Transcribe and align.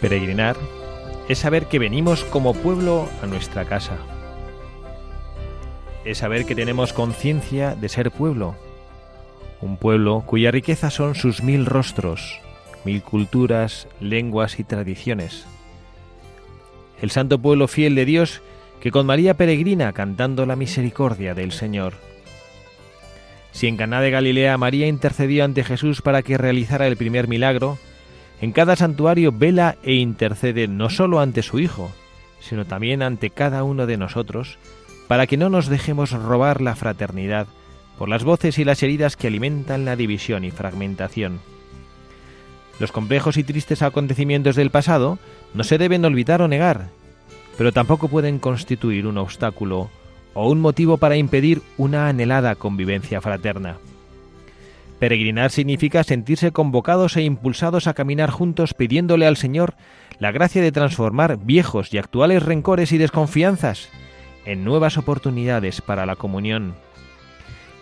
Peregrinar 0.00 0.56
es 1.28 1.38
saber 1.38 1.66
que 1.66 1.78
venimos 1.78 2.24
como 2.24 2.54
pueblo 2.54 3.08
a 3.22 3.26
nuestra 3.26 3.64
casa. 3.64 3.96
Es 6.04 6.18
saber 6.18 6.46
que 6.46 6.54
tenemos 6.54 6.92
conciencia 6.92 7.74
de 7.74 7.88
ser 7.88 8.10
pueblo. 8.10 8.54
Un 9.60 9.76
pueblo 9.76 10.22
cuya 10.24 10.52
riqueza 10.52 10.90
son 10.90 11.16
sus 11.16 11.42
mil 11.42 11.66
rostros, 11.66 12.40
mil 12.84 13.02
culturas, 13.02 13.88
lenguas 14.00 14.60
y 14.60 14.64
tradiciones. 14.64 15.46
El 17.02 17.10
santo 17.10 17.38
pueblo 17.38 17.66
fiel 17.66 17.94
de 17.94 18.04
Dios 18.04 18.40
que 18.80 18.92
con 18.92 19.04
María 19.04 19.34
peregrina 19.34 19.92
cantando 19.92 20.46
la 20.46 20.54
misericordia 20.54 21.34
del 21.34 21.50
Señor. 21.50 21.94
Si 23.50 23.66
en 23.66 23.76
Caná 23.76 24.00
de 24.00 24.12
Galilea 24.12 24.56
María 24.56 24.86
intercedió 24.86 25.44
ante 25.44 25.64
Jesús 25.64 26.02
para 26.02 26.22
que 26.22 26.38
realizara 26.38 26.86
el 26.86 26.96
primer 26.96 27.26
milagro, 27.26 27.78
en 28.40 28.52
cada 28.52 28.76
santuario 28.76 29.32
vela 29.32 29.76
e 29.82 29.94
intercede 29.94 30.68
no 30.68 30.90
solo 30.90 31.20
ante 31.20 31.42
su 31.42 31.58
Hijo, 31.58 31.90
sino 32.40 32.66
también 32.66 33.02
ante 33.02 33.30
cada 33.30 33.64
uno 33.64 33.86
de 33.86 33.96
nosotros, 33.96 34.58
para 35.08 35.26
que 35.26 35.36
no 35.36 35.48
nos 35.48 35.68
dejemos 35.68 36.12
robar 36.12 36.60
la 36.60 36.76
fraternidad 36.76 37.46
por 37.98 38.08
las 38.08 38.22
voces 38.22 38.58
y 38.58 38.64
las 38.64 38.82
heridas 38.82 39.16
que 39.16 39.26
alimentan 39.26 39.84
la 39.84 39.96
división 39.96 40.44
y 40.44 40.50
fragmentación. 40.50 41.40
Los 42.78 42.92
complejos 42.92 43.36
y 43.36 43.42
tristes 43.42 43.82
acontecimientos 43.82 44.54
del 44.54 44.70
pasado 44.70 45.18
no 45.52 45.64
se 45.64 45.78
deben 45.78 46.04
olvidar 46.04 46.42
o 46.42 46.48
negar, 46.48 46.90
pero 47.56 47.72
tampoco 47.72 48.06
pueden 48.06 48.38
constituir 48.38 49.06
un 49.06 49.18
obstáculo 49.18 49.90
o 50.34 50.48
un 50.48 50.60
motivo 50.60 50.96
para 50.98 51.16
impedir 51.16 51.60
una 51.76 52.06
anhelada 52.06 52.54
convivencia 52.54 53.20
fraterna. 53.20 53.78
Peregrinar 54.98 55.50
significa 55.50 56.02
sentirse 56.02 56.50
convocados 56.50 57.16
e 57.16 57.22
impulsados 57.22 57.86
a 57.86 57.94
caminar 57.94 58.30
juntos 58.30 58.74
pidiéndole 58.74 59.26
al 59.26 59.36
Señor 59.36 59.74
la 60.18 60.32
gracia 60.32 60.60
de 60.60 60.72
transformar 60.72 61.38
viejos 61.38 61.94
y 61.94 61.98
actuales 61.98 62.42
rencores 62.42 62.90
y 62.90 62.98
desconfianzas 62.98 63.90
en 64.44 64.64
nuevas 64.64 64.98
oportunidades 64.98 65.80
para 65.80 66.04
la 66.04 66.16
comunión. 66.16 66.74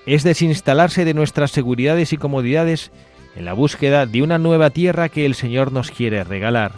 Es 0.05 0.25
desinstalarse 0.25 1.05
de 1.05 1.15
nuestras 1.15 1.51
seguridades 1.53 2.13
y 2.13 2.19
comodidades 2.19 2.93
en 3.35 3.45
la 3.45 3.55
búsqueda 3.55 4.07
de 4.07 4.23
una 4.23 4.39
nueva 4.39 4.71
tierra 4.71 5.09
que 5.09 5.25
el 5.25 5.35
Señor 5.35 5.73
nos 5.73 5.91
quiere 5.91 6.23
regalar. 6.23 6.73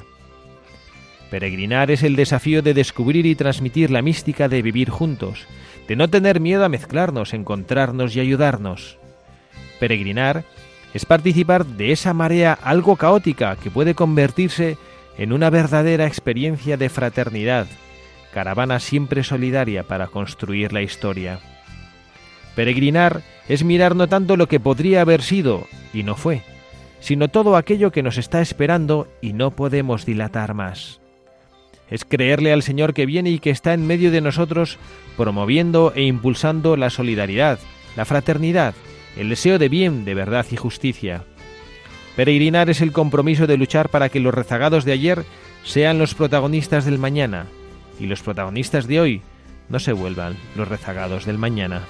Peregrinar 1.31 1.91
es 1.91 2.03
el 2.03 2.17
desafío 2.17 2.63
de 2.63 2.75
descubrir 2.75 3.27
y 3.27 3.35
transmitir 3.35 3.91
la 3.91 4.03
mística 4.03 4.49
de 4.49 4.63
vivir 4.63 4.89
juntos, 4.89 5.47
de 5.89 5.97
no 5.97 6.09
tener 6.09 6.41
miedo 6.41 6.65
a 6.65 6.69
mezclarnos, 6.69 7.35
encontrarnos 7.35 8.17
y 8.17 8.21
ayudarnos. 8.21 8.99
Peregrinar 9.79 10.45
es 10.95 11.05
participar 11.05 11.67
de 11.67 11.93
esa 11.93 12.15
marea 12.15 12.59
algo 12.63 12.97
caótica 12.97 13.57
que 13.57 13.71
puede 13.71 13.95
convertirse 13.95 14.79
en 15.17 15.33
una 15.33 15.51
verdadera 15.51 16.07
experiencia 16.07 16.77
de 16.77 16.89
fraternidad, 16.89 17.67
caravana 18.33 18.81
siempre 18.81 19.25
solidaria 19.25 19.83
para 19.83 20.07
construir 20.07 20.73
la 20.73 20.83
historia. 20.83 21.41
Peregrinar 22.55 23.23
es 23.49 23.65
mirar 23.65 23.95
no 23.97 24.09
tanto 24.09 24.37
lo 24.37 24.49
que 24.49 24.61
podría 24.61 25.01
haber 25.01 25.23
sido 25.23 25.67
y 25.93 26.03
no 26.03 26.17
fue, 26.17 26.43
sino 27.01 27.29
todo 27.29 27.57
aquello 27.57 27.93
que 27.93 28.03
nos 28.03 28.19
está 28.19 28.41
esperando 28.41 29.09
y 29.21 29.33
no 29.33 29.51
podemos 29.51 30.07
dilatar 30.07 30.55
más. 30.55 31.01
Es 31.91 32.05
creerle 32.05 32.53
al 32.53 32.63
Señor 32.63 32.95
que 32.95 33.07
viene 33.07 33.31
y 33.31 33.39
que 33.39 33.51
está 33.51 33.73
en 33.73 33.87
medio 33.87 34.11
de 34.11 34.21
nosotros, 34.21 34.79
promoviendo 35.17 35.93
e 35.95 36.03
impulsando 36.03 36.77
la 36.77 36.91
solidaridad, 36.91 37.59
la 37.97 38.05
fraternidad, 38.05 38.75
el 39.19 39.29
deseo 39.29 39.59
de 39.59 39.69
bien, 39.69 40.05
de 40.05 40.15
verdad 40.15 40.47
y 40.51 40.57
justicia. 40.57 41.25
Peregrinar 42.17 42.71
es 42.71 42.81
el 42.81 42.93
compromiso 42.93 43.47
de 43.47 43.57
luchar 43.57 43.91
para 43.91 44.09
que 44.09 44.21
los 44.21 44.33
rezagados 44.33 44.85
de 44.85 44.93
ayer 44.93 45.25
sean 45.65 45.99
los 45.99 46.15
protagonistas 46.15 46.85
del 46.85 46.99
mañana 46.99 47.47
y 48.01 48.07
los 48.07 48.23
protagonistas 48.23 48.87
de 48.87 49.01
hoy 49.01 49.23
no 49.69 49.79
se 49.79 49.93
vuelvan 49.93 50.37
los 50.57 50.69
rezagados 50.69 51.27
del 51.27 51.37
mañana. 51.37 51.83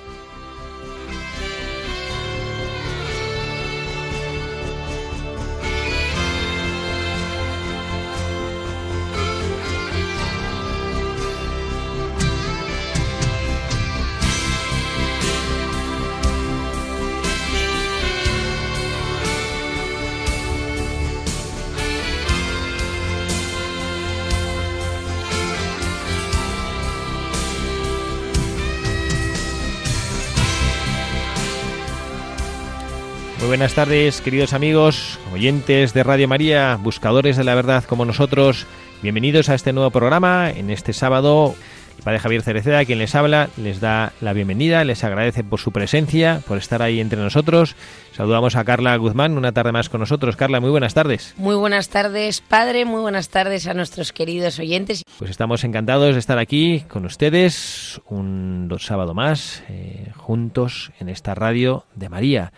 Buenas 33.48 33.72
tardes, 33.72 34.20
queridos 34.20 34.52
amigos, 34.52 35.18
oyentes 35.32 35.94
de 35.94 36.02
Radio 36.02 36.28
María, 36.28 36.78
buscadores 36.78 37.38
de 37.38 37.44
la 37.44 37.54
verdad 37.54 37.82
como 37.84 38.04
nosotros. 38.04 38.66
Bienvenidos 39.02 39.48
a 39.48 39.54
este 39.54 39.72
nuevo 39.72 39.90
programa. 39.90 40.50
En 40.50 40.68
este 40.68 40.92
sábado, 40.92 41.54
el 41.96 42.02
Padre 42.02 42.18
Javier 42.18 42.42
Cereceda, 42.42 42.84
quien 42.84 42.98
les 42.98 43.14
habla, 43.14 43.48
les 43.56 43.80
da 43.80 44.12
la 44.20 44.34
bienvenida, 44.34 44.84
les 44.84 45.02
agradece 45.02 45.44
por 45.44 45.60
su 45.60 45.72
presencia, 45.72 46.42
por 46.46 46.58
estar 46.58 46.82
ahí 46.82 47.00
entre 47.00 47.18
nosotros. 47.18 47.74
Saludamos 48.12 48.54
a 48.54 48.64
Carla 48.64 48.94
Guzmán, 48.96 49.38
una 49.38 49.52
tarde 49.52 49.72
más 49.72 49.88
con 49.88 50.00
nosotros. 50.00 50.36
Carla, 50.36 50.60
muy 50.60 50.70
buenas 50.70 50.92
tardes. 50.92 51.32
Muy 51.38 51.56
buenas 51.56 51.88
tardes, 51.88 52.42
Padre, 52.42 52.84
muy 52.84 53.00
buenas 53.00 53.30
tardes 53.30 53.66
a 53.66 53.72
nuestros 53.72 54.12
queridos 54.12 54.58
oyentes. 54.58 55.04
Pues 55.18 55.30
estamos 55.30 55.64
encantados 55.64 56.12
de 56.12 56.18
estar 56.18 56.38
aquí 56.38 56.80
con 56.80 57.06
ustedes 57.06 57.98
un 58.10 58.70
sábado 58.78 59.14
más, 59.14 59.62
eh, 59.70 60.12
juntos 60.16 60.92
en 61.00 61.08
esta 61.08 61.34
radio 61.34 61.86
de 61.94 62.10
María. 62.10 62.52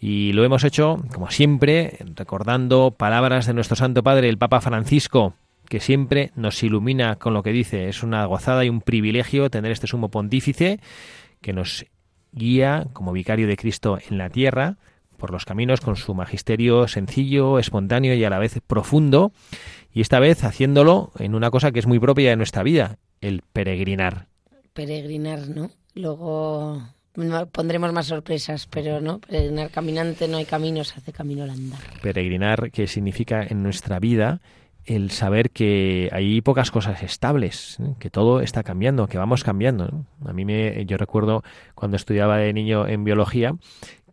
Y 0.00 0.32
lo 0.32 0.44
hemos 0.44 0.64
hecho, 0.64 1.02
como 1.12 1.30
siempre, 1.30 1.98
recordando 2.14 2.92
palabras 2.92 3.46
de 3.46 3.54
nuestro 3.54 3.76
Santo 3.76 4.02
Padre, 4.02 4.28
el 4.28 4.38
Papa 4.38 4.60
Francisco, 4.60 5.34
que 5.68 5.80
siempre 5.80 6.32
nos 6.36 6.62
ilumina 6.62 7.16
con 7.16 7.34
lo 7.34 7.42
que 7.42 7.52
dice. 7.52 7.88
Es 7.88 8.02
una 8.02 8.24
gozada 8.26 8.64
y 8.64 8.68
un 8.68 8.80
privilegio 8.80 9.50
tener 9.50 9.72
este 9.72 9.86
sumo 9.86 10.10
pontífice 10.10 10.80
que 11.40 11.52
nos 11.52 11.86
guía 12.32 12.86
como 12.92 13.12
vicario 13.12 13.46
de 13.46 13.56
Cristo 13.56 13.98
en 14.10 14.18
la 14.18 14.30
tierra 14.30 14.76
por 15.16 15.30
los 15.30 15.44
caminos 15.44 15.80
con 15.80 15.96
su 15.96 16.14
magisterio 16.14 16.88
sencillo, 16.88 17.58
espontáneo 17.58 18.14
y 18.14 18.24
a 18.24 18.30
la 18.30 18.38
vez 18.38 18.60
profundo, 18.66 19.32
y 19.92 20.02
esta 20.02 20.20
vez 20.20 20.44
haciéndolo 20.44 21.10
en 21.18 21.34
una 21.34 21.50
cosa 21.50 21.72
que 21.72 21.78
es 21.78 21.86
muy 21.86 21.98
propia 21.98 22.30
de 22.30 22.36
nuestra 22.36 22.62
vida, 22.62 22.98
el 23.20 23.42
peregrinar. 23.52 24.28
Peregrinar, 24.74 25.48
¿no? 25.48 25.70
Luego 25.94 26.82
pondremos 27.52 27.92
más 27.92 28.06
sorpresas, 28.06 28.66
pero 28.66 29.00
no, 29.00 29.18
peregrinar 29.18 29.70
caminante 29.70 30.28
no 30.28 30.36
hay 30.36 30.44
camino, 30.44 30.84
se 30.84 30.98
hace 30.98 31.12
camino 31.12 31.44
al 31.44 31.50
andar. 31.50 31.80
Peregrinar, 32.02 32.70
que 32.70 32.86
significa 32.86 33.42
en 33.42 33.62
nuestra 33.62 33.98
vida 33.98 34.40
el 34.84 35.10
saber 35.10 35.50
que 35.50 36.08
hay 36.12 36.40
pocas 36.40 36.70
cosas 36.70 37.02
estables, 37.02 37.78
que 37.98 38.08
todo 38.08 38.40
está 38.40 38.62
cambiando, 38.62 39.08
que 39.08 39.18
vamos 39.18 39.42
cambiando. 39.42 40.04
A 40.24 40.32
mí 40.32 40.44
me, 40.44 40.86
yo 40.86 40.96
recuerdo 40.96 41.42
cuando 41.74 41.96
estudiaba 41.96 42.38
de 42.38 42.52
niño 42.52 42.86
en 42.86 43.02
biología 43.02 43.56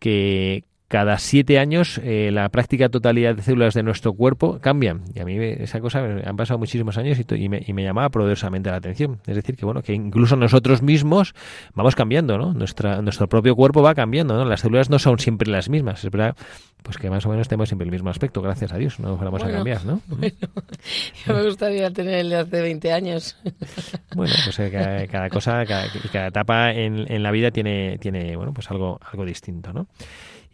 que, 0.00 0.64
cada 0.94 1.18
siete 1.18 1.58
años 1.58 2.00
eh, 2.04 2.30
la 2.32 2.48
práctica 2.50 2.88
totalidad 2.88 3.34
de 3.34 3.42
células 3.42 3.74
de 3.74 3.82
nuestro 3.82 4.12
cuerpo 4.12 4.60
cambian. 4.60 5.02
Y 5.12 5.18
a 5.18 5.24
mí 5.24 5.36
esa 5.40 5.80
cosa 5.80 5.98
han 6.24 6.36
pasado 6.36 6.56
muchísimos 6.60 6.96
años 6.98 7.18
y, 7.18 7.48
me, 7.48 7.64
y, 7.66 7.72
me, 7.72 7.82
llamaba 7.82 8.10
poderosamente 8.10 8.70
la 8.70 8.76
atención. 8.76 9.18
Es 9.26 9.34
decir, 9.34 9.56
que 9.56 9.64
bueno, 9.64 9.82
que 9.82 9.92
incluso 9.92 10.36
nosotros 10.36 10.82
mismos 10.82 11.34
vamos 11.74 11.96
cambiando, 11.96 12.38
¿no? 12.38 12.54
Nuestra, 12.54 13.02
nuestro 13.02 13.28
propio 13.28 13.56
cuerpo 13.56 13.82
va 13.82 13.92
cambiando, 13.96 14.36
¿no? 14.36 14.44
Las 14.44 14.60
células 14.60 14.88
no 14.88 15.00
son 15.00 15.18
siempre 15.18 15.50
las 15.50 15.68
mismas. 15.68 16.04
Es 16.04 16.12
verdad, 16.12 16.36
pues 16.84 16.96
que 16.96 17.10
más 17.10 17.26
o 17.26 17.28
menos 17.28 17.48
tenemos 17.48 17.68
siempre 17.68 17.86
el 17.86 17.90
mismo 17.90 18.10
aspecto, 18.10 18.40
gracias 18.40 18.72
a 18.72 18.76
Dios. 18.76 19.00
No 19.00 19.16
vamos 19.16 19.42
a 19.42 19.50
cambiar, 19.50 19.84
¿no? 19.84 20.00
Bueno, 20.06 20.32
me 21.26 21.42
gustaría 21.42 21.90
tener 21.90 22.20
el 22.20 22.30
de 22.30 22.36
hace 22.36 22.60
20 22.60 22.92
años. 22.92 23.36
Bueno, 24.14 24.32
pues 24.44 24.56
eh, 24.60 25.08
cada, 25.10 25.28
cosa, 25.28 25.66
cada, 25.66 25.88
cada 26.12 26.28
etapa 26.28 26.70
en, 26.70 27.10
en 27.10 27.24
la 27.24 27.32
vida 27.32 27.50
tiene, 27.50 27.98
tiene, 27.98 28.36
bueno, 28.36 28.54
pues 28.54 28.70
algo, 28.70 29.00
algo 29.10 29.24
distinto, 29.24 29.72
¿no? 29.72 29.88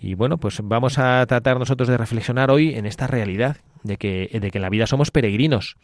Y 0.00 0.14
bueno, 0.14 0.38
pues 0.38 0.60
vamos 0.62 0.98
a 0.98 1.24
tratar 1.26 1.58
nosotros 1.58 1.88
de 1.88 1.98
reflexionar 1.98 2.50
hoy 2.50 2.74
en 2.74 2.86
esta 2.86 3.06
realidad 3.06 3.58
de 3.82 3.98
que, 3.98 4.30
de 4.32 4.50
que 4.50 4.58
en 4.58 4.62
la 4.62 4.70
vida 4.70 4.86
somos 4.86 5.10
peregrinos 5.10 5.76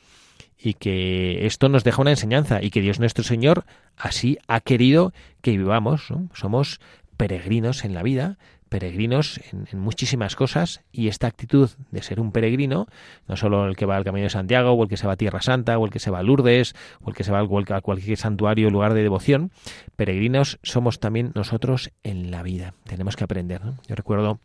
y 0.58 0.74
que 0.74 1.44
esto 1.46 1.68
nos 1.68 1.84
deja 1.84 2.00
una 2.00 2.10
enseñanza 2.10 2.62
y 2.62 2.70
que 2.70 2.80
Dios 2.80 2.98
nuestro 2.98 3.24
Señor 3.24 3.64
así 3.96 4.38
ha 4.48 4.60
querido 4.60 5.12
que 5.42 5.50
vivamos. 5.50 6.08
Somos 6.32 6.80
peregrinos 7.18 7.84
en 7.84 7.92
la 7.92 8.02
vida, 8.02 8.38
peregrinos 8.68 9.40
en, 9.52 9.78
muchísimas 9.78 10.36
cosas 10.36 10.82
y 10.92 11.08
esta 11.08 11.26
actitud 11.26 11.70
de 11.90 12.02
ser 12.02 12.20
un 12.20 12.32
peregrino, 12.32 12.86
no 13.28 13.36
solo 13.36 13.66
el 13.66 13.76
que 13.76 13.86
va 13.86 13.96
al 13.96 14.04
Camino 14.04 14.24
de 14.24 14.30
Santiago 14.30 14.72
o 14.72 14.82
el 14.82 14.88
que 14.88 14.96
se 14.96 15.06
va 15.06 15.14
a 15.14 15.16
Tierra 15.16 15.42
Santa 15.42 15.78
o 15.78 15.84
el 15.84 15.90
que 15.90 15.98
se 15.98 16.10
va 16.10 16.18
a 16.18 16.22
Lourdes 16.22 16.74
o 17.02 17.10
el 17.10 17.16
que 17.16 17.24
se 17.24 17.32
va 17.32 17.40
a 17.40 17.80
cualquier 17.80 18.18
santuario 18.18 18.68
o 18.68 18.70
lugar 18.70 18.94
de 18.94 19.02
devoción, 19.02 19.50
peregrinos 19.96 20.58
somos 20.62 21.00
también 21.00 21.32
nosotros 21.34 21.90
en 22.02 22.30
la 22.30 22.42
vida. 22.42 22.74
Tenemos 22.84 23.16
que 23.16 23.24
aprender. 23.24 23.60
Yo 23.88 23.94
recuerdo 23.94 24.40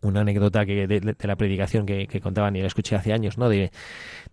una 0.00 0.20
anécdota 0.20 0.64
que 0.64 0.86
de, 0.86 1.16
la 1.20 1.36
predicación 1.36 1.86
que, 1.86 2.06
que, 2.06 2.20
contaban 2.20 2.56
y 2.56 2.60
la 2.60 2.66
escuché 2.66 2.96
hace 2.96 3.12
años, 3.12 3.38
¿no? 3.38 3.48
De, 3.48 3.70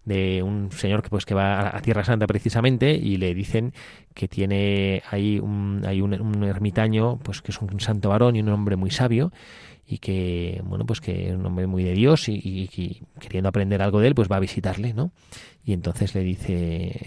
de 0.06 0.42
un 0.44 0.72
señor 0.72 1.02
que 1.02 1.10
pues 1.10 1.26
que 1.26 1.34
va 1.34 1.76
a 1.76 1.82
Tierra 1.82 2.04
Santa 2.04 2.26
precisamente 2.28 2.94
y 2.94 3.18
le 3.18 3.34
dicen 3.34 3.74
que 4.14 4.28
tiene 4.28 5.04
ahí 5.10 5.40
un, 5.40 5.84
hay 5.86 6.02
un, 6.02 6.44
ermitaño 6.44 7.20
pues 7.20 7.42
que 7.42 7.52
es 7.52 7.62
un 7.62 7.80
santo 7.80 8.10
varón 8.10 8.36
y 8.36 8.42
un 8.42 8.50
hombre 8.50 8.76
muy 8.76 8.92
sabio 8.92 9.32
y 9.86 10.00
que 10.00 10.62
bueno 10.64 10.86
pues 10.86 11.02
que 11.02 11.30
es 11.30 11.36
un 11.36 11.46
hombre 11.46 11.68
muy 11.68 11.84
de 11.84 11.94
Dios 11.94 12.30
y, 12.30 13.02
queriendo 13.20 13.50
aprender 13.50 13.82
algo 13.82 14.00
de 14.00 14.08
él 14.08 14.16
pues 14.16 14.30
va 14.32 14.38
a 14.38 14.40
visitarle 14.40 14.94
no 14.94 15.12
y 15.70 15.74
entonces 15.74 16.16
le 16.16 16.22
dice 16.22 17.00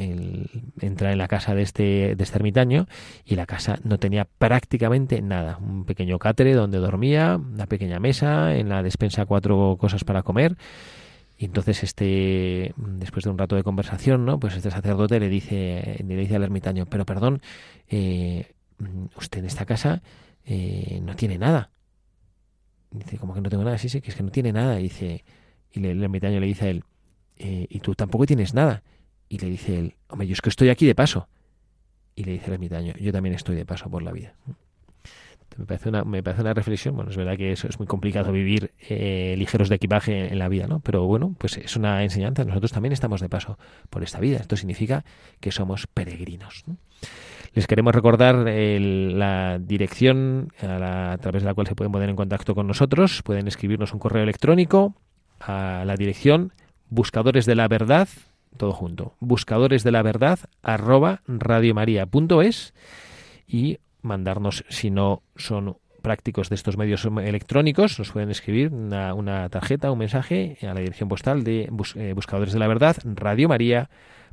entra 0.80 1.10
en 1.10 1.18
la 1.18 1.26
casa 1.26 1.52
de 1.52 1.62
este 1.62 2.14
de 2.14 2.22
este 2.22 2.38
ermitaño 2.38 2.86
y 3.24 3.34
la 3.34 3.44
casa 3.44 3.80
no 3.82 3.98
tenía 3.98 4.24
prácticamente 4.24 5.20
nada 5.20 5.58
un 5.58 5.84
pequeño 5.84 6.20
cátere 6.20 6.54
donde 6.54 6.78
dormía 6.78 7.40
una 7.42 7.66
pequeña 7.66 7.98
mesa 7.98 8.54
en 8.54 8.68
la 8.68 8.84
despensa 8.84 9.26
cuatro 9.26 9.76
cosas 9.80 10.04
para 10.04 10.22
comer 10.22 10.56
y 11.36 11.46
entonces 11.46 11.82
este, 11.82 12.72
después 12.76 13.24
de 13.24 13.30
un 13.30 13.38
rato 13.38 13.56
de 13.56 13.64
conversación, 13.64 14.24
¿no? 14.24 14.38
Pues 14.38 14.54
este 14.54 14.70
sacerdote 14.70 15.18
le 15.18 15.28
dice, 15.28 15.96
le 16.06 16.14
dice 16.14 16.36
al 16.36 16.44
ermitaño, 16.44 16.86
pero 16.86 17.04
perdón, 17.04 17.42
eh, 17.88 18.52
usted 19.16 19.40
en 19.40 19.46
esta 19.46 19.66
casa 19.66 20.02
eh, 20.44 21.00
no 21.02 21.16
tiene 21.16 21.38
nada. 21.38 21.70
Dice, 22.92 23.18
como 23.18 23.34
que 23.34 23.40
no 23.40 23.50
tengo 23.50 23.64
nada, 23.64 23.76
sí, 23.76 23.88
sí, 23.88 24.00
que 24.00 24.10
es 24.10 24.16
que 24.16 24.22
no 24.22 24.30
tiene 24.30 24.52
nada. 24.52 24.78
Y 24.78 24.84
dice, 24.84 25.24
y 25.72 25.84
el 25.84 26.00
ermitaño 26.00 26.38
le 26.38 26.46
dice 26.46 26.66
a 26.66 26.68
él, 26.68 26.84
eh, 27.42 27.66
y 27.68 27.80
tú 27.80 27.94
tampoco 27.94 28.24
tienes 28.24 28.54
nada. 28.54 28.84
Y 29.28 29.38
le 29.38 29.48
dice 29.48 29.78
él, 29.78 29.96
hombre, 30.08 30.28
yo 30.28 30.34
es 30.34 30.40
que 30.40 30.48
estoy 30.48 30.68
aquí 30.68 30.86
de 30.86 30.94
paso. 30.94 31.28
Y 32.14 32.24
le 32.24 32.32
dice 32.32 32.46
el 32.46 32.52
ermitaño, 32.54 32.94
yo 33.00 33.12
también 33.12 33.34
estoy 33.34 33.56
de 33.56 33.66
paso 33.66 33.90
por 33.90 34.02
la 34.02 34.12
vida. 34.12 34.34
Me 35.58 35.66
parece, 35.66 35.88
una, 35.88 36.04
me 36.04 36.22
parece 36.22 36.42
una 36.42 36.54
reflexión. 36.54 36.94
Bueno, 36.94 37.10
es 37.10 37.16
verdad 37.16 37.36
que 37.36 37.50
eso 37.52 37.68
es 37.68 37.78
muy 37.78 37.86
complicado 37.86 38.30
vivir 38.32 38.72
eh, 38.88 39.34
ligeros 39.36 39.68
de 39.68 39.74
equipaje 39.74 40.32
en, 40.32 40.38
la 40.38 40.48
vida, 40.48 40.66
¿no? 40.66 40.80
Pero 40.80 41.04
bueno, 41.04 41.34
pues 41.36 41.56
es 41.58 41.76
una 41.76 42.04
enseñanza. 42.04 42.44
Nosotros 42.44 42.72
también 42.72 42.92
estamos 42.92 43.20
de 43.20 43.28
paso 43.28 43.58
por 43.90 44.02
esta 44.02 44.20
vida. 44.20 44.38
Esto 44.38 44.56
significa 44.56 45.04
que 45.40 45.50
somos 45.50 45.88
peregrinos. 45.88 46.64
Les 47.54 47.66
queremos 47.66 47.94
recordar 47.94 48.36
la 48.36 49.58
dirección 49.58 50.52
a, 50.62 51.18
través 51.20 51.42
de 51.42 51.48
la 51.48 51.54
cual 51.54 51.66
se 51.66 51.74
pueden 51.74 51.92
poner 51.92 52.08
en 52.08 52.16
contacto 52.16 52.54
con 52.54 52.66
nosotros. 52.66 53.22
Pueden 53.22 53.48
escribirnos 53.48 53.92
un 53.92 53.98
correo 53.98 54.22
electrónico 54.22 54.94
a 55.40 55.82
la 55.84 55.96
dirección 55.96 56.52
buscadores 56.92 57.46
de 57.46 57.54
la 57.54 57.68
verdad, 57.68 58.08
todo 58.58 58.72
junto, 58.72 59.14
buscadores 59.18 59.82
de 59.82 59.92
la 59.92 60.02
verdad 60.02 60.38
arroba 60.62 61.22
radiomaria.es 61.26 62.74
y 63.46 63.78
mandarnos, 64.02 64.66
si 64.68 64.90
no 64.90 65.22
son 65.36 65.78
prácticos 66.02 66.50
de 66.50 66.56
estos 66.56 66.76
medios 66.76 67.06
electrónicos, 67.06 67.98
nos 67.98 68.10
pueden 68.10 68.30
escribir 68.30 68.70
una, 68.72 69.48
tarjeta, 69.48 69.90
un 69.90 70.00
mensaje 70.00 70.58
a 70.62 70.74
la 70.74 70.80
dirección 70.80 71.08
postal 71.08 71.44
de 71.44 71.70
eh, 71.94 72.12
Buscadores 72.12 72.52
de 72.52 72.58
la 72.58 72.68
Verdad, 72.68 72.98
Radio 73.04 73.48
María, 73.48 73.88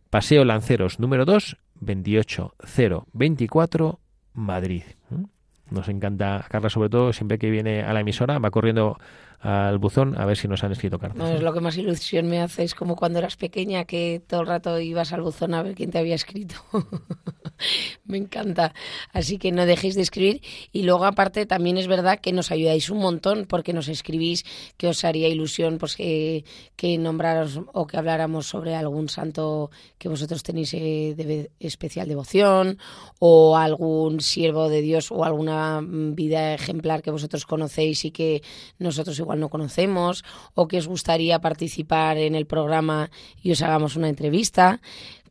Paseo 0.09 0.43
Lanceros 0.43 0.99
número 0.99 1.23
2, 1.23 1.55
28024, 1.79 4.01
Madrid. 4.33 4.83
¿Mm? 5.11 5.23
Nos 5.71 5.87
encanta, 5.87 6.45
Carla, 6.49 6.69
sobre 6.69 6.89
todo, 6.89 7.13
siempre 7.13 7.37
que 7.37 7.49
viene 7.49 7.83
a 7.83 7.93
la 7.93 8.01
emisora, 8.01 8.39
va 8.39 8.51
corriendo 8.51 8.97
al 9.39 9.77
buzón 9.77 10.19
a 10.19 10.25
ver 10.25 10.37
si 10.37 10.47
nos 10.47 10.63
han 10.63 10.73
escrito 10.73 10.99
cartas. 10.99 11.17
No, 11.17 11.27
es 11.29 11.41
lo 11.41 11.53
que 11.53 11.61
más 11.61 11.77
ilusión 11.77 12.27
me 12.27 12.41
hace, 12.41 12.63
es 12.63 12.75
como 12.75 12.95
cuando 12.95 13.19
eras 13.19 13.37
pequeña 13.37 13.85
que 13.85 14.21
todo 14.27 14.41
el 14.41 14.47
rato 14.47 14.79
ibas 14.79 15.13
al 15.13 15.21
buzón 15.21 15.53
a 15.53 15.63
ver 15.63 15.75
quién 15.75 15.91
te 15.91 15.97
había 15.97 16.15
escrito. 16.15 16.55
me 18.05 18.17
encanta. 18.17 18.73
Así 19.13 19.37
que 19.37 19.51
no 19.51 19.65
dejéis 19.65 19.95
de 19.95 20.01
escribir 20.01 20.41
y 20.73 20.83
luego 20.83 21.05
aparte 21.05 21.45
también 21.45 21.77
es 21.77 21.87
verdad 21.87 22.19
que 22.19 22.33
nos 22.33 22.51
ayudáis 22.51 22.89
un 22.89 22.99
montón 22.99 23.45
porque 23.47 23.71
nos 23.71 23.87
escribís 23.87 24.43
que 24.75 24.87
os 24.87 25.05
haría 25.05 25.29
ilusión 25.29 25.77
pues 25.77 25.95
que, 25.95 26.43
que 26.75 26.97
nombraros 26.97 27.61
o 27.73 27.87
que 27.87 27.97
habláramos 27.97 28.47
sobre 28.47 28.75
algún 28.75 29.07
santo 29.07 29.71
que 29.97 30.09
vosotros 30.09 30.43
tenéis 30.43 30.73
eh, 30.73 31.13
de 31.15 31.51
especial 31.59 32.09
devoción 32.09 32.77
o 33.19 33.55
algún 33.55 34.19
siervo 34.19 34.67
de 34.67 34.81
Dios 34.81 35.11
o 35.11 35.23
alguna 35.23 35.58
vida 35.81 36.53
ejemplar 36.53 37.01
que 37.01 37.11
vosotros 37.11 37.45
conocéis 37.45 38.05
y 38.05 38.11
que 38.11 38.41
nosotros 38.77 39.17
igual 39.19 39.39
no 39.39 39.49
conocemos 39.49 40.23
o 40.53 40.67
que 40.67 40.77
os 40.77 40.87
gustaría 40.87 41.39
participar 41.39 42.17
en 42.17 42.35
el 42.35 42.45
programa 42.45 43.09
y 43.41 43.51
os 43.51 43.61
hagamos 43.61 43.95
una 43.95 44.09
entrevista, 44.09 44.81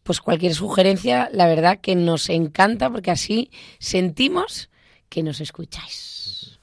pues 0.02 0.20
cualquier 0.20 0.54
sugerencia, 0.54 1.28
la 1.32 1.46
verdad 1.46 1.80
que 1.80 1.94
nos 1.94 2.30
encanta 2.30 2.88
porque 2.90 3.10
así 3.10 3.50
sentimos 3.78 4.70
que 5.08 5.22
nos 5.22 5.40
escucháis. 5.40 6.58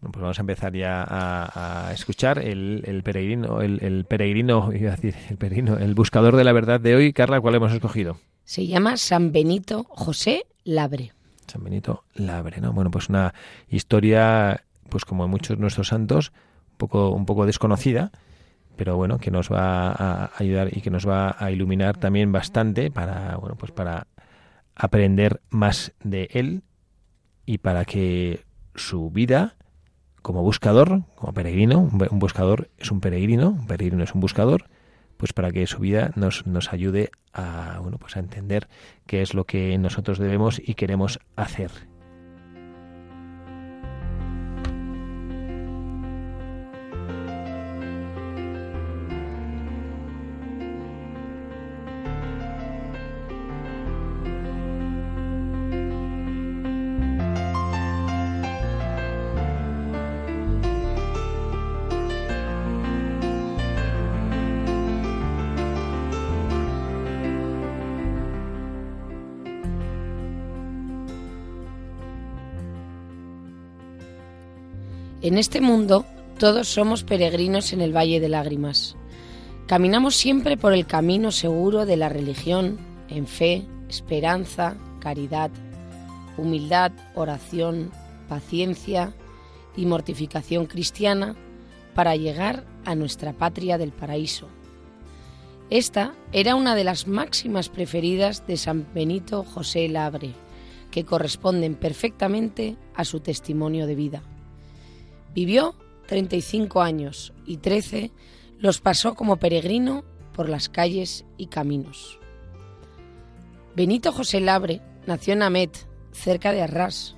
pues 0.00 0.20
vamos 0.20 0.38
a 0.38 0.42
empezar 0.42 0.74
ya 0.74 1.04
a, 1.08 1.92
escuchar 1.92 2.38
el, 2.38 3.02
peregrino, 3.04 3.60
el, 3.60 4.04
peregrino, 4.04 4.72
iba 4.72 4.92
a 4.92 4.96
decir, 4.96 5.14
el 5.30 5.36
peregrino, 5.36 5.78
el 5.78 5.94
buscador 5.94 6.36
de 6.36 6.44
la 6.44 6.52
verdad 6.52 6.80
de 6.80 6.94
hoy. 6.96 7.12
Carla, 7.12 7.40
¿cuál 7.40 7.54
hemos 7.54 7.72
escogido? 7.72 8.18
Se 8.44 8.66
llama 8.66 8.96
San 8.96 9.32
Benito 9.32 9.84
José 9.88 10.46
Labre. 10.64 11.15
San 11.46 11.64
Benito 11.64 12.04
Labre, 12.14 12.60
¿no? 12.60 12.72
Bueno, 12.72 12.90
pues 12.90 13.08
una 13.08 13.34
historia 13.68 14.64
pues 14.88 15.04
como 15.04 15.26
muchos 15.28 15.58
nuestros 15.58 15.88
santos, 15.88 16.32
un 16.72 16.76
poco, 16.78 17.10
un 17.10 17.26
poco 17.26 17.46
desconocida, 17.46 18.12
pero 18.76 18.96
bueno, 18.96 19.18
que 19.18 19.30
nos 19.30 19.50
va 19.50 19.90
a 19.90 20.30
ayudar 20.36 20.76
y 20.76 20.80
que 20.80 20.90
nos 20.90 21.08
va 21.08 21.34
a 21.38 21.50
iluminar 21.50 21.96
también 21.96 22.30
bastante 22.32 22.90
para, 22.90 23.36
bueno, 23.36 23.56
pues 23.56 23.72
para 23.72 24.06
aprender 24.74 25.40
más 25.50 25.92
de 26.04 26.28
él 26.32 26.62
y 27.46 27.58
para 27.58 27.84
que 27.84 28.44
su 28.74 29.10
vida 29.10 29.56
como 30.22 30.42
buscador, 30.42 31.02
como 31.14 31.32
peregrino, 31.32 31.78
un 31.78 32.18
buscador 32.18 32.68
es 32.78 32.90
un 32.90 33.00
peregrino, 33.00 33.50
un 33.50 33.66
peregrino 33.66 34.02
es 34.02 34.14
un 34.14 34.20
buscador, 34.20 34.68
pues 35.16 35.32
para 35.32 35.50
que 35.50 35.66
su 35.66 35.78
vida 35.78 36.12
nos, 36.16 36.46
nos 36.46 36.72
ayude 36.72 37.10
a, 37.32 37.78
bueno, 37.80 37.98
pues 37.98 38.16
a 38.16 38.20
entender 38.20 38.68
qué 39.06 39.22
es 39.22 39.34
lo 39.34 39.44
que 39.44 39.76
nosotros 39.78 40.18
debemos 40.18 40.60
y 40.62 40.74
queremos 40.74 41.20
hacer 41.36 41.70
En 75.26 75.38
este 75.38 75.60
mundo 75.60 76.04
todos 76.38 76.68
somos 76.68 77.02
peregrinos 77.02 77.72
en 77.72 77.80
el 77.80 77.92
Valle 77.92 78.20
de 78.20 78.28
Lágrimas. 78.28 78.94
Caminamos 79.66 80.14
siempre 80.14 80.56
por 80.56 80.72
el 80.72 80.86
camino 80.86 81.32
seguro 81.32 81.84
de 81.84 81.96
la 81.96 82.08
religión, 82.08 82.78
en 83.08 83.26
fe, 83.26 83.64
esperanza, 83.88 84.76
caridad, 85.00 85.50
humildad, 86.38 86.92
oración, 87.16 87.90
paciencia 88.28 89.14
y 89.76 89.86
mortificación 89.86 90.66
cristiana 90.66 91.34
para 91.96 92.14
llegar 92.14 92.64
a 92.84 92.94
nuestra 92.94 93.32
patria 93.32 93.78
del 93.78 93.90
paraíso. 93.90 94.46
Esta 95.70 96.14
era 96.30 96.54
una 96.54 96.76
de 96.76 96.84
las 96.84 97.08
máximas 97.08 97.68
preferidas 97.68 98.46
de 98.46 98.56
San 98.56 98.86
Benito 98.94 99.42
José 99.42 99.88
Labre, 99.88 100.34
que 100.92 101.04
corresponden 101.04 101.74
perfectamente 101.74 102.76
a 102.94 103.04
su 103.04 103.18
testimonio 103.18 103.88
de 103.88 103.94
vida. 103.96 104.22
Vivió 105.36 105.74
35 106.06 106.80
años 106.80 107.34
y 107.44 107.58
13 107.58 108.10
los 108.58 108.80
pasó 108.80 109.14
como 109.14 109.36
peregrino 109.36 110.02
por 110.32 110.48
las 110.48 110.70
calles 110.70 111.26
y 111.36 111.48
caminos. 111.48 112.18
Benito 113.74 114.12
José 114.12 114.40
Labre 114.40 114.80
nació 115.06 115.34
en 115.34 115.42
Amet, 115.42 115.76
cerca 116.10 116.52
de 116.52 116.62
Arras, 116.62 117.16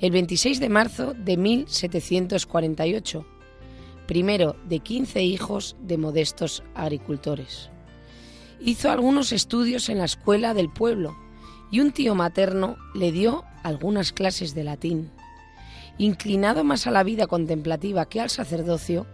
el 0.00 0.10
26 0.10 0.58
de 0.58 0.68
marzo 0.68 1.14
de 1.14 1.36
1748, 1.36 3.24
primero 4.08 4.56
de 4.68 4.80
15 4.80 5.22
hijos 5.22 5.76
de 5.80 5.96
modestos 5.96 6.64
agricultores. 6.74 7.70
Hizo 8.58 8.90
algunos 8.90 9.30
estudios 9.30 9.88
en 9.88 9.98
la 9.98 10.06
escuela 10.06 10.54
del 10.54 10.70
pueblo 10.70 11.16
y 11.70 11.78
un 11.78 11.92
tío 11.92 12.16
materno 12.16 12.76
le 12.96 13.12
dio 13.12 13.44
algunas 13.62 14.12
clases 14.12 14.56
de 14.56 14.64
latín. 14.64 15.12
Inclinado 16.00 16.64
más 16.64 16.86
a 16.86 16.90
la 16.90 17.02
vida 17.02 17.26
contemplativa 17.26 18.08
que 18.08 18.22
al 18.22 18.30
sacerdocio, 18.30 19.06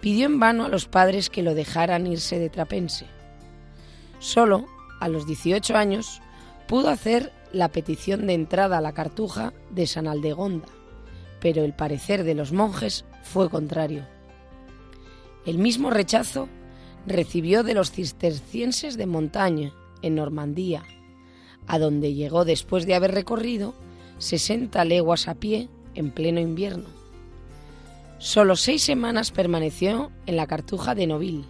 pidió 0.00 0.24
en 0.24 0.40
vano 0.40 0.64
a 0.64 0.68
los 0.68 0.86
padres 0.86 1.28
que 1.28 1.42
lo 1.42 1.54
dejaran 1.54 2.06
irse 2.06 2.38
de 2.38 2.48
trapense. 2.48 3.04
Solo, 4.18 4.64
a 4.98 5.08
los 5.08 5.26
18 5.26 5.76
años, 5.76 6.22
pudo 6.66 6.88
hacer 6.88 7.34
la 7.52 7.68
petición 7.68 8.26
de 8.26 8.32
entrada 8.32 8.78
a 8.78 8.80
la 8.80 8.94
cartuja 8.94 9.52
de 9.72 9.86
San 9.86 10.08
Aldegonda, 10.08 10.68
pero 11.38 11.64
el 11.64 11.74
parecer 11.74 12.24
de 12.24 12.34
los 12.34 12.50
monjes 12.50 13.04
fue 13.22 13.50
contrario. 13.50 14.06
El 15.44 15.58
mismo 15.58 15.90
rechazo 15.90 16.48
recibió 17.06 17.62
de 17.62 17.74
los 17.74 17.90
cistercienses 17.90 18.96
de 18.96 19.04
Montaña, 19.04 19.74
en 20.00 20.14
Normandía, 20.14 20.82
a 21.66 21.78
donde 21.78 22.14
llegó 22.14 22.46
después 22.46 22.86
de 22.86 22.94
haber 22.94 23.12
recorrido 23.12 23.74
60 24.16 24.82
leguas 24.86 25.28
a 25.28 25.34
pie 25.34 25.68
en 25.94 26.10
pleno 26.10 26.40
invierno. 26.40 26.88
Solo 28.18 28.56
seis 28.56 28.82
semanas 28.82 29.30
permaneció 29.30 30.10
en 30.26 30.36
la 30.36 30.46
cartuja 30.46 30.94
de 30.94 31.06
Noville 31.06 31.44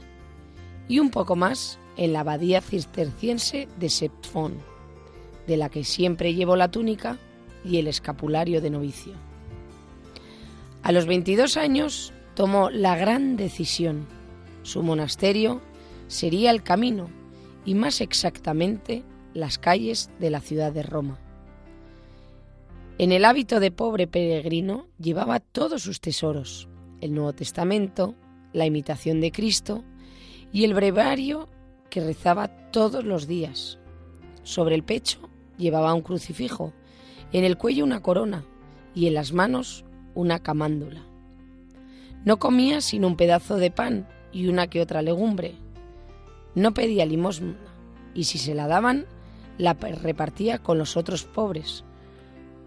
y 0.88 0.98
un 0.98 1.10
poco 1.10 1.36
más 1.36 1.78
en 1.96 2.12
la 2.12 2.20
abadía 2.20 2.60
cisterciense 2.60 3.68
de 3.78 3.90
Sepfón, 3.90 4.54
de 5.46 5.56
la 5.56 5.68
que 5.68 5.84
siempre 5.84 6.34
llevó 6.34 6.56
la 6.56 6.70
túnica 6.70 7.18
y 7.64 7.78
el 7.78 7.86
escapulario 7.86 8.60
de 8.60 8.70
novicio. 8.70 9.12
A 10.82 10.92
los 10.92 11.06
22 11.06 11.56
años 11.56 12.12
tomó 12.34 12.70
la 12.70 12.96
gran 12.96 13.36
decisión. 13.36 14.06
Su 14.62 14.82
monasterio 14.82 15.60
sería 16.08 16.50
el 16.50 16.62
camino 16.62 17.08
y 17.64 17.74
más 17.74 18.00
exactamente 18.00 19.04
las 19.34 19.58
calles 19.58 20.10
de 20.18 20.30
la 20.30 20.40
ciudad 20.40 20.72
de 20.72 20.82
Roma. 20.82 21.18
En 23.02 23.10
el 23.10 23.24
hábito 23.24 23.58
de 23.58 23.72
pobre 23.72 24.06
peregrino 24.06 24.86
llevaba 24.96 25.40
todos 25.40 25.82
sus 25.82 26.00
tesoros, 26.00 26.68
el 27.00 27.12
Nuevo 27.12 27.32
Testamento, 27.32 28.14
la 28.52 28.64
imitación 28.64 29.20
de 29.20 29.32
Cristo 29.32 29.82
y 30.52 30.62
el 30.62 30.72
brevario 30.72 31.48
que 31.90 32.00
rezaba 32.00 32.46
todos 32.70 33.04
los 33.04 33.26
días. 33.26 33.80
Sobre 34.44 34.76
el 34.76 34.84
pecho 34.84 35.18
llevaba 35.58 35.94
un 35.94 36.02
crucifijo, 36.02 36.72
en 37.32 37.42
el 37.42 37.58
cuello 37.58 37.82
una 37.82 38.02
corona 38.02 38.44
y 38.94 39.08
en 39.08 39.14
las 39.14 39.32
manos 39.32 39.84
una 40.14 40.38
camándula. 40.38 41.04
No 42.24 42.38
comía 42.38 42.80
sino 42.80 43.08
un 43.08 43.16
pedazo 43.16 43.56
de 43.56 43.72
pan 43.72 44.06
y 44.30 44.46
una 44.46 44.68
que 44.68 44.80
otra 44.80 45.02
legumbre. 45.02 45.56
No 46.54 46.72
pedía 46.72 47.04
limosna 47.04 47.56
y 48.14 48.22
si 48.22 48.38
se 48.38 48.54
la 48.54 48.68
daban, 48.68 49.06
la 49.58 49.74
repartía 49.74 50.60
con 50.60 50.78
los 50.78 50.96
otros 50.96 51.24
pobres, 51.24 51.84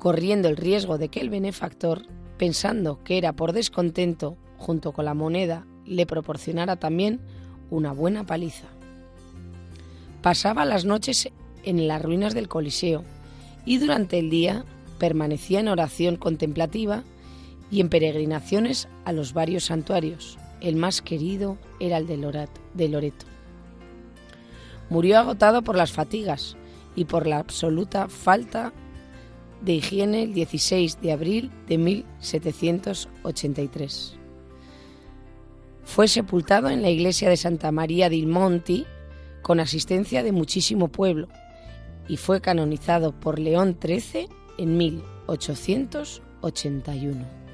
corriendo 0.05 0.50
el 0.50 0.55
riesgo 0.55 1.00
de 1.00 1.09
que 1.09 1.19
el 1.19 1.31
benefactor, 1.31 2.03
pensando 2.38 3.03
que 3.03 3.17
era 3.17 3.33
por 3.33 3.53
descontento, 3.53 4.38
junto 4.55 4.91
con 4.91 5.05
la 5.05 5.15
moneda, 5.15 5.65
le 5.83 6.05
proporcionara 6.05 6.75
también 6.75 7.21
una 7.71 7.91
buena 7.91 8.24
paliza. 8.24 8.67
Pasaba 10.21 10.63
las 10.63 10.85
noches 10.85 11.31
en 11.63 11.88
las 11.88 12.03
ruinas 12.03 12.35
del 12.35 12.47
Coliseo 12.47 13.03
y 13.65 13.79
durante 13.79 14.19
el 14.19 14.29
día 14.29 14.63
permanecía 15.00 15.59
en 15.59 15.69
oración 15.69 16.17
contemplativa 16.17 17.01
y 17.71 17.81
en 17.81 17.89
peregrinaciones 17.89 18.88
a 19.05 19.12
los 19.12 19.33
varios 19.33 19.65
santuarios. 19.65 20.38
El 20.62 20.75
más 20.75 21.01
querido 21.01 21.57
era 21.79 21.97
el 21.97 22.05
de 22.05 22.17
Loreto. 22.89 23.25
Murió 24.91 25.17
agotado 25.17 25.63
por 25.63 25.75
las 25.75 25.91
fatigas 25.91 26.57
y 26.95 27.05
por 27.05 27.25
la 27.25 27.39
absoluta 27.39 28.07
falta 28.07 28.71
de 29.65 29.74
higiene 29.74 30.24
el 30.24 30.34
16 30.34 31.01
de 31.01 31.12
abril 31.12 31.51
de 31.67 31.77
1783. 31.77 34.15
Fue 35.84 36.07
sepultado 36.07 36.69
en 36.69 36.81
la 36.81 36.89
iglesia 36.89 37.29
de 37.29 37.36
Santa 37.38 37.72
María 37.72 38.10
del 38.10 38.25
Monti 38.27 38.86
con 39.41 39.60
asistencia 39.60 40.24
de 40.24 40.31
muchísimo 40.31 40.88
pueblo 40.88 41.27
y 42.07 42.15
fue 42.17 42.39
canonizado 42.41 43.19
por 43.19 43.39
León 43.39 43.75
XIII 43.81 44.29
en 44.57 44.77
1881. 44.77 47.44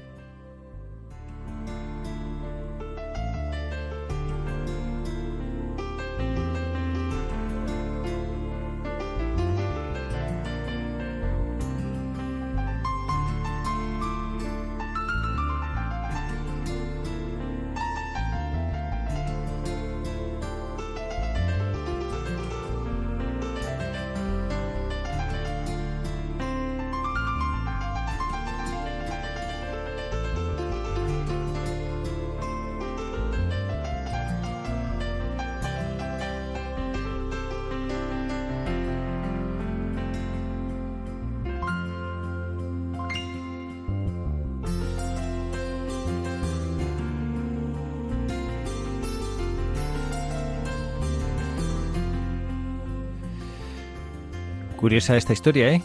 Curiosa 54.92 55.16
esta 55.16 55.32
historia, 55.32 55.72
¿eh? 55.72 55.82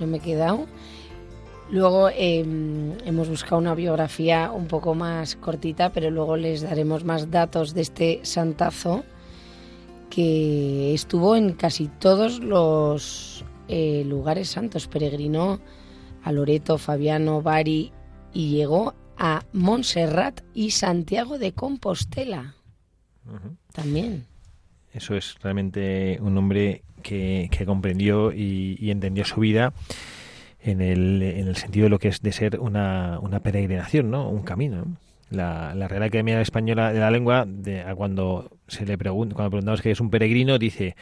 No 0.00 0.08
me 0.08 0.16
he 0.16 0.20
quedado. 0.20 0.66
Luego 1.70 2.08
em, 2.08 2.98
hemos 3.04 3.28
buscado 3.28 3.58
una 3.58 3.76
biografía 3.76 4.50
un 4.50 4.66
poco 4.66 4.96
más 4.96 5.36
cortita, 5.36 5.92
pero 5.92 6.10
luego 6.10 6.36
les 6.36 6.62
daremos 6.62 7.04
más 7.04 7.30
datos 7.30 7.74
de 7.74 7.82
este 7.82 8.18
santazo 8.24 9.04
que 10.10 10.92
estuvo 10.92 11.36
en 11.36 11.52
casi 11.52 11.86
todos 11.86 12.40
los 12.40 13.44
eh, 13.68 14.02
lugares 14.04 14.48
santos. 14.48 14.88
Peregrinó 14.88 15.60
a 16.24 16.32
Loreto, 16.32 16.78
Fabiano, 16.78 17.40
Bari 17.40 17.92
y 18.32 18.50
llegó 18.50 18.94
a 19.16 19.44
Montserrat 19.52 20.40
y 20.54 20.72
Santiago 20.72 21.38
de 21.38 21.52
Compostela. 21.52 22.56
También. 23.72 24.26
Eso 24.92 25.14
es 25.14 25.36
realmente 25.40 26.18
un 26.20 26.36
hombre 26.36 26.82
que, 27.02 27.48
comprendió 27.66 28.32
y, 28.32 28.90
entendió 28.90 29.24
su 29.24 29.40
vida 29.40 29.72
en 30.60 30.80
el, 30.80 31.22
en 31.22 31.48
el 31.48 31.56
sentido 31.56 31.84
de 31.84 31.90
lo 31.90 31.98
que 31.98 32.08
es 32.08 32.22
de 32.22 32.32
ser 32.32 32.60
una, 32.60 33.18
una 33.20 33.40
peregrinación, 33.40 34.10
¿no? 34.10 34.28
Un 34.28 34.42
camino. 34.42 34.84
La, 35.30 35.74
la, 35.74 35.88
Real 35.88 36.02
Academia 36.02 36.40
Española 36.40 36.92
de 36.92 37.00
la 37.00 37.10
Lengua, 37.10 37.44
de, 37.46 37.84
cuando 37.96 38.58
se 38.68 38.84
le 38.84 38.98
pregunta, 38.98 39.34
cuando 39.34 39.50
preguntamos 39.50 39.80
qué 39.80 39.90
es 39.90 40.00
un 40.00 40.10
peregrino, 40.10 40.58
dice, 40.58 40.94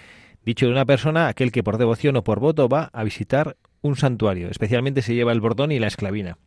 dicho 0.44 0.66
de 0.66 0.72
una 0.72 0.84
persona, 0.84 1.28
aquel 1.28 1.50
que 1.50 1.62
por 1.62 1.78
devoción 1.78 2.16
o 2.16 2.24
por 2.24 2.38
voto 2.38 2.68
va 2.68 2.90
a 2.92 3.02
visitar 3.02 3.56
un 3.82 3.96
santuario, 3.96 4.48
especialmente 4.48 5.02
se 5.02 5.14
lleva 5.14 5.32
el 5.32 5.40
bordón 5.40 5.72
y 5.72 5.78
la 5.78 5.88
esclavina. 5.88 6.38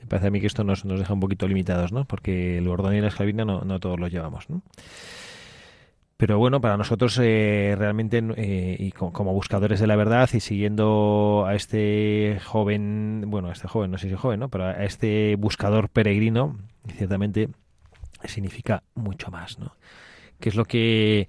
Me 0.00 0.06
parece 0.08 0.26
a 0.26 0.30
mí 0.30 0.40
que 0.40 0.48
esto 0.48 0.64
nos, 0.64 0.84
nos 0.84 0.98
deja 0.98 1.14
un 1.14 1.20
poquito 1.20 1.46
limitados, 1.46 1.92
¿no? 1.92 2.04
Porque 2.06 2.58
el 2.58 2.66
bordón 2.66 2.96
y 2.96 3.00
la 3.00 3.08
esclavina 3.08 3.44
no, 3.44 3.60
no 3.60 3.78
todos 3.78 4.00
los 4.00 4.10
llevamos, 4.10 4.50
¿no? 4.50 4.62
Pero 6.22 6.38
bueno, 6.38 6.60
para 6.60 6.76
nosotros 6.76 7.18
eh, 7.20 7.74
realmente, 7.76 8.22
eh, 8.36 8.76
y 8.78 8.92
como, 8.92 9.32
buscadores 9.32 9.80
de 9.80 9.88
la 9.88 9.96
verdad 9.96 10.30
y 10.32 10.38
siguiendo 10.38 11.46
a 11.48 11.56
este 11.56 12.38
joven, 12.44 13.24
bueno, 13.26 13.48
a 13.48 13.52
este 13.52 13.66
joven, 13.66 13.90
no 13.90 13.98
sé 13.98 14.08
si 14.08 14.14
joven, 14.14 14.38
¿no? 14.38 14.48
Pero 14.48 14.66
a 14.66 14.84
este 14.84 15.34
buscador 15.34 15.88
peregrino, 15.88 16.60
ciertamente 16.96 17.48
significa 18.22 18.84
mucho 18.94 19.32
más, 19.32 19.58
¿no? 19.58 19.74
¿Qué 20.38 20.50
es 20.50 20.54
lo 20.54 20.64
que 20.64 21.26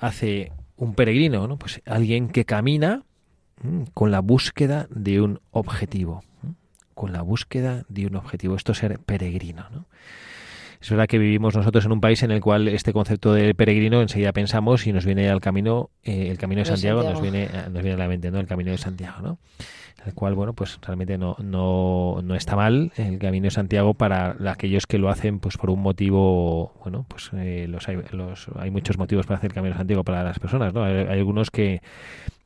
hace 0.00 0.52
un 0.78 0.94
peregrino? 0.94 1.46
¿no? 1.46 1.58
Pues 1.58 1.82
alguien 1.84 2.30
que 2.30 2.46
camina 2.46 3.02
con 3.92 4.10
la 4.10 4.20
búsqueda 4.20 4.86
de 4.88 5.20
un 5.20 5.42
objetivo, 5.50 6.24
con 6.94 7.12
la 7.12 7.20
búsqueda 7.20 7.84
de 7.90 8.06
un 8.06 8.16
objetivo. 8.16 8.56
Esto 8.56 8.72
es 8.72 8.78
ser 8.78 8.98
peregrino, 9.00 9.66
¿no? 9.70 9.84
Es 10.84 10.90
verdad 10.90 11.06
que 11.06 11.16
vivimos 11.16 11.56
nosotros 11.56 11.86
en 11.86 11.92
un 11.92 12.00
país 12.02 12.22
en 12.24 12.30
el 12.30 12.42
cual 12.42 12.68
este 12.68 12.92
concepto 12.92 13.32
de 13.32 13.54
peregrino 13.54 14.02
enseguida 14.02 14.34
pensamos 14.34 14.86
y 14.86 14.92
nos 14.92 15.06
viene 15.06 15.30
al 15.30 15.40
camino, 15.40 15.88
eh, 16.02 16.28
el 16.28 16.36
camino 16.36 16.58
de 16.58 16.66
Santiago, 16.66 17.02
Nos, 17.02 17.22
viene, 17.22 17.48
nos 17.72 17.82
viene 17.82 17.94
a 17.94 17.96
la 17.96 18.06
mente, 18.06 18.30
¿no? 18.30 18.38
El 18.38 18.46
camino 18.46 18.70
de 18.70 18.76
Santiago, 18.76 19.22
¿no? 19.22 19.38
El 20.04 20.12
cual, 20.12 20.34
bueno, 20.34 20.52
pues 20.52 20.78
realmente 20.82 21.16
no, 21.16 21.36
no, 21.42 22.20
no 22.22 22.34
está 22.34 22.54
mal 22.54 22.92
el 22.98 23.18
camino 23.18 23.44
de 23.44 23.50
Santiago 23.50 23.94
para 23.94 24.36
aquellos 24.50 24.86
que 24.86 24.98
lo 24.98 25.08
hacen 25.08 25.38
pues 25.38 25.56
por 25.56 25.70
un 25.70 25.80
motivo, 25.80 26.74
bueno, 26.82 27.06
pues 27.08 27.30
eh, 27.32 27.64
los 27.66 27.88
hay, 27.88 27.96
los, 28.12 28.48
hay 28.54 28.70
muchos 28.70 28.98
motivos 28.98 29.24
para 29.24 29.38
hacer 29.38 29.52
el 29.52 29.54
camino 29.54 29.72
de 29.72 29.78
Santiago 29.78 30.04
para 30.04 30.22
las 30.22 30.38
personas, 30.38 30.74
¿no? 30.74 30.84
hay 30.84 31.06
algunos 31.06 31.50
que 31.50 31.80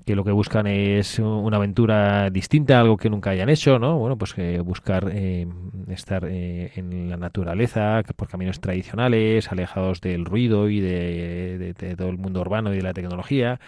que 0.09 0.17
lo 0.17 0.25
que 0.25 0.33
buscan 0.33 0.67
es 0.67 1.19
una 1.19 1.59
aventura 1.59 2.31
distinta, 2.31 2.81
algo 2.81 2.97
que 2.97 3.11
nunca 3.11 3.29
hayan 3.29 3.51
hecho, 3.51 3.79
¿no? 3.79 3.99
Bueno, 3.99 4.17
pues 4.17 4.33
eh, 4.39 4.59
buscar 4.61 5.11
eh, 5.13 5.47
estar 5.91 6.25
eh, 6.25 6.73
en 6.77 7.11
la 7.11 7.19
naturaleza, 7.19 8.03
por 8.17 8.27
caminos 8.27 8.59
tradicionales, 8.59 9.53
alejados 9.53 10.01
del 10.01 10.25
ruido 10.25 10.71
y 10.71 10.81
de, 10.81 11.75
todo 11.99 12.09
el 12.09 12.17
mundo 12.17 12.41
urbano 12.41 12.73
y 12.73 12.77
de 12.79 12.83
la 12.83 12.95
tecnología. 12.95 13.61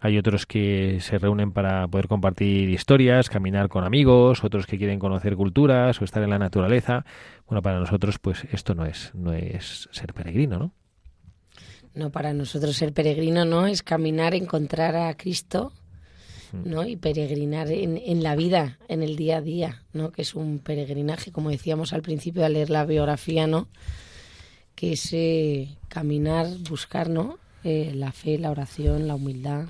Hay 0.00 0.18
otros 0.18 0.44
que 0.44 0.98
se 1.00 1.18
reúnen 1.18 1.52
para 1.52 1.86
poder 1.86 2.08
compartir 2.08 2.68
historias, 2.68 3.30
caminar 3.30 3.68
con 3.68 3.84
amigos, 3.84 4.42
otros 4.42 4.66
que 4.66 4.78
quieren 4.78 4.98
conocer 4.98 5.36
culturas 5.36 6.02
o 6.02 6.04
estar 6.04 6.20
en 6.20 6.30
la 6.30 6.40
naturaleza. 6.40 7.04
Bueno, 7.46 7.62
para 7.62 7.78
nosotros, 7.78 8.18
pues 8.18 8.42
esto 8.50 8.74
no 8.74 8.86
es, 8.86 9.14
no 9.14 9.32
es 9.32 9.88
ser 9.92 10.14
peregrino, 10.14 10.58
¿no? 10.58 10.72
No, 11.96 12.10
para 12.10 12.34
nosotros 12.34 12.76
ser 12.76 12.92
peregrino 12.92 13.46
no 13.46 13.66
es 13.66 13.82
caminar, 13.82 14.34
encontrar 14.34 14.94
a 14.96 15.16
Cristo. 15.16 15.72
¿no? 16.52 16.86
Y 16.86 16.96
peregrinar 16.96 17.70
en, 17.70 17.98
en, 17.98 18.22
la 18.22 18.36
vida, 18.36 18.78
en 18.88 19.02
el 19.02 19.16
día 19.16 19.38
a 19.38 19.40
día, 19.42 19.82
¿no? 19.92 20.10
Que 20.10 20.22
es 20.22 20.34
un 20.34 20.58
peregrinaje, 20.60 21.30
como 21.30 21.50
decíamos 21.50 21.92
al 21.92 22.00
principio 22.00 22.46
al 22.46 22.54
leer 22.54 22.70
la 22.70 22.86
biografía, 22.86 23.46
¿no? 23.46 23.68
Que 24.74 24.92
es 24.92 25.12
eh, 25.12 25.76
caminar, 25.88 26.46
buscar, 26.70 27.10
¿no? 27.10 27.38
Eh, 27.64 27.92
la 27.94 28.12
fe, 28.12 28.38
la 28.38 28.50
oración, 28.50 29.06
la 29.06 29.16
humildad. 29.16 29.66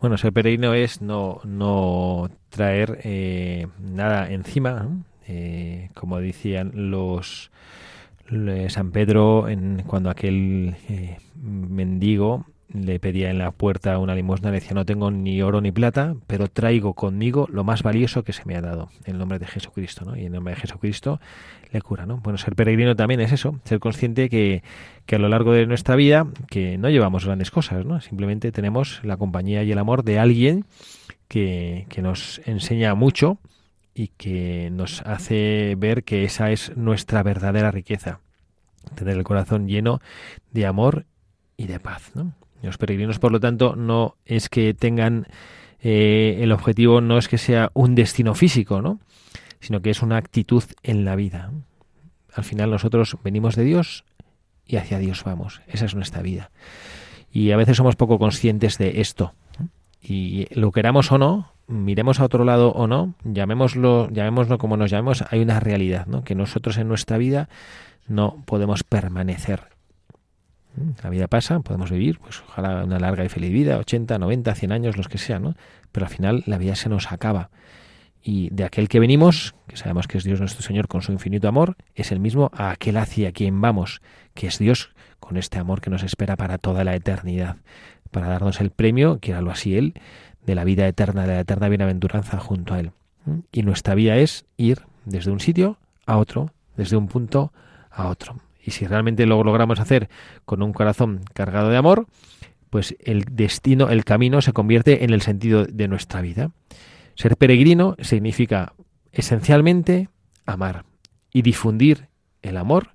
Bueno, 0.00 0.16
ser 0.16 0.32
peregrino 0.32 0.74
es 0.74 1.00
no, 1.00 1.40
no 1.44 2.28
traer 2.48 3.00
eh, 3.04 3.68
nada 3.78 4.32
encima, 4.32 4.88
como 5.94 6.18
decían 6.18 6.72
los 6.90 7.50
San 8.68 8.90
Pedro, 8.90 9.48
en, 9.48 9.82
cuando 9.86 10.10
aquel 10.10 10.76
eh, 10.88 11.18
mendigo 11.42 12.46
le 12.72 12.98
pedía 12.98 13.30
en 13.30 13.38
la 13.38 13.52
puerta 13.52 13.98
una 13.98 14.14
limosna, 14.14 14.50
le 14.50 14.60
decía, 14.60 14.74
no 14.74 14.84
tengo 14.84 15.10
ni 15.10 15.40
oro 15.40 15.60
ni 15.60 15.72
plata, 15.72 16.16
pero 16.26 16.48
traigo 16.48 16.94
conmigo 16.94 17.46
lo 17.50 17.64
más 17.64 17.82
valioso 17.82 18.24
que 18.24 18.32
se 18.32 18.44
me 18.44 18.56
ha 18.56 18.60
dado, 18.60 18.90
en 19.04 19.18
nombre 19.18 19.38
de 19.38 19.46
Jesucristo, 19.46 20.04
¿no? 20.04 20.16
Y 20.16 20.26
en 20.26 20.32
nombre 20.32 20.54
de 20.54 20.60
Jesucristo 20.60 21.20
le 21.72 21.80
cura, 21.80 22.06
¿no? 22.06 22.18
Bueno, 22.18 22.38
ser 22.38 22.56
peregrino 22.56 22.96
también 22.96 23.20
es 23.20 23.32
eso, 23.32 23.60
ser 23.64 23.78
consciente 23.78 24.28
que, 24.28 24.62
que 25.06 25.16
a 25.16 25.18
lo 25.18 25.28
largo 25.28 25.52
de 25.52 25.66
nuestra 25.66 25.96
vida, 25.96 26.26
que 26.50 26.76
no 26.78 26.90
llevamos 26.90 27.24
grandes 27.24 27.50
cosas, 27.50 27.84
¿no? 27.86 28.00
Simplemente 28.00 28.52
tenemos 28.52 29.00
la 29.04 29.16
compañía 29.16 29.62
y 29.62 29.70
el 29.70 29.78
amor 29.78 30.02
de 30.02 30.18
alguien 30.18 30.64
que, 31.28 31.86
que 31.88 32.02
nos 32.02 32.40
enseña 32.46 32.94
mucho, 32.94 33.38
y 33.96 34.08
que 34.08 34.68
nos 34.70 35.00
hace 35.02 35.74
ver 35.78 36.04
que 36.04 36.24
esa 36.24 36.50
es 36.50 36.76
nuestra 36.76 37.22
verdadera 37.22 37.70
riqueza, 37.70 38.20
tener 38.94 39.16
el 39.16 39.24
corazón 39.24 39.68
lleno 39.68 40.00
de 40.52 40.66
amor 40.66 41.06
y 41.56 41.66
de 41.66 41.80
paz. 41.80 42.12
Los 42.62 42.76
peregrinos, 42.76 43.18
por 43.18 43.32
lo 43.32 43.40
tanto, 43.40 43.74
no 43.74 44.16
es 44.26 44.50
que 44.50 44.74
tengan 44.74 45.26
eh, 45.80 46.40
el 46.40 46.52
objetivo, 46.52 47.00
no 47.00 47.16
es 47.16 47.26
que 47.26 47.38
sea 47.38 47.70
un 47.72 47.94
destino 47.94 48.34
físico, 48.34 48.82
¿no? 48.82 49.00
sino 49.60 49.80
que 49.80 49.90
es 49.90 50.02
una 50.02 50.18
actitud 50.18 50.62
en 50.82 51.06
la 51.06 51.16
vida. 51.16 51.50
Al 52.34 52.44
final 52.44 52.70
nosotros 52.70 53.16
venimos 53.24 53.56
de 53.56 53.64
Dios 53.64 54.04
y 54.66 54.76
hacia 54.76 54.98
Dios 54.98 55.24
vamos. 55.24 55.62
Esa 55.68 55.86
es 55.86 55.94
nuestra 55.94 56.20
vida. 56.20 56.50
Y 57.32 57.50
a 57.50 57.56
veces 57.56 57.78
somos 57.78 57.96
poco 57.96 58.18
conscientes 58.18 58.76
de 58.76 59.00
esto. 59.00 59.32
Y 60.02 60.46
lo 60.54 60.70
queramos 60.70 61.10
o 61.12 61.18
no, 61.18 61.55
miremos 61.66 62.20
a 62.20 62.24
otro 62.24 62.44
lado 62.44 62.70
o 62.72 62.86
no, 62.86 63.14
llamémoslo, 63.24 64.08
llamémoslo 64.10 64.58
como 64.58 64.76
nos 64.76 64.90
llamemos, 64.90 65.24
hay 65.30 65.40
una 65.40 65.60
realidad, 65.60 66.06
¿no? 66.06 66.24
Que 66.24 66.34
nosotros 66.34 66.78
en 66.78 66.88
nuestra 66.88 67.18
vida 67.18 67.48
no 68.06 68.42
podemos 68.46 68.84
permanecer. 68.84 69.64
¿Mm? 70.76 70.90
La 71.02 71.10
vida 71.10 71.28
pasa, 71.28 71.60
podemos 71.60 71.90
vivir, 71.90 72.18
pues 72.18 72.42
ojalá 72.46 72.84
una 72.84 72.98
larga 72.98 73.24
y 73.24 73.28
feliz 73.28 73.52
vida, 73.52 73.78
80, 73.78 74.18
90, 74.18 74.54
100 74.54 74.72
años, 74.72 74.96
los 74.96 75.08
que 75.08 75.18
sean, 75.18 75.42
¿no? 75.42 75.54
Pero 75.92 76.06
al 76.06 76.12
final 76.12 76.42
la 76.46 76.58
vida 76.58 76.74
se 76.76 76.88
nos 76.88 77.10
acaba. 77.10 77.50
Y 78.22 78.50
de 78.50 78.64
aquel 78.64 78.88
que 78.88 78.98
venimos, 78.98 79.54
que 79.68 79.76
sabemos 79.76 80.08
que 80.08 80.18
es 80.18 80.24
Dios 80.24 80.40
nuestro 80.40 80.62
Señor 80.62 80.88
con 80.88 81.00
su 81.02 81.12
infinito 81.12 81.46
amor, 81.46 81.76
es 81.94 82.10
el 82.10 82.18
mismo 82.18 82.50
a 82.52 82.70
aquel 82.70 82.96
hacia 82.96 83.30
quien 83.30 83.60
vamos, 83.60 84.00
que 84.34 84.48
es 84.48 84.58
Dios 84.58 84.90
con 85.20 85.36
este 85.36 85.58
amor 85.58 85.80
que 85.80 85.90
nos 85.90 86.02
espera 86.02 86.36
para 86.36 86.58
toda 86.58 86.82
la 86.82 86.96
eternidad, 86.96 87.56
para 88.10 88.28
darnos 88.28 88.60
el 88.60 88.70
premio, 88.70 89.20
que 89.20 89.30
era 89.30 89.42
lo 89.42 89.50
así 89.52 89.76
Él, 89.76 89.94
de 90.46 90.54
la 90.54 90.64
vida 90.64 90.86
eterna, 90.86 91.22
de 91.22 91.34
la 91.34 91.40
eterna 91.40 91.68
bienaventuranza 91.68 92.38
junto 92.38 92.74
a 92.74 92.80
Él. 92.80 92.92
Y 93.52 93.62
nuestra 93.62 93.94
vida 93.94 94.16
es 94.16 94.44
ir 94.56 94.82
desde 95.04 95.30
un 95.30 95.40
sitio 95.40 95.78
a 96.06 96.18
otro, 96.18 96.52
desde 96.76 96.96
un 96.96 97.08
punto 97.08 97.52
a 97.90 98.08
otro. 98.08 98.36
Y 98.64 98.70
si 98.70 98.86
realmente 98.86 99.26
lo 99.26 99.42
logramos 99.42 99.80
hacer 99.80 100.08
con 100.44 100.62
un 100.62 100.72
corazón 100.72 101.20
cargado 101.34 101.68
de 101.68 101.76
amor, 101.76 102.06
pues 102.70 102.96
el 103.00 103.24
destino, 103.30 103.90
el 103.90 104.04
camino 104.04 104.40
se 104.42 104.52
convierte 104.52 105.04
en 105.04 105.12
el 105.12 105.22
sentido 105.22 105.64
de 105.64 105.88
nuestra 105.88 106.20
vida. 106.20 106.50
Ser 107.14 107.36
peregrino 107.36 107.96
significa 108.00 108.74
esencialmente 109.12 110.08
amar 110.44 110.84
y 111.32 111.42
difundir 111.42 112.08
el 112.42 112.56
amor 112.56 112.90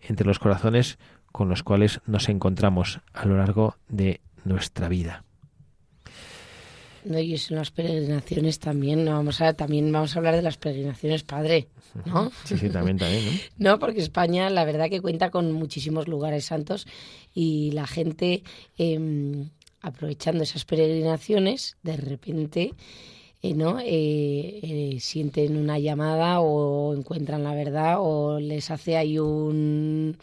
entre 0.00 0.26
los 0.26 0.38
corazones 0.38 0.98
con 1.32 1.48
los 1.48 1.62
cuales 1.62 2.00
nos 2.06 2.28
encontramos 2.28 3.00
a 3.12 3.26
lo 3.26 3.36
largo 3.36 3.76
de 3.88 4.20
nuestra 4.44 4.88
vida. 4.88 5.24
No, 7.08 7.18
y 7.18 7.34
en 7.34 7.56
las 7.56 7.70
peregrinaciones 7.70 8.58
también, 8.58 9.02
¿no? 9.02 9.12
vamos 9.12 9.40
a, 9.40 9.54
también 9.54 9.90
vamos 9.90 10.14
a 10.14 10.18
hablar 10.18 10.36
de 10.36 10.42
las 10.42 10.58
peregrinaciones 10.58 11.22
padre, 11.22 11.68
¿no? 12.04 12.30
Sí, 12.44 12.58
sí, 12.58 12.68
también, 12.68 12.98
también, 12.98 13.24
¿no? 13.24 13.32
no, 13.70 13.78
porque 13.78 14.02
España 14.02 14.50
la 14.50 14.66
verdad 14.66 14.90
que 14.90 15.00
cuenta 15.00 15.30
con 15.30 15.50
muchísimos 15.52 16.06
lugares 16.06 16.44
santos 16.44 16.86
y 17.32 17.70
la 17.70 17.86
gente 17.86 18.42
em, 18.76 19.48
aprovechando 19.80 20.42
esas 20.42 20.64
peregrinaciones, 20.64 21.76
de 21.82 21.96
repente... 21.96 22.74
Eh, 23.40 23.54
¿no? 23.54 23.78
Eh, 23.78 23.86
eh, 23.86 24.96
sienten 24.98 25.56
una 25.56 25.78
llamada 25.78 26.40
o 26.40 26.92
encuentran 26.92 27.44
la 27.44 27.54
verdad 27.54 27.98
o 28.00 28.40
les 28.40 28.68
hace 28.72 28.96
ahí 28.96 29.16
un, 29.16 30.18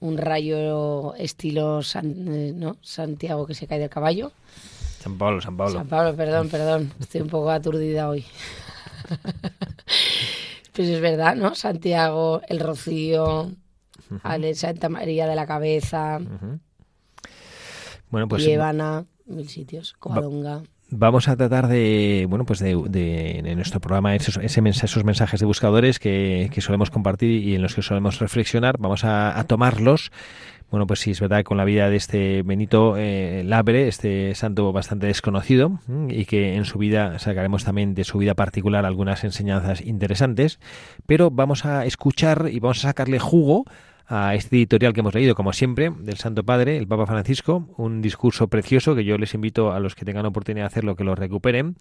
un 0.00 0.18
rayo 0.18 1.14
estilo 1.14 1.82
¿no? 2.02 2.76
Santiago 2.82 3.46
que 3.46 3.54
se 3.54 3.68
cae 3.68 3.78
del 3.78 3.88
caballo 3.88 4.32
San 5.08 5.16
Pablo, 5.16 5.40
San 5.40 5.56
Pablo. 5.56 5.78
San 5.78 5.88
Pablo, 5.88 6.14
perdón, 6.14 6.50
perdón. 6.50 6.92
Estoy 7.00 7.22
un 7.22 7.28
poco 7.28 7.50
aturdida 7.50 8.10
hoy. 8.10 8.26
pues 10.74 10.86
es 10.86 11.00
verdad, 11.00 11.34
¿no? 11.34 11.54
Santiago, 11.54 12.42
el 12.46 12.60
Rocío, 12.60 13.50
Santa 14.54 14.90
María 14.90 15.26
de 15.26 15.34
la 15.34 15.46
Cabeza, 15.46 16.20
bueno, 18.10 18.28
pues, 18.28 18.44
Llevana, 18.44 19.06
mil 19.24 19.48
sitios, 19.48 19.94
Covadonga. 19.98 20.62
Vamos 20.90 21.28
a 21.28 21.36
tratar 21.36 21.68
de, 21.68 22.26
bueno, 22.28 22.46
pues 22.46 22.60
de, 22.60 22.72
en 22.72 23.56
nuestro 23.56 23.78
programa 23.80 24.14
esos, 24.14 24.38
esos 24.38 25.04
mensajes 25.04 25.38
de 25.38 25.46
buscadores 25.46 25.98
que, 25.98 26.50
solemos 26.60 26.90
compartir 26.90 27.30
y 27.30 27.54
en 27.54 27.62
los 27.62 27.74
que 27.74 27.82
solemos 27.82 28.18
reflexionar, 28.20 28.76
vamos 28.78 29.04
a 29.04 29.44
tomarlos. 29.46 30.10
Bueno, 30.70 30.86
pues 30.86 31.00
sí, 31.00 31.12
es 31.12 31.20
verdad 31.20 31.38
que 31.38 31.44
con 31.44 31.56
la 31.56 31.64
vida 31.64 31.88
de 31.88 31.96
este 31.96 32.42
Benito 32.42 32.96
eh, 32.98 33.42
Labre, 33.42 33.88
este 33.88 34.34
santo 34.34 34.70
bastante 34.70 35.06
desconocido, 35.06 35.80
y 36.10 36.26
que 36.26 36.56
en 36.56 36.66
su 36.66 36.78
vida 36.78 37.18
sacaremos 37.18 37.64
también 37.64 37.94
de 37.94 38.04
su 38.04 38.18
vida 38.18 38.34
particular 38.34 38.84
algunas 38.84 39.24
enseñanzas 39.24 39.80
interesantes, 39.80 40.60
pero 41.06 41.30
vamos 41.30 41.64
a 41.64 41.86
escuchar 41.86 42.50
y 42.52 42.60
vamos 42.60 42.84
a 42.84 42.88
sacarle 42.88 43.18
jugo 43.18 43.64
a 44.08 44.34
este 44.34 44.56
editorial 44.56 44.94
que 44.94 45.00
hemos 45.00 45.14
leído, 45.14 45.34
como 45.34 45.52
siempre, 45.52 45.90
del 45.90 46.16
Santo 46.16 46.42
Padre, 46.42 46.78
el 46.78 46.88
Papa 46.88 47.06
Francisco, 47.06 47.68
un 47.76 48.00
discurso 48.00 48.48
precioso 48.48 48.94
que 48.94 49.04
yo 49.04 49.18
les 49.18 49.34
invito 49.34 49.72
a 49.72 49.80
los 49.80 49.94
que 49.94 50.06
tengan 50.06 50.24
oportunidad 50.24 50.64
de 50.64 50.68
hacerlo 50.68 50.96
que 50.96 51.04
lo 51.04 51.14
recuperen, 51.14 51.76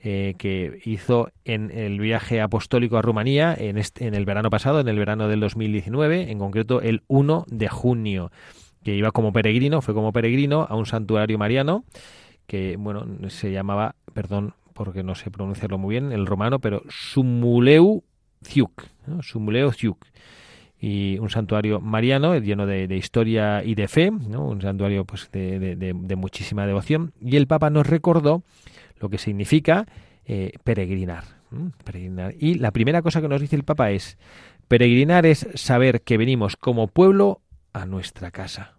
eh, 0.00 0.34
que 0.36 0.80
hizo 0.84 1.30
en 1.44 1.70
el 1.70 1.98
viaje 1.98 2.42
apostólico 2.42 2.98
a 2.98 3.02
Rumanía 3.02 3.54
en, 3.58 3.78
este, 3.78 4.06
en 4.06 4.14
el 4.14 4.26
verano 4.26 4.50
pasado, 4.50 4.80
en 4.80 4.88
el 4.88 4.98
verano 4.98 5.26
del 5.26 5.40
2019, 5.40 6.30
en 6.30 6.38
concreto 6.38 6.82
el 6.82 7.02
1 7.08 7.46
de 7.48 7.68
junio 7.68 8.30
que 8.84 8.94
iba 8.94 9.10
como 9.10 9.32
peregrino, 9.32 9.80
fue 9.80 9.94
como 9.94 10.12
peregrino 10.12 10.66
a 10.68 10.76
un 10.76 10.86
santuario 10.86 11.38
mariano 11.38 11.84
que, 12.46 12.76
bueno, 12.78 13.06
se 13.28 13.52
llamaba, 13.52 13.94
perdón 14.12 14.54
porque 14.74 15.02
no 15.02 15.14
sé 15.14 15.30
pronunciarlo 15.30 15.78
muy 15.78 15.94
bien, 15.94 16.12
el 16.12 16.26
romano, 16.26 16.58
pero 16.58 16.82
Sumuleu 16.88 18.02
Ciuc, 18.42 18.86
Sumuleu 19.22 19.72
Ciuc 19.72 20.06
y 20.80 21.18
un 21.18 21.28
santuario 21.28 21.80
mariano 21.80 22.36
lleno 22.38 22.66
de, 22.66 22.96
historia 22.96 23.62
y 23.62 23.74
de 23.74 23.86
fe, 23.86 24.10
¿no? 24.10 24.46
un 24.46 24.62
santuario 24.62 25.04
pues, 25.04 25.30
de, 25.30 26.16
muchísima 26.16 26.66
devoción. 26.66 27.12
Y 27.20 27.36
el 27.36 27.46
Papa 27.46 27.68
nos 27.68 27.86
recordó 27.86 28.42
lo 28.98 29.10
que 29.10 29.18
significa 29.18 29.86
eh, 30.24 30.52
peregrinar, 30.64 31.24
peregrinar. 31.84 32.34
Y 32.38 32.54
la 32.54 32.70
primera 32.70 33.02
cosa 33.02 33.20
que 33.20 33.28
nos 33.28 33.42
dice 33.42 33.56
el 33.56 33.64
Papa 33.64 33.90
es, 33.90 34.16
peregrinar 34.68 35.26
es 35.26 35.46
saber 35.54 36.00
que 36.00 36.16
venimos 36.16 36.56
como 36.56 36.86
pueblo 36.86 37.42
a 37.74 37.84
nuestra 37.84 38.30
casa. 38.30 38.76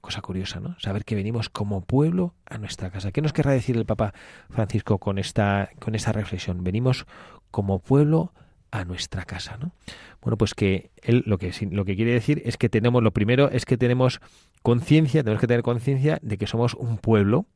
Cosa 0.00 0.20
curiosa, 0.20 0.58
¿no? 0.58 0.76
Saber 0.80 1.04
que 1.04 1.14
venimos 1.14 1.48
como 1.48 1.82
pueblo 1.82 2.34
a 2.46 2.58
nuestra 2.58 2.90
casa. 2.90 3.12
¿Qué 3.12 3.20
nos 3.20 3.32
querrá 3.32 3.52
decir 3.52 3.76
el 3.76 3.84
Papa 3.84 4.14
Francisco 4.50 4.98
con 4.98 5.18
esta, 5.18 5.70
con 5.78 5.94
esta 5.94 6.12
reflexión? 6.12 6.64
Venimos 6.64 7.06
como 7.50 7.78
pueblo 7.80 8.32
a 8.34 8.47
nuestra 8.86 9.24
casa, 9.24 9.56
¿no? 9.56 9.72
Bueno, 10.20 10.36
pues 10.36 10.54
que 10.54 10.90
él 11.02 11.22
lo 11.26 11.38
que, 11.38 11.52
lo 11.70 11.84
que 11.84 11.96
quiere 11.96 12.12
decir 12.12 12.42
es 12.44 12.56
que 12.56 12.68
tenemos, 12.68 13.02
lo 13.02 13.12
primero 13.12 13.50
es 13.50 13.64
que 13.64 13.76
tenemos 13.76 14.20
conciencia, 14.62 15.22
tenemos 15.22 15.40
que 15.40 15.46
tener 15.46 15.62
conciencia 15.62 16.18
de 16.22 16.38
que 16.38 16.46
somos 16.46 16.74
un 16.74 16.98
pueblo, 16.98 17.46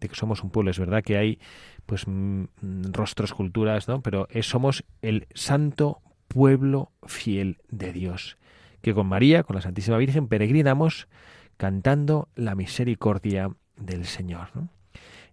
de 0.00 0.08
que 0.08 0.14
somos 0.14 0.42
un 0.42 0.50
pueblo. 0.50 0.70
Es 0.70 0.78
verdad 0.78 1.02
que 1.02 1.16
hay 1.16 1.38
pues 1.86 2.04
mm, 2.06 2.44
rostros, 2.92 3.34
culturas, 3.34 3.88
¿no? 3.88 4.02
Pero 4.02 4.28
somos 4.42 4.84
el 5.02 5.26
santo 5.34 6.00
pueblo 6.28 6.92
fiel 7.06 7.58
de 7.68 7.92
Dios, 7.92 8.38
que 8.82 8.94
con 8.94 9.06
María, 9.06 9.42
con 9.42 9.56
la 9.56 9.62
Santísima 9.62 9.96
Virgen, 9.98 10.28
peregrinamos 10.28 11.08
cantando 11.56 12.28
la 12.36 12.54
misericordia 12.54 13.50
del 13.76 14.04
Señor. 14.04 14.48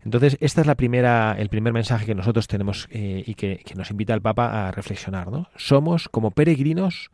Entonces, 0.06 0.38
esta 0.40 0.62
es 0.62 0.68
la 0.68 0.76
primera, 0.76 1.36
el 1.38 1.50
primer 1.50 1.74
mensaje 1.74 2.06
que 2.06 2.14
nosotros 2.14 2.48
tenemos 2.48 2.88
eh, 2.92 3.24
y 3.26 3.34
que, 3.34 3.64
nos 3.76 3.90
invita 3.90 4.14
el 4.14 4.22
Papa 4.22 4.68
a 4.68 4.72
reflexionar. 4.72 5.32
¿no? 5.32 5.50
Somos 5.56 6.08
como 6.10 6.30
peregrinos, 6.30 7.10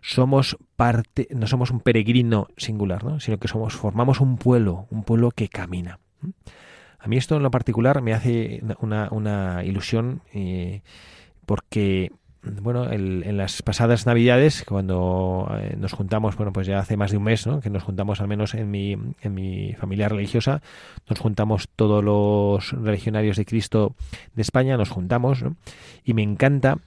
somos 0.00 0.56
parte, 0.74 1.28
no 1.30 1.46
somos 1.46 1.70
un 1.70 1.80
peregrino 1.80 2.48
singular, 2.56 3.04
¿no? 3.04 3.20
sino 3.20 3.36
que 3.36 3.48
somos, 3.48 3.74
formamos 3.74 4.20
un 4.20 4.38
pueblo, 4.38 4.86
un 4.90 5.04
pueblo 5.04 5.30
que 5.30 5.48
camina. 5.48 6.00
A 6.98 7.06
mí 7.06 7.18
esto 7.18 7.36
en 7.36 7.42
lo 7.42 7.50
particular 7.50 8.00
me 8.00 8.14
hace 8.14 8.62
una, 8.80 9.08
una 9.10 9.62
ilusión 9.62 10.22
eh, 10.32 10.80
porque 11.44 12.12
bueno, 12.42 12.90
en 12.90 13.36
las 13.36 13.62
pasadas 13.62 14.06
Navidades, 14.06 14.64
cuando 14.66 15.48
eh, 15.58 15.76
nos 15.78 15.92
juntamos, 15.92 16.36
bueno, 16.36 16.52
pues 16.52 16.66
ya 16.66 16.80
hace 16.80 16.96
más 16.96 17.12
de 17.12 17.18
un 17.18 17.22
mes, 17.24 17.46
¿no? 17.46 17.60
Que 17.60 17.70
nos 17.70 17.84
juntamos, 17.84 18.20
al 18.20 18.28
menos 18.28 18.54
en 18.54 18.70
mi, 18.70 18.92
en 18.92 19.34
mi 19.34 19.74
familia 19.74 20.08
religiosa, 20.08 20.60
nos 21.08 21.20
juntamos 21.20 21.68
todos 21.76 22.02
los 22.02 22.72
religionarios 22.72 23.36
de 23.36 23.44
Cristo 23.44 23.94
de 24.34 24.42
España, 24.42 24.76
nos 24.76 24.90
juntamos, 24.90 25.42
¿no? 25.42 25.56
Y 26.04 26.14
me 26.14 26.22
encanta 26.22 26.78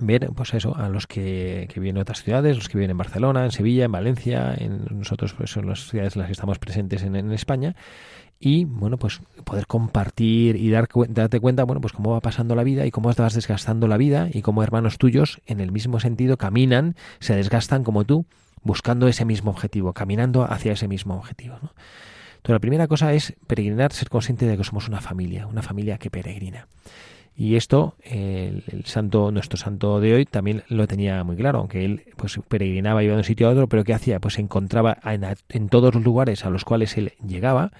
ver, 0.00 0.30
pues 0.34 0.52
eso, 0.54 0.76
a 0.76 0.88
los 0.88 1.06
que, 1.06 1.68
que 1.72 1.80
viven 1.80 1.96
en 1.96 2.02
otras 2.02 2.22
ciudades, 2.22 2.56
los 2.56 2.68
que 2.68 2.78
viven 2.78 2.90
en 2.90 2.98
Barcelona, 2.98 3.44
en 3.44 3.50
Sevilla, 3.50 3.86
en 3.86 3.92
Valencia, 3.92 4.54
en 4.56 4.84
nosotros, 4.90 5.32
pues 5.34 5.50
son 5.50 5.68
las 5.68 5.88
ciudades 5.88 6.16
en 6.16 6.20
las 6.20 6.28
que 6.28 6.32
estamos 6.32 6.58
presentes 6.58 7.02
en, 7.02 7.16
en 7.16 7.32
España, 7.32 7.76
y 8.44 8.64
bueno 8.64 8.98
pues 8.98 9.20
poder 9.44 9.68
compartir 9.68 10.56
y 10.56 10.68
dar, 10.70 10.88
darte 11.08 11.38
cuenta 11.38 11.62
bueno 11.62 11.80
pues 11.80 11.92
cómo 11.92 12.10
va 12.10 12.20
pasando 12.20 12.56
la 12.56 12.64
vida 12.64 12.84
y 12.84 12.90
cómo 12.90 13.12
vas 13.14 13.34
desgastando 13.34 13.86
la 13.86 13.96
vida 13.96 14.28
y 14.32 14.42
cómo 14.42 14.64
hermanos 14.64 14.98
tuyos 14.98 15.40
en 15.46 15.60
el 15.60 15.70
mismo 15.70 16.00
sentido 16.00 16.36
caminan 16.36 16.96
se 17.20 17.36
desgastan 17.36 17.84
como 17.84 18.04
tú 18.04 18.26
buscando 18.64 19.06
ese 19.06 19.24
mismo 19.24 19.52
objetivo 19.52 19.92
caminando 19.92 20.42
hacia 20.42 20.72
ese 20.72 20.88
mismo 20.88 21.14
objetivo 21.14 21.54
¿no? 21.62 21.72
entonces 22.30 22.54
la 22.54 22.58
primera 22.58 22.88
cosa 22.88 23.12
es 23.12 23.34
peregrinar 23.46 23.92
ser 23.92 24.08
consciente 24.08 24.46
de 24.46 24.56
que 24.56 24.64
somos 24.64 24.88
una 24.88 25.00
familia 25.00 25.46
una 25.46 25.62
familia 25.62 25.98
que 25.98 26.10
peregrina 26.10 26.66
y 27.36 27.54
esto 27.54 27.94
el, 28.02 28.82
santo 28.86 29.30
nuestro 29.30 29.56
santo 29.56 30.00
de 30.00 30.14
hoy 30.14 30.26
también 30.26 30.64
lo 30.68 30.88
tenía 30.88 31.22
muy 31.22 31.36
claro 31.36 31.60
aunque 31.60 31.84
él 31.84 32.02
pues 32.16 32.40
peregrinaba 32.48 33.04
iba 33.04 33.12
de 33.12 33.18
un 33.18 33.24
sitio 33.24 33.46
a 33.46 33.52
otro 33.52 33.68
pero 33.68 33.84
qué 33.84 33.94
hacía 33.94 34.18
pues 34.18 34.34
se 34.34 34.40
encontraba 34.40 34.98
en, 35.04 35.24
en 35.48 35.68
todos 35.68 35.94
los 35.94 36.02
lugares 36.02 36.44
a 36.44 36.50
los 36.50 36.64
cuales 36.64 36.98
él 36.98 37.12
llegaba 37.24 37.70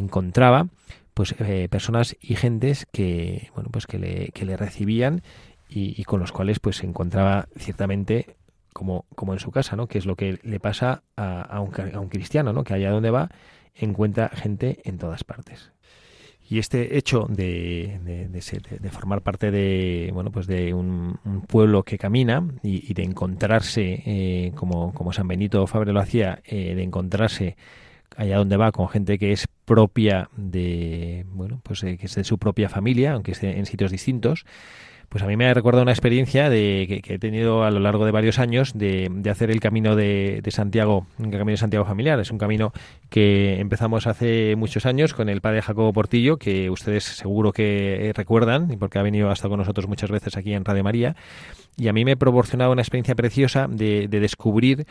encontraba 0.00 0.68
pues 1.14 1.34
eh, 1.40 1.68
personas 1.70 2.16
y 2.20 2.36
gentes 2.36 2.86
que 2.92 3.50
bueno 3.54 3.70
pues 3.72 3.86
que 3.86 3.98
le, 3.98 4.28
que 4.28 4.44
le 4.44 4.56
recibían 4.56 5.22
y, 5.70 6.02
con 6.04 6.20
los 6.20 6.32
cuales 6.32 6.60
pues 6.60 6.76
se 6.76 6.86
encontraba 6.86 7.46
ciertamente 7.56 8.36
como, 8.72 9.04
como 9.14 9.34
en 9.34 9.38
su 9.38 9.50
casa, 9.50 9.76
¿no? 9.76 9.86
Que 9.86 9.98
es 9.98 10.06
lo 10.06 10.16
que 10.16 10.38
le 10.42 10.60
pasa 10.60 11.02
a, 11.14 11.42
a, 11.42 11.60
un, 11.60 11.70
a 11.92 12.00
un 12.00 12.08
cristiano, 12.08 12.54
¿no? 12.54 12.64
Que 12.64 12.72
allá 12.72 12.90
donde 12.90 13.10
va 13.10 13.28
encuentra 13.74 14.30
gente 14.30 14.80
en 14.84 14.96
todas 14.96 15.24
partes. 15.24 15.72
Y 16.50 16.58
este 16.58 16.96
hecho 16.96 17.26
de, 17.28 18.00
de, 18.30 18.90
formar 18.90 19.20
parte 19.20 19.50
de 19.50 20.10
bueno 20.14 20.30
pues 20.30 20.46
de 20.46 20.72
un, 20.72 21.18
pueblo 21.46 21.82
que 21.82 21.98
camina 21.98 22.42
y, 22.62 22.94
de 22.94 23.02
encontrarse 23.02 24.02
eh, 24.06 24.52
como, 24.54 24.94
como 24.94 25.12
San 25.12 25.28
Benito 25.28 25.66
Fabre 25.66 25.92
lo 25.92 26.00
hacía, 26.00 26.40
eh, 26.46 26.74
de 26.74 26.82
encontrarse 26.82 27.56
allá 28.18 28.36
donde 28.36 28.56
va 28.56 28.72
con 28.72 28.88
gente 28.88 29.16
que 29.16 29.32
es 29.32 29.46
propia 29.64 30.28
de, 30.36 31.24
bueno, 31.30 31.60
pues 31.62 31.84
eh, 31.84 31.96
que 31.96 32.06
es 32.06 32.14
de 32.16 32.24
su 32.24 32.36
propia 32.36 32.68
familia, 32.68 33.12
aunque 33.12 33.30
esté 33.30 33.58
en 33.58 33.64
sitios 33.64 33.92
distintos, 33.92 34.44
pues 35.08 35.22
a 35.22 35.26
mí 35.26 35.36
me 35.36 35.46
ha 35.46 35.54
recordado 35.54 35.82
una 35.84 35.92
experiencia 35.92 36.50
de, 36.50 37.00
que, 37.02 37.14
he 37.14 37.18
tenido 37.18 37.62
a 37.62 37.70
lo 37.70 37.78
largo 37.78 38.04
de 38.04 38.10
varios 38.10 38.40
años 38.40 38.72
de, 38.74 39.08
hacer 39.30 39.50
el 39.52 39.60
camino 39.60 39.94
de, 39.94 40.42
Santiago, 40.50 41.06
el 41.18 41.30
camino 41.30 41.52
de 41.52 41.56
Santiago 41.56 41.86
familiar. 41.86 42.18
Es 42.18 42.32
un 42.32 42.38
camino 42.38 42.72
que 43.08 43.60
empezamos 43.60 44.08
hace 44.08 44.56
muchos 44.56 44.84
años 44.84 45.14
con 45.14 45.28
el 45.28 45.40
padre 45.40 45.62
Jacobo 45.62 45.92
Portillo, 45.92 46.36
que 46.36 46.68
ustedes 46.68 47.04
seguro 47.04 47.52
que 47.52 48.12
recuerdan, 48.16 48.68
porque 48.80 48.98
ha 48.98 49.02
venido 49.02 49.30
hasta 49.30 49.48
con 49.48 49.58
nosotros 49.58 49.86
muchas 49.86 50.10
veces 50.10 50.36
aquí 50.36 50.52
en 50.52 50.64
Radio 50.64 50.84
María. 50.84 51.16
Y 51.76 51.86
a 51.86 51.92
mí 51.92 52.04
me 52.04 52.12
ha 52.12 52.16
proporcionado 52.16 52.72
una 52.72 52.82
experiencia 52.82 53.14
preciosa 53.14 53.68
de, 53.68 54.08
descubrir 54.08 54.86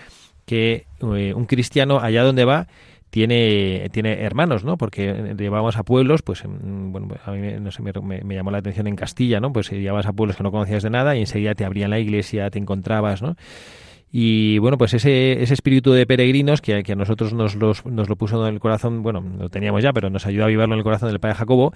que 0.46 0.88
eh, 1.02 1.34
un 1.36 1.46
cristiano 1.46 2.00
allá 2.00 2.24
donde 2.24 2.46
va 2.46 2.68
tiene, 3.10 3.88
tiene 3.92 4.24
hermanos, 4.24 4.64
¿no? 4.64 4.78
Porque 4.78 5.36
llevamos 5.38 5.78
a 5.78 5.84
pueblos, 5.84 6.22
pues, 6.22 6.44
bueno, 6.46 7.08
a 7.24 7.32
mí 7.32 7.54
no 7.60 7.72
sé, 7.72 7.82
me, 7.82 7.94
me, 8.24 8.36
llamó 8.36 8.52
la 8.52 8.60
atención 8.60 8.88
en 8.88 8.96
Castilla, 8.96 9.40
¿no? 9.40 9.52
Pues 9.52 9.70
llevabas 9.72 10.06
a 10.06 10.14
pueblos 10.14 10.38
que 10.38 10.44
no 10.44 10.52
conocías 10.52 10.84
de 10.84 10.90
nada 10.90 11.16
y 11.16 11.22
enseguida 11.22 11.56
te 11.56 11.66
abrían 11.66 11.90
la 11.90 12.00
iglesia, 12.00 12.50
te 12.50 12.60
encontrabas, 12.60 13.22
¿no? 13.22 13.36
Y 14.12 14.58
bueno, 14.60 14.78
pues 14.78 14.94
ese, 14.94 15.44
ese 15.44 15.54
espíritu 15.54 15.92
de 15.92 16.06
peregrinos 16.06 16.62
que, 16.62 16.84
a 16.88 16.96
nosotros 16.96 17.34
nos, 17.34 17.56
los, 17.56 17.86
nos 17.86 18.08
lo 18.08 18.16
puso 18.16 18.48
en 18.48 18.54
el 18.54 18.60
corazón, 18.62 19.04
bueno, 19.04 19.22
lo 19.38 19.50
teníamos 19.50 19.84
ya, 19.84 19.92
pero 19.92 20.10
nos 20.10 20.26
ayudó 20.26 20.46
a 20.46 20.48
vivirlo 20.48 20.74
en 20.74 20.80
el 20.80 20.84
corazón 20.84 21.10
del 21.10 21.20
Padre 21.20 21.36
Jacobo, 21.36 21.74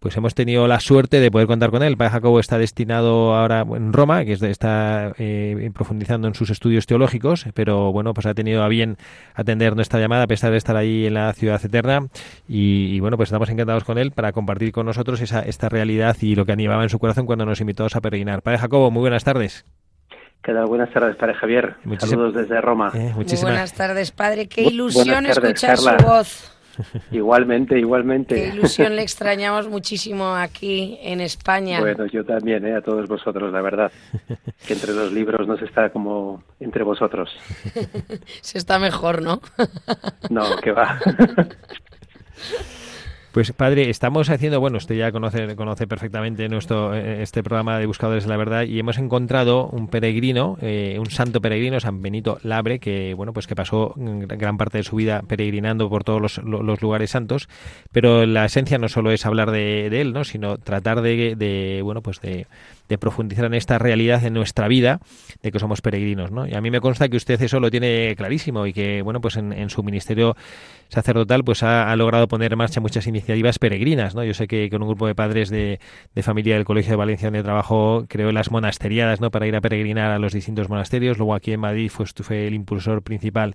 pues 0.00 0.16
hemos 0.16 0.34
tenido 0.34 0.66
la 0.66 0.80
suerte 0.80 1.20
de 1.20 1.30
poder 1.30 1.46
contar 1.46 1.70
con 1.70 1.82
él. 1.82 1.88
El 1.88 1.96
Padre 1.98 2.12
Jacobo 2.12 2.40
está 2.40 2.58
destinado 2.58 3.34
ahora 3.34 3.66
en 3.76 3.92
Roma, 3.92 4.24
que 4.24 4.32
está 4.32 5.12
eh, 5.18 5.70
profundizando 5.74 6.26
en 6.26 6.34
sus 6.34 6.48
estudios 6.48 6.86
teológicos, 6.86 7.46
pero 7.52 7.92
bueno, 7.92 8.14
pues 8.14 8.26
ha 8.26 8.34
tenido 8.34 8.62
a 8.62 8.68
bien 8.68 8.96
atender 9.34 9.76
nuestra 9.76 10.00
llamada 10.00 10.24
a 10.24 10.26
pesar 10.26 10.52
de 10.52 10.56
estar 10.56 10.76
ahí 10.76 11.06
en 11.06 11.14
la 11.14 11.32
ciudad 11.34 11.62
eterna. 11.62 12.08
Y, 12.48 12.98
bueno, 13.00 13.18
pues 13.18 13.28
estamos 13.28 13.50
encantados 13.50 13.84
con 13.84 13.98
él 13.98 14.10
para 14.10 14.32
compartir 14.32 14.72
con 14.72 14.86
nosotros 14.86 15.20
esa, 15.20 15.40
esta 15.40 15.68
realidad 15.68 16.16
y 16.20 16.34
lo 16.34 16.46
que 16.46 16.52
animaba 16.52 16.82
en 16.82 16.88
su 16.88 16.98
corazón 16.98 17.26
cuando 17.26 17.44
nos 17.44 17.60
invitó 17.60 17.84
a 17.84 18.00
peregrinar. 18.00 18.42
Padre 18.42 18.58
Jacobo, 18.58 18.90
muy 18.90 19.00
buenas 19.00 19.24
tardes. 19.24 19.66
¿Qué 20.44 20.52
tal? 20.52 20.66
Buenas 20.66 20.90
tardes, 20.90 21.16
Padre 21.16 21.34
Javier. 21.34 21.74
Saludos 21.98 22.34
desde 22.34 22.60
Roma. 22.60 22.92
Eh, 22.94 23.14
buenas 23.40 23.72
tardes, 23.72 24.10
Padre. 24.10 24.46
Qué 24.46 24.60
ilusión 24.60 25.24
escuchar 25.24 25.78
su 25.78 25.90
voz. 26.04 26.50
Igualmente, 27.12 27.78
igualmente. 27.78 28.34
Qué 28.34 28.48
ilusión 28.48 28.96
le 28.96 29.02
extrañamos 29.02 29.68
muchísimo 29.68 30.34
aquí 30.34 30.98
en 31.00 31.20
España. 31.20 31.80
Bueno, 31.80 32.04
yo 32.06 32.24
también, 32.24 32.66
¿eh? 32.66 32.74
a 32.74 32.82
todos 32.82 33.08
vosotros, 33.08 33.52
la 33.52 33.62
verdad. 33.62 33.90
Que 34.66 34.72
entre 34.72 34.92
los 34.92 35.12
libros 35.12 35.46
no 35.46 35.56
se 35.56 35.66
está 35.66 35.90
como 35.90 36.42
entre 36.58 36.82
vosotros. 36.84 37.30
se 38.40 38.58
está 38.58 38.78
mejor, 38.78 39.22
¿no? 39.22 39.40
no, 40.30 40.56
que 40.56 40.72
va. 40.72 40.98
Pues 43.34 43.50
padre, 43.50 43.90
estamos 43.90 44.30
haciendo, 44.30 44.60
bueno, 44.60 44.76
usted 44.76 44.94
ya 44.94 45.10
conoce, 45.10 45.56
conoce 45.56 45.88
perfectamente 45.88 46.48
nuestro 46.48 46.94
eh, 46.94 47.20
este 47.20 47.42
programa 47.42 47.80
de 47.80 47.86
Buscadores 47.86 48.22
de 48.22 48.30
la 48.30 48.36
Verdad 48.36 48.62
y 48.62 48.78
hemos 48.78 48.96
encontrado 48.96 49.66
un 49.66 49.88
peregrino, 49.88 50.56
eh, 50.60 50.98
un 51.00 51.10
santo 51.10 51.40
peregrino, 51.40 51.80
San 51.80 52.00
Benito 52.00 52.38
Labre, 52.44 52.78
que 52.78 53.12
bueno, 53.14 53.32
pues 53.32 53.48
que 53.48 53.56
pasó 53.56 53.92
gran 53.96 54.56
parte 54.56 54.78
de 54.78 54.84
su 54.84 54.94
vida 54.94 55.22
peregrinando 55.26 55.90
por 55.90 56.04
todos 56.04 56.40
los, 56.44 56.80
lugares 56.80 57.10
santos, 57.10 57.48
pero 57.90 58.24
la 58.24 58.44
esencia 58.44 58.78
no 58.78 58.88
solo 58.88 59.10
es 59.10 59.26
hablar 59.26 59.50
de, 59.50 59.88
él, 60.00 60.12
¿no? 60.12 60.22
sino 60.22 60.58
tratar 60.58 61.02
de, 61.02 61.34
de 61.34 61.80
bueno, 61.82 62.02
pues 62.02 62.20
de, 62.20 62.46
de 62.88 62.98
profundizar 62.98 63.46
en 63.46 63.54
esta 63.54 63.78
realidad 63.78 64.24
en 64.24 64.34
nuestra 64.34 64.68
vida 64.68 65.00
de 65.42 65.50
que 65.50 65.58
somos 65.58 65.80
peregrinos, 65.80 66.30
¿no? 66.30 66.46
Y 66.46 66.54
a 66.54 66.60
mí 66.60 66.70
me 66.70 66.80
consta 66.80 67.08
que 67.08 67.16
usted 67.16 67.40
eso 67.40 67.60
lo 67.60 67.70
tiene 67.70 68.14
clarísimo 68.16 68.66
y 68.66 68.72
que, 68.72 69.02
bueno, 69.02 69.20
pues 69.20 69.36
en, 69.36 69.70
su 69.70 69.82
ministerio 69.82 70.36
sacerdotal, 70.88 71.42
pues 71.44 71.62
ha, 71.62 71.94
logrado 71.96 72.28
poner 72.28 72.52
en 72.52 72.58
marcha 72.58 72.80
muchas 72.80 73.06
iniciativas 73.06 73.58
peregrinas, 73.58 74.14
¿no? 74.14 74.22
Yo 74.24 74.34
sé 74.34 74.46
que 74.46 74.68
con 74.68 74.82
un 74.82 74.88
grupo 74.88 75.06
de 75.06 75.14
padres 75.14 75.48
de, 75.50 75.78
familia 76.22 76.56
del 76.56 76.64
Colegio 76.64 76.92
de 76.92 76.96
Valencia 76.96 77.28
donde 77.28 77.42
trabajo 77.42 78.04
creó 78.08 78.30
las 78.32 78.50
monasteriadas, 78.50 79.20
¿no? 79.20 79.30
Para 79.30 79.46
ir 79.46 79.56
a 79.56 79.60
peregrinar 79.60 80.10
a 80.10 80.18
los 80.18 80.32
distintos 80.32 80.68
monasterios. 80.68 81.18
Luego 81.18 81.34
aquí 81.34 81.52
en 81.52 81.60
Madrid 81.60 81.90
fue, 81.90 82.06
fue 82.06 82.46
el 82.46 82.54
impulsor 82.54 83.02
principal 83.02 83.54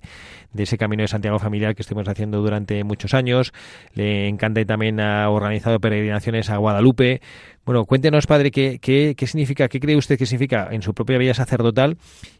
de 0.52 0.64
ese 0.64 0.76
camino 0.76 1.02
de 1.02 1.08
Santiago 1.08 1.38
familiar 1.38 1.74
que 1.74 1.82
estuvimos 1.82 2.08
haciendo 2.08 2.40
durante 2.40 2.82
muchos 2.84 3.14
años. 3.14 3.52
Le 3.94 4.28
encanta 4.28 4.60
y 4.60 4.64
también 4.64 5.00
ha 5.00 5.28
organizado 5.30 5.78
peregrinaciones 5.78 6.50
a 6.50 6.56
Guadalupe. 6.56 7.20
Bueno, 7.64 7.84
cuéntenos, 7.84 8.26
padre, 8.26 8.50
qué, 8.50 8.78
qué, 8.80 9.14
qué 9.16 9.26
significa, 9.26 9.68
qué 9.68 9.80
cree 9.80 9.96
usted 9.96 10.18
que 10.18 10.26
significa 10.26 10.68
en 10.70 10.82
su 10.82 10.94
propia 10.94 11.18
vida 11.18 11.34
sacerdotal 11.34 11.96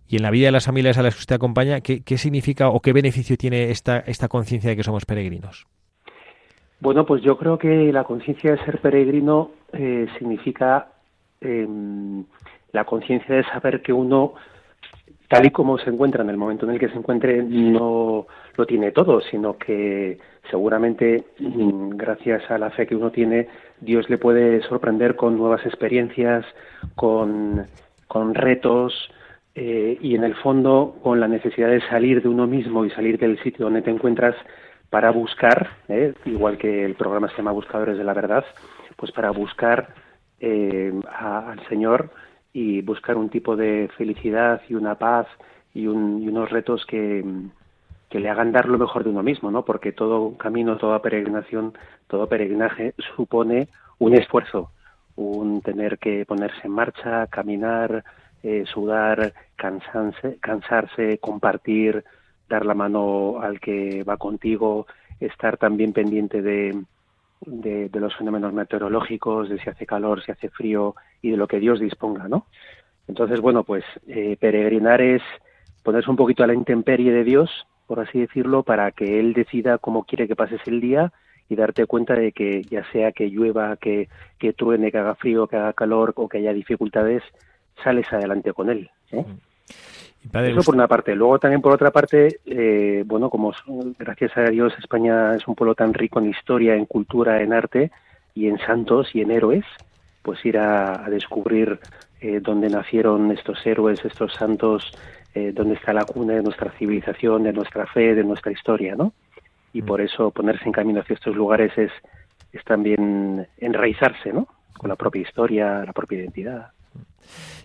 y 0.09 0.17
en 0.17 0.23
la 0.23 0.31
vida 0.31 0.47
de 0.47 0.53
las 0.53 0.67
familias 0.67 0.99
a 0.99 1.03
las 1.03 1.15
que 1.15 1.21
usted 1.21 1.37
acompaña, 1.37 1.81
qué, 1.83 2.03
qué 2.03 2.19
significa 2.19 2.69
o 2.69 2.81
qué 2.81 2.93
beneficio 2.93 3.37
tiene 3.37 3.71
esta, 3.71 3.99
esta 4.01 4.29
conciencia 4.29 4.71
de 4.71 4.77
que 4.77 4.83
somos 4.83 5.05
peregrinos. 5.05 5.67
Bueno, 6.81 7.05
pues 7.05 7.23
yo 7.23 7.37
creo 7.37 7.59
que 7.59 7.93
la 7.93 8.05
conciencia 8.05 8.53
de 8.53 8.65
ser 8.65 8.81
peregrino 8.81 9.51
eh, 9.73 10.07
significa 10.19 10.89
em, 11.41 12.25
la 12.73 12.85
conciencia 12.85 13.35
de 13.37 13.45
saber 13.45 13.83
que 13.83 13.93
uno, 13.93 14.33
tal 15.29 15.45
y 15.45 15.51
como 15.51 15.77
se 15.77 15.91
encuentra 15.91 16.25
en 16.25 16.31
el 16.31 16.39
momento 16.39 16.65
en 16.65 16.73
el 16.73 16.81
que 16.81 16.89
se 16.89 16.97
encuentre, 16.97 17.43
no 17.43 18.27
lo 18.57 18.67
tiene 18.67 18.93
todo, 18.93 19.21
sino 19.21 19.59
que 19.59 20.19
seguramente 20.51 21.25
mm, 21.39 21.91
gracias 21.91 22.51
a 22.51 22.57
la 22.57 22.71
fe 22.71 22.87
que 22.87 22.97
uno 22.97 23.11
tiene, 23.11 23.49
Dios 23.81 24.09
le 24.11 24.19
puede 24.19 24.63
sorprender 24.63 25.17
con 25.17 25.37
nuevas 25.37 25.65
experiencias, 25.65 26.45
con, 26.95 27.67
con 28.07 28.35
retos 28.35 29.11
eh, 29.55 29.99
y 30.01 30.15
en 30.15 30.25
el 30.25 30.35
fondo 30.37 30.97
con 31.03 31.21
la 31.21 31.29
necesidad 31.29 31.69
de 31.69 31.81
salir 31.89 32.23
de 32.23 32.29
uno 32.29 32.47
mismo 32.47 32.85
y 32.85 32.91
salir 32.91 33.19
del 33.19 33.43
sitio 33.43 33.67
donde 33.67 33.83
te 33.83 33.91
encuentras 33.91 34.37
para 34.91 35.11
buscar, 35.11 35.71
eh, 35.89 36.15
igual 36.25 36.59
que 36.59 36.85
el 36.85 36.95
programa 36.95 37.29
se 37.29 37.37
llama 37.37 37.53
Buscadores 37.53 37.97
de 37.97 38.05
la 38.05 38.15
Verdad, 38.15 38.45
pues 38.97 39.13
para 39.13 39.31
buscar 39.31 39.95
eh, 40.41 40.93
al 41.19 41.67
Señor 41.69 42.11
y 42.53 42.83
buscar 42.83 43.17
un 43.17 43.29
tipo 43.29 43.57
de 43.57 43.89
felicidad 43.97 44.61
y 44.69 44.75
una 44.75 44.97
paz 44.97 45.27
y, 45.73 45.87
un, 45.87 46.23
y 46.23 46.29
unos 46.29 46.51
retos 46.51 46.85
que, 46.87 47.25
que 48.11 48.19
le 48.19 48.29
hagan 48.29 48.53
dar 48.53 48.69
lo 48.69 48.77
mejor 48.77 49.05
de 49.05 49.11
uno 49.11 49.23
mismo, 49.23 49.51
¿no? 49.51 49.65
Porque 49.65 49.93
todo 49.93 50.37
camino, 50.37 50.77
toda 50.77 51.01
peregrinación, 51.01 51.75
todo 52.09 52.27
peregrinaje 52.27 52.93
supone 53.17 53.69
un 54.01 54.15
esfuerzo, 54.15 54.73
un 55.15 55.63
tener 55.63 55.99
que 55.99 56.27
ponerse 56.27 56.61
en 56.65 56.73
marcha, 56.73 57.29
caminar, 57.29 58.05
eh, 58.43 58.65
sudar, 58.67 59.33
cansarse, 59.55 60.39
cansarse, 60.41 61.19
compartir, 61.19 62.05
dar 62.49 62.67
la 62.67 62.75
mano 62.75 63.41
al 63.41 63.61
que 63.61 64.03
va 64.03 64.17
contigo, 64.17 64.87
estar 65.21 65.57
también 65.57 65.93
pendiente 65.93 66.43
de, 66.43 66.83
de, 67.47 67.91
los 68.01 68.17
fenómenos 68.17 68.53
meteorológicos, 68.53 69.49
de 69.49 69.61
si 69.61 69.71
hace 69.71 69.87
calor, 69.87 70.25
si 70.25 70.33
hace 70.33 70.49
frío 70.49 70.97
y 71.23 71.31
de 71.31 71.37
lo 71.37 71.47
que 71.47 71.61
Dios 71.61 71.79
disponga, 71.79 72.27
¿no? 72.27 72.47
Entonces, 73.07 73.41
bueno, 73.41 73.63
pues 73.63 73.85
eh, 74.09 74.37
peregrinar 74.41 75.01
es 75.01 75.23
ponerse 75.85 76.11
un 76.11 76.17
poquito 76.17 76.43
a 76.43 76.47
la 76.49 76.55
intemperie 76.55 77.13
de 77.13 77.25
Dios, 77.25 77.51
por 77.91 77.99
así 77.99 78.21
decirlo, 78.21 78.63
para 78.63 78.93
que 78.93 79.19
Él 79.19 79.33
decida 79.33 79.79
cómo 79.79 80.05
quiere 80.05 80.29
que 80.29 80.37
pases 80.37 80.61
el 80.67 80.81
día 80.81 81.13
y 81.49 81.57
darte 81.57 81.87
cuenta 81.87 82.15
de 82.15 82.31
que 82.31 82.63
ya 82.63 82.89
sea 82.93 83.11
que 83.11 83.29
llueva, 83.29 83.77
que, 83.79 84.09
que 84.39 84.53
truene, 84.53 84.93
que 84.93 84.99
haga 84.99 85.17
frío, 85.17 85.49
que 85.49 85.57
haga 85.57 85.73
calor 85.73 86.13
o 86.15 86.29
que 86.29 86.39
haya 86.39 86.53
dificultades, 86.53 87.25
sales 87.83 88.07
adelante 88.13 88.53
con 88.53 88.71
Él. 88.71 88.89
¿eh? 89.11 89.25
Eso 90.33 90.63
por 90.63 90.77
una 90.77 90.87
parte. 90.87 91.17
Luego 91.17 91.41
también 91.41 91.61
por 91.61 91.73
otra 91.73 91.91
parte, 91.91 92.39
eh, 92.47 93.03
bueno, 93.05 93.29
como 93.29 93.53
gracias 93.99 94.37
a 94.37 94.43
Dios 94.45 94.73
España 94.79 95.35
es 95.35 95.49
un 95.49 95.57
pueblo 95.57 95.75
tan 95.75 95.93
rico 95.93 96.21
en 96.21 96.31
historia, 96.31 96.77
en 96.77 96.87
cultura, 96.87 97.43
en 97.43 97.53
arte 97.53 97.91
y 98.37 98.47
en 98.47 98.59
santos 98.59 99.09
y 99.17 99.23
en 99.23 99.33
héroes, 99.33 99.65
pues 100.23 100.47
ir 100.47 100.59
a, 100.59 101.11
descubrir 101.11 101.81
eh, 102.21 102.39
dónde 102.41 102.69
nacieron 102.69 103.33
estos 103.33 103.67
héroes, 103.67 104.05
estos 104.05 104.33
santos, 104.35 104.93
eh, 105.35 105.53
dónde 105.55 105.75
está 105.75 105.93
la 105.93 106.05
cuna 106.05 106.35
de 106.35 106.43
nuestra 106.43 106.71
civilización, 106.73 107.45
de 107.45 107.53
nuestra 107.53 107.87
fe, 107.87 108.15
de 108.15 108.25
nuestra 108.25 108.53
historia, 108.53 108.97
¿no? 108.97 109.13
Y 109.73 109.83
mm. 109.83 109.87
por 109.87 110.01
eso 110.01 110.31
ponerse 110.31 110.65
en 110.65 110.73
camino 110.73 111.01
hacia 111.01 111.15
estos 111.15 111.37
lugares 111.37 111.77
es, 111.77 111.93
es 112.53 112.65
también 112.65 113.47
enraizarse, 113.59 114.33
¿no? 114.33 114.49
Con 114.77 114.89
la 114.89 114.97
propia 114.97 115.23
historia, 115.23 115.85
la 115.85 115.93
propia 115.93 116.19
identidad. 116.19 116.71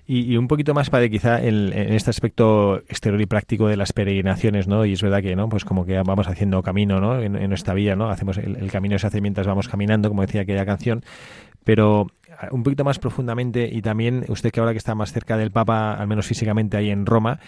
Y, 0.07 0.37
un 0.37 0.47
poquito 0.47 0.75
más 0.75 0.91
para 0.91 1.09
quizá 1.09 1.41
en, 1.43 1.73
este 1.73 2.11
aspecto 2.11 2.77
exterior 2.87 3.19
y 3.19 3.25
práctico 3.25 3.67
de 3.67 3.75
las 3.75 3.91
peregrinaciones, 3.91 4.67
¿no? 4.67 4.85
Y 4.85 4.93
es 4.93 5.01
verdad 5.01 5.23
que, 5.23 5.35
¿no? 5.35 5.49
Pues 5.49 5.65
como 5.65 5.83
que 5.83 5.97
vamos 5.97 6.27
haciendo 6.27 6.61
camino, 6.61 6.99
¿no? 6.99 7.19
En, 7.19 7.49
nuestra 7.49 7.73
vida, 7.73 7.95
¿no? 7.95 8.09
Hacemos 8.11 8.37
el, 8.37 8.55
el, 8.57 8.69
camino 8.69 8.99
se 8.99 9.07
hace 9.07 9.19
mientras 9.19 9.47
vamos 9.47 9.67
caminando, 9.67 10.09
como 10.09 10.21
decía 10.21 10.41
aquella 10.41 10.65
canción. 10.65 11.03
Pero 11.63 12.11
un 12.51 12.63
poquito 12.63 12.83
más 12.83 12.99
profundamente 12.99 13.69
y 13.71 13.81
también 13.81 14.25
usted 14.29 14.51
que 14.51 14.59
ahora 14.59 14.71
que 14.71 14.77
está 14.77 14.95
más 14.95 15.11
cerca 15.11 15.37
del 15.37 15.51
Papa, 15.51 15.93
al 15.93 16.07
menos 16.07 16.25
físicamente 16.25 16.77
ahí 16.77 16.89
en 16.89 17.05
Roma, 17.05 17.39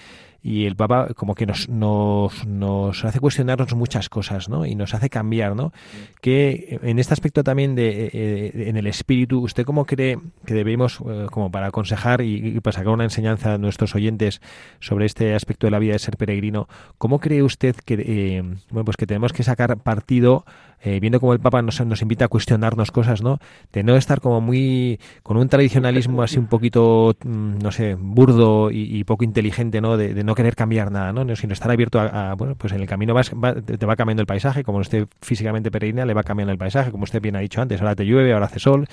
y 0.42 0.66
el 0.66 0.76
Papa 0.76 1.10
como 1.16 1.36
que 1.36 1.46
nos, 1.46 1.70
nos, 1.70 2.46
nos 2.46 3.04
hace 3.06 3.20
cuestionarnos 3.20 3.74
muchas 3.76 4.10
cosas, 4.10 4.50
¿no? 4.50 4.66
Y 4.66 4.76
nos 4.76 4.94
hace 4.94 5.10
cambiar, 5.10 5.56
¿no? 5.56 5.74
Que 6.22 6.80
en 6.84 7.00
este 7.00 7.14
aspecto 7.14 7.44
también 7.44 7.76
de, 7.76 7.90
eh, 7.90 8.12
eh, 8.14 8.64
en 8.68 8.78
el 8.78 8.88
espíritu, 8.88 9.40
¿usted 9.40 9.66
cómo 9.66 9.86
cree 9.86 10.20
que 10.46 10.54
debemos, 10.54 11.00
eh, 11.08 11.28
como 11.32 11.52
para 11.52 11.68
aconsejar 11.68 12.22
y, 12.22 12.60
para 12.62 12.76
sacar 12.76 12.94
una 12.94 13.04
enseñanza 13.04 13.56
a 13.56 13.58
nuestros 13.58 13.96
oyentes 13.96 14.42
sobre 14.80 15.06
este 15.06 15.36
aspecto 15.36 15.68
de 15.68 15.72
la 15.72 15.80
vida 15.80 15.94
de 15.94 16.00
ser 16.00 16.18
peregrino, 16.18 16.68
cómo 16.98 17.20
cree 17.20 17.44
usted 17.44 17.76
que, 17.76 18.44
bueno, 18.70 18.86
pues 18.86 18.98
que 18.98 19.08
tenemos 19.08 19.34
que 19.34 19.44
sacar 19.44 19.78
partido 19.78 20.46
eh, 20.84 21.00
viendo 21.00 21.20
como 21.20 21.34
el 21.34 21.40
Papa 21.40 21.62
nos, 21.64 21.84
nos 21.86 22.02
invita 22.04 22.26
a 22.26 22.28
cuestionarnos 22.28 22.92
cosas, 22.92 23.24
¿no? 23.24 23.40
De 23.74 23.82
no 23.84 23.96
estar 23.96 24.22
como 24.22 24.42
muy, 24.42 25.00
con 25.24 25.38
un 25.38 25.50
tradicionalismo 25.50 26.22
así 26.22 26.38
un 26.38 26.46
poquito, 26.46 27.16
mm, 27.24 27.58
no 27.64 27.72
sé, 27.72 27.96
burdo 27.96 28.70
y, 28.72 29.04
poco 29.04 29.24
inteligente, 29.24 29.82
¿no? 29.82 29.98
De, 29.98 30.24
no 30.28 30.36
querer 30.36 30.56
cambiar 30.56 30.92
nada, 30.92 31.14
¿no? 31.14 31.36
Sino 31.38 31.54
estar 31.54 31.72
abierto 31.72 32.02
a, 32.02 32.34
bueno, 32.36 32.56
pues 32.56 32.74
en 32.74 32.82
el 32.82 32.88
camino 32.88 33.14
vas, 33.14 33.32
te 33.32 33.86
va 33.86 33.96
cambiando 33.96 34.20
el 34.22 34.28
paisaje, 34.28 34.66
como 34.66 34.80
usted 34.80 35.08
físicamente 35.22 35.72
peregrina, 35.72 36.06
le 36.06 36.14
va 36.14 36.24
cambiando 36.24 36.52
el 36.52 36.58
paisaje, 36.58 36.92
como 36.92 37.06
usted 37.06 37.22
bien 37.22 37.38
ha 37.38 37.40
dicho 37.40 37.62
antes, 37.62 37.80
ahora 37.80 37.96
te 37.96 38.06
llueve, 38.06 38.34
ahora 38.34 38.48
hace 38.48 38.60
sol, 38.60 38.88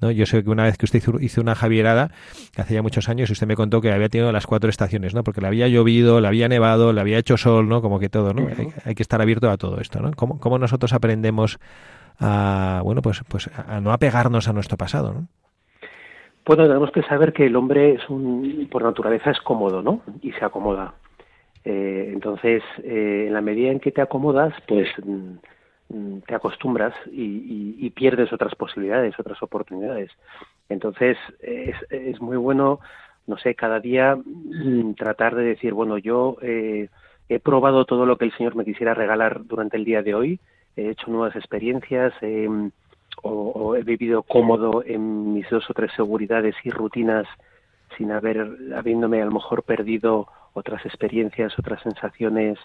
¿no? 0.00 0.10
Yo 0.10 0.24
sé 0.24 0.42
que 0.42 0.48
una 0.48 0.64
vez 0.64 0.78
que 0.78 0.86
usted 0.86 1.02
hizo 1.20 1.40
una 1.42 1.54
javierada, 1.54 2.10
hace 2.56 2.72
ya 2.72 2.80
muchos 2.80 3.10
años, 3.10 3.28
usted 3.28 3.46
me 3.46 3.56
contó 3.56 3.82
que 3.82 3.92
había 3.92 4.08
tenido 4.08 4.32
las 4.32 4.46
cuatro 4.46 4.70
estaciones, 4.70 5.14
¿no? 5.14 5.22
Porque 5.22 5.42
le 5.42 5.48
había 5.48 5.68
llovido, 5.68 6.18
le 6.22 6.28
había 6.28 6.48
nevado, 6.48 6.94
le 6.94 7.02
había 7.02 7.18
hecho 7.18 7.36
sol, 7.36 7.68
¿no? 7.68 7.82
Como 7.82 8.00
que 8.00 8.08
todo, 8.08 8.32
¿no? 8.32 8.48
hay, 8.86 8.94
que 8.94 9.02
estar 9.02 9.20
abierto 9.20 9.50
a 9.50 9.58
todo 9.58 9.82
esto, 9.82 10.00
¿no? 10.00 10.12
¿Cómo, 10.12 10.40
cómo 10.40 10.58
nosotros 10.58 10.94
aprendemos 10.94 11.58
a, 12.18 12.80
bueno, 12.82 13.02
pues, 13.02 13.20
pues 13.28 13.50
a 13.54 13.82
no 13.82 13.92
apegarnos 13.92 14.48
a 14.48 14.54
nuestro 14.54 14.78
pasado, 14.78 15.12
¿no? 15.12 15.28
Bueno, 16.50 16.66
tenemos 16.66 16.90
que 16.90 17.04
saber 17.04 17.32
que 17.32 17.46
el 17.46 17.54
hombre 17.54 17.92
es 17.92 18.10
un, 18.10 18.66
por 18.72 18.82
naturaleza 18.82 19.30
es 19.30 19.40
cómodo, 19.40 19.82
¿no? 19.82 20.00
Y 20.20 20.32
se 20.32 20.44
acomoda. 20.44 20.94
Eh, 21.64 22.10
entonces, 22.12 22.64
eh, 22.82 23.26
en 23.28 23.34
la 23.34 23.40
medida 23.40 23.70
en 23.70 23.78
que 23.78 23.92
te 23.92 24.00
acomodas, 24.00 24.52
pues 24.66 24.88
Mm, 25.90 26.20
te 26.20 26.36
acostumbras 26.36 26.94
y, 27.10 27.90
pierdes 27.90 28.32
otras 28.32 28.54
posibilidades, 28.54 29.18
otras 29.18 29.42
oportunidades. 29.42 30.10
Entonces, 30.68 31.18
es, 31.40 32.20
muy 32.20 32.36
bueno, 32.36 32.78
no 33.26 33.36
sé, 33.36 33.54
cada 33.56 33.80
día 33.80 34.16
mm, 34.16 34.94
tratar 34.94 35.34
de 35.34 35.42
decir, 35.42 35.74
bueno, 35.74 35.98
yo 35.98 36.36
eh, 36.42 36.88
he 37.28 37.40
probado 37.40 37.84
todo 37.84 38.06
lo 38.06 38.16
que 38.16 38.26
el 38.26 38.32
Señor 38.36 38.54
me 38.54 38.64
quisiera 38.64 38.94
regalar 38.94 39.44
durante 39.44 39.76
el 39.76 39.84
día 39.84 40.02
de 40.02 40.14
hoy, 40.14 40.40
he 40.76 40.90
hecho 40.90 41.10
nuevas 41.10 41.34
experiencias, 41.34 42.14
o, 43.22 43.76
he 43.76 43.82
vivido 43.82 44.22
cómodo 44.22 44.82
en 44.84 45.34
mis 45.34 45.48
dos 45.50 45.68
o 45.68 45.74
tres 45.74 45.92
seguridades 45.94 46.54
y 46.64 46.70
rutinas 46.70 47.26
sin 47.96 48.12
haber, 48.12 48.46
habiéndome 48.74 49.20
a 49.20 49.24
lo 49.24 49.32
mejor 49.32 49.62
perdido 49.62 50.28
otras 50.52 50.84
experiencias, 50.86 51.58
otras 51.58 51.82
sensaciones, 51.82 52.58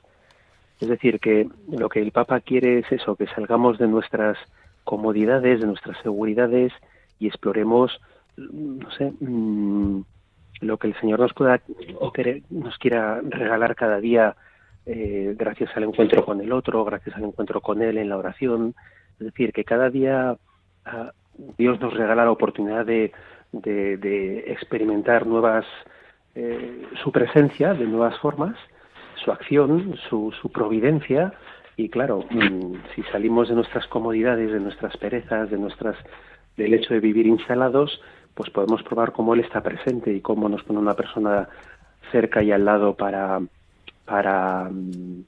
es 0.80 0.88
decir, 0.88 1.20
que 1.20 1.48
lo 1.70 1.90
que 1.90 2.02
el 2.02 2.12
Papa 2.12 2.40
quiere 2.42 2.80
es 2.80 2.92
eso, 2.92 3.16
que 3.16 3.28
salgamos 3.28 3.78
de 3.78 3.88
nuestras 3.88 4.38
comodidades, 4.84 5.62
de 5.62 5.68
nuestras 5.68 5.98
seguridades 6.02 6.74
y 7.20 7.28
exploremos, 7.28 8.00
no 8.38 8.92
sé, 8.92 9.14
mm, 9.20 10.02
lo 10.62 10.78
que 10.78 10.88
el 10.88 11.00
Señor 11.00 11.20
nos 11.20 11.34
pueda 11.34 11.62
o 12.00 12.12
nos 12.50 12.78
quiera 12.78 13.22
regalar 13.22 13.76
cada 13.76 14.00
día 14.00 14.36
eh, 14.86 15.36
gracias 15.38 15.76
al 15.76 15.84
encuentro 15.86 16.24
con 16.24 16.40
el 16.42 16.52
otro, 16.52 16.86
gracias 16.86 17.16
al 17.16 17.24
encuentro 17.24 17.62
con 17.62 17.82
Él 17.82 17.98
en 17.98 18.10
la 18.10 18.18
oración. 18.18 18.76
Es 19.20 19.28
decir, 19.28 19.54
que 19.54 19.64
cada 19.64 19.90
día 19.90 20.36
ah, 20.86 21.12
Dios 21.58 21.80
nos 21.80 21.94
regala 21.94 22.26
la 22.26 22.32
oportunidad 22.32 22.86
de, 22.86 23.12
experimentar 24.48 25.26
nuevas, 25.26 25.66
eh, 26.36 26.88
su 27.04 27.12
presencia 27.12 27.74
de 27.74 27.86
nuevas 27.86 28.18
formas 28.20 28.58
su 29.24 29.32
acción, 29.32 29.96
su, 30.10 30.32
su 30.42 30.50
providencia, 30.50 31.34
y 31.78 31.90
claro, 31.90 32.24
mm, 32.30 32.76
si 32.94 33.04
salimos 33.12 33.50
de 33.50 33.56
nuestras 33.56 33.88
comodidades, 33.88 34.52
de 34.52 34.60
nuestras 34.60 34.96
perezas, 34.98 35.50
de 35.50 35.58
nuestras, 35.58 35.98
del 36.56 36.74
hecho 36.74 36.94
de 36.94 37.00
vivir 37.00 37.26
instalados, 37.26 38.02
pues 38.34 38.50
podemos 38.50 38.84
probar 38.84 39.12
cómo 39.12 39.34
Él 39.34 39.42
está 39.42 39.62
presente 39.62 40.14
y 40.14 40.22
cómo 40.22 40.48
nos 40.48 40.64
pone 40.64 40.80
una 40.80 40.94
persona 40.94 41.50
cerca 42.12 42.44
y 42.44 42.52
al 42.52 42.66
lado 42.66 42.96
para, 42.96 43.42
para 44.06 44.70
mm, 44.72 45.24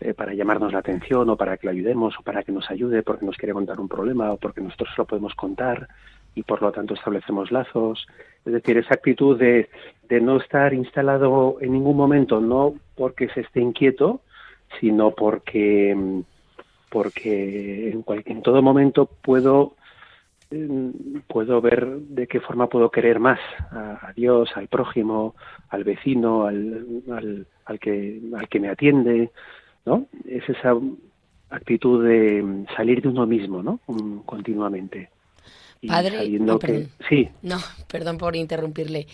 eh, 0.00 0.14
para 0.14 0.34
llamarnos 0.34 0.72
la 0.72 0.78
atención 0.80 1.28
o 1.28 1.36
para 1.36 1.56
que 1.56 1.66
le 1.66 1.72
ayudemos 1.72 2.18
o 2.18 2.22
para 2.22 2.42
que 2.42 2.52
nos 2.52 2.70
ayude 2.70 3.02
porque 3.02 3.26
nos 3.26 3.36
quiere 3.36 3.52
contar 3.52 3.78
un 3.80 3.88
problema 3.88 4.32
o 4.32 4.36
porque 4.36 4.60
nosotros 4.60 4.90
lo 4.96 5.04
podemos 5.04 5.34
contar 5.34 5.88
y 6.34 6.42
por 6.42 6.62
lo 6.62 6.72
tanto 6.72 6.94
establecemos 6.94 7.50
lazos. 7.50 8.06
Es 8.44 8.52
decir, 8.52 8.78
esa 8.78 8.94
actitud 8.94 9.38
de, 9.38 9.68
de 10.08 10.20
no 10.20 10.38
estar 10.38 10.72
instalado 10.72 11.58
en 11.60 11.72
ningún 11.72 11.96
momento, 11.96 12.40
no 12.40 12.74
porque 12.96 13.28
se 13.28 13.40
esté 13.40 13.60
inquieto, 13.60 14.22
sino 14.80 15.10
porque, 15.10 16.22
porque 16.88 17.90
en, 17.90 18.04
en 18.26 18.42
todo 18.42 18.62
momento 18.62 19.06
puedo 19.06 19.74
puedo 21.28 21.60
ver 21.60 21.86
de 21.86 22.26
qué 22.26 22.40
forma 22.40 22.68
puedo 22.68 22.90
querer 22.90 23.20
más 23.20 23.38
a, 23.70 24.12
Dios, 24.16 24.50
al 24.56 24.66
prójimo, 24.66 25.36
al 25.68 25.84
vecino, 25.84 26.46
al, 26.46 27.46
al, 27.64 27.78
que, 27.78 28.20
al 28.36 28.48
que 28.48 28.58
me 28.58 28.68
atiende, 28.68 29.30
¿no? 29.84 30.06
Es 30.28 30.48
esa 30.48 30.74
actitud 31.50 32.04
de 32.04 32.64
salir 32.76 33.02
de 33.02 33.08
uno 33.08 33.26
mismo, 33.26 33.62
¿no? 33.62 33.80
continuamente. 34.24 35.10
Padre, 35.86 36.28
no, 36.38 36.58
perdón. 36.58 36.88
sí. 37.08 37.28
No, 37.42 37.58
perdón 37.88 38.18
por 38.18 38.36
interrumpirle. 38.36 39.06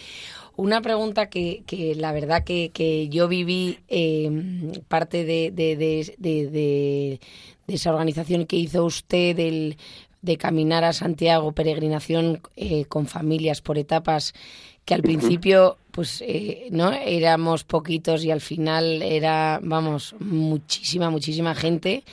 Una 0.57 0.81
pregunta 0.81 1.29
que, 1.29 1.63
que 1.67 1.95
la 1.95 2.13
verdad 2.13 2.43
que, 2.43 2.71
que 2.73 3.09
yo 3.09 3.29
viví 3.29 3.79
eh, 3.89 4.81
parte 4.89 5.25
de, 5.25 5.51
de, 5.53 5.77
de, 5.77 6.15
de, 6.19 7.21
esa 7.69 7.93
organización 7.93 8.47
que 8.47 8.57
hizo 8.57 8.85
usted 8.85 9.37
del 9.37 9.77
de 10.23 10.39
caminar 10.39 10.83
a 10.83 10.93
Santiago, 10.93 11.53
peregrinación 11.53 12.41
eh, 12.57 12.87
con 12.87 13.07
familias 13.07 13.61
por 13.61 13.79
etapas, 13.79 14.35
que 14.87 14.95
al 14.95 15.03
principio 15.03 15.77
pues 15.91 16.23
eh, 16.27 16.69
no 16.71 16.93
éramos 16.93 17.65
poquitos 17.65 18.25
y 18.25 18.31
al 18.31 18.41
final 18.41 19.03
era, 19.03 19.59
vamos, 19.63 20.15
muchísima, 20.21 21.11
muchísima 21.11 21.55
gente. 21.55 22.05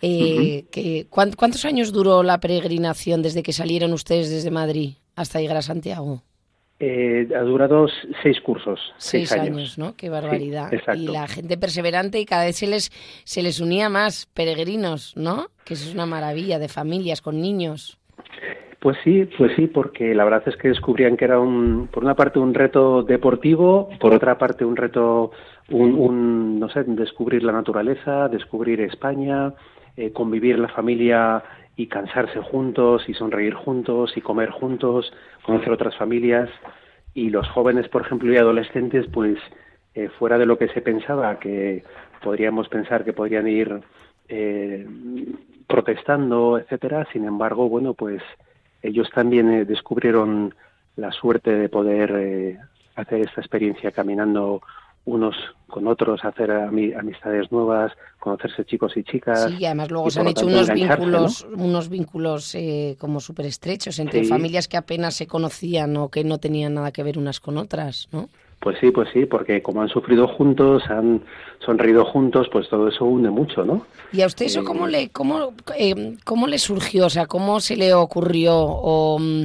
Eh, 0.00 0.64
que, 0.70 1.06
¿Cuántos 1.10 1.64
años 1.64 1.92
duró 1.92 2.22
la 2.22 2.38
peregrinación 2.38 3.22
desde 3.22 3.42
que 3.42 3.52
salieron 3.52 3.92
ustedes 3.92 4.30
desde 4.30 4.50
Madrid 4.50 4.90
hasta 5.16 5.40
llegar 5.40 5.56
a 5.56 5.62
Santiago? 5.62 6.22
Eh, 6.78 7.26
ha 7.34 7.40
durado 7.40 7.86
seis 8.22 8.40
cursos. 8.40 8.78
Seis, 8.98 9.32
años. 9.32 9.78
¿no? 9.78 9.96
Qué 9.96 10.08
barbaridad. 10.08 10.70
y 10.94 11.08
la 11.08 11.26
gente 11.26 11.56
perseverante 11.56 12.20
y 12.20 12.26
cada 12.26 12.44
vez 12.44 12.56
se 12.56 12.66
les, 12.66 12.92
se 13.24 13.42
les 13.42 13.60
unía 13.60 13.88
más 13.88 14.26
peregrinos, 14.34 15.16
¿no? 15.16 15.48
Que 15.64 15.74
eso 15.74 15.88
es 15.88 15.94
una 15.94 16.06
maravilla 16.06 16.58
de 16.58 16.68
familias 16.68 17.22
con 17.22 17.40
niños. 17.40 17.98
Pues 18.84 18.98
sí, 19.02 19.26
pues 19.38 19.52
sí, 19.56 19.66
porque 19.66 20.14
la 20.14 20.24
verdad 20.24 20.42
es 20.44 20.58
que 20.58 20.68
descubrían 20.68 21.16
que 21.16 21.24
era 21.24 21.40
un, 21.40 21.88
por 21.90 22.04
una 22.04 22.14
parte 22.14 22.38
un 22.38 22.52
reto 22.52 23.02
deportivo, 23.02 23.88
por 23.98 24.12
otra 24.12 24.36
parte 24.36 24.62
un 24.66 24.76
reto, 24.76 25.30
un, 25.70 26.60
no 26.60 26.68
sé, 26.68 26.84
descubrir 26.84 27.44
la 27.44 27.52
naturaleza, 27.52 28.28
descubrir 28.28 28.82
España, 28.82 29.54
eh, 29.96 30.12
convivir 30.12 30.58
la 30.58 30.68
familia 30.68 31.42
y 31.76 31.86
cansarse 31.86 32.40
juntos 32.40 33.08
y 33.08 33.14
sonreír 33.14 33.54
juntos 33.54 34.12
y 34.18 34.20
comer 34.20 34.50
juntos, 34.50 35.10
conocer 35.46 35.72
otras 35.72 35.96
familias 35.96 36.50
y 37.14 37.30
los 37.30 37.48
jóvenes, 37.48 37.88
por 37.88 38.02
ejemplo, 38.02 38.30
y 38.30 38.36
adolescentes, 38.36 39.06
pues 39.10 39.38
eh, 39.94 40.10
fuera 40.18 40.36
de 40.36 40.44
lo 40.44 40.58
que 40.58 40.68
se 40.68 40.82
pensaba, 40.82 41.38
que 41.38 41.84
podríamos 42.22 42.68
pensar 42.68 43.02
que 43.02 43.14
podrían 43.14 43.48
ir 43.48 43.80
eh, 44.28 44.86
protestando, 45.66 46.58
etcétera. 46.58 47.08
Sin 47.14 47.24
embargo, 47.24 47.70
bueno, 47.70 47.94
pues 47.94 48.20
ellos 48.86 49.08
también 49.14 49.50
eh, 49.50 49.64
descubrieron 49.64 50.54
la 50.96 51.10
suerte 51.10 51.50
de 51.50 51.68
poder 51.68 52.58
hacer 52.94 53.20
esta 53.20 53.40
experiencia 53.40 53.90
caminando 53.90 54.62
unos 55.06 55.36
con 55.66 55.86
otros, 55.88 56.24
hacer 56.24 56.50
amistades 56.50 57.50
nuevas, 57.50 57.92
conocerse 58.18 58.64
chicos 58.64 58.96
y 58.96 59.02
chicas. 59.02 59.50
Sí, 59.50 59.56
y 59.58 59.64
además 59.66 59.90
luego 59.90 60.10
se 60.10 60.20
han 60.20 60.28
hecho 60.28 60.46
unos 60.46 60.72
vínculos, 60.72 61.46
unos 61.56 61.88
vínculos 61.88 62.54
eh, 62.54 62.96
como 62.98 63.20
súper 63.20 63.46
estrechos 63.46 63.98
entre 63.98 64.24
familias 64.24 64.68
que 64.68 64.76
apenas 64.76 65.14
se 65.14 65.26
conocían 65.26 65.96
o 65.96 66.08
que 66.08 66.24
no 66.24 66.38
tenían 66.38 66.74
nada 66.74 66.92
que 66.92 67.02
ver 67.02 67.18
unas 67.18 67.40
con 67.40 67.58
otras, 67.58 68.08
¿no? 68.12 68.28
Pues 68.64 68.78
sí, 68.80 68.90
pues 68.90 69.10
sí, 69.12 69.26
porque 69.26 69.62
como 69.62 69.82
han 69.82 69.90
sufrido 69.90 70.26
juntos, 70.26 70.82
han 70.88 71.22
sonreído 71.58 72.02
juntos, 72.06 72.48
pues 72.50 72.66
todo 72.70 72.88
eso 72.88 73.04
une 73.04 73.28
mucho, 73.28 73.62
¿no? 73.62 73.84
¿Y 74.10 74.22
a 74.22 74.26
usted 74.26 74.46
eso 74.46 74.60
eh, 74.60 74.64
cómo 74.64 74.86
le 74.86 75.10
cómo, 75.10 75.52
eh, 75.78 76.16
cómo 76.24 76.46
le 76.46 76.56
surgió? 76.56 77.04
O 77.04 77.10
sea, 77.10 77.26
¿cómo 77.26 77.60
se 77.60 77.76
le 77.76 77.92
ocurrió? 77.92 78.56
O, 78.56 79.18
mm, 79.18 79.44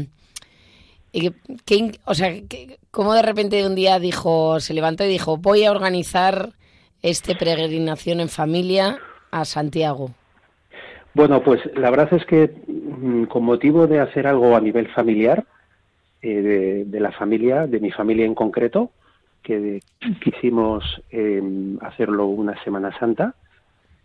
¿qué, 1.12 1.91
o 2.05 2.13
sea, 2.13 2.34
¿cómo 2.91 3.13
de 3.13 3.21
repente 3.21 3.67
un 3.67 3.75
día 3.75 3.99
dijo, 3.99 4.62
se 4.62 4.73
levantó 4.73 5.03
y 5.03 5.10
dijo, 5.10 5.36
voy 5.36 5.65
a 5.65 5.71
organizar 5.71 6.51
este 7.01 7.36
peregrinación 7.36 8.21
en 8.21 8.29
familia 8.29 8.99
a 9.32 9.43
Santiago? 9.43 10.12
Bueno, 11.13 11.43
pues 11.43 11.60
la 11.75 11.89
verdad 11.89 12.13
es 12.13 12.25
que 12.25 12.53
mm, 12.67 13.25
con 13.25 13.43
motivo 13.43 13.86
de 13.86 13.99
hacer 13.99 14.27
algo 14.27 14.55
a 14.55 14.62
nivel 14.62 14.88
familiar, 14.93 15.43
eh, 16.21 16.86
de, 16.86 16.99
la 17.01 17.12
familia, 17.12 17.67
de 17.67 17.82
mi 17.82 17.91
familia 17.91 18.25
en 18.25 18.34
concreto, 18.34 18.91
que 19.43 19.82
quisimos 20.23 21.02
em, 21.10 21.78
hacerlo 21.82 22.28
una 22.28 22.62
Semana 22.63 22.97
Santa, 22.97 23.36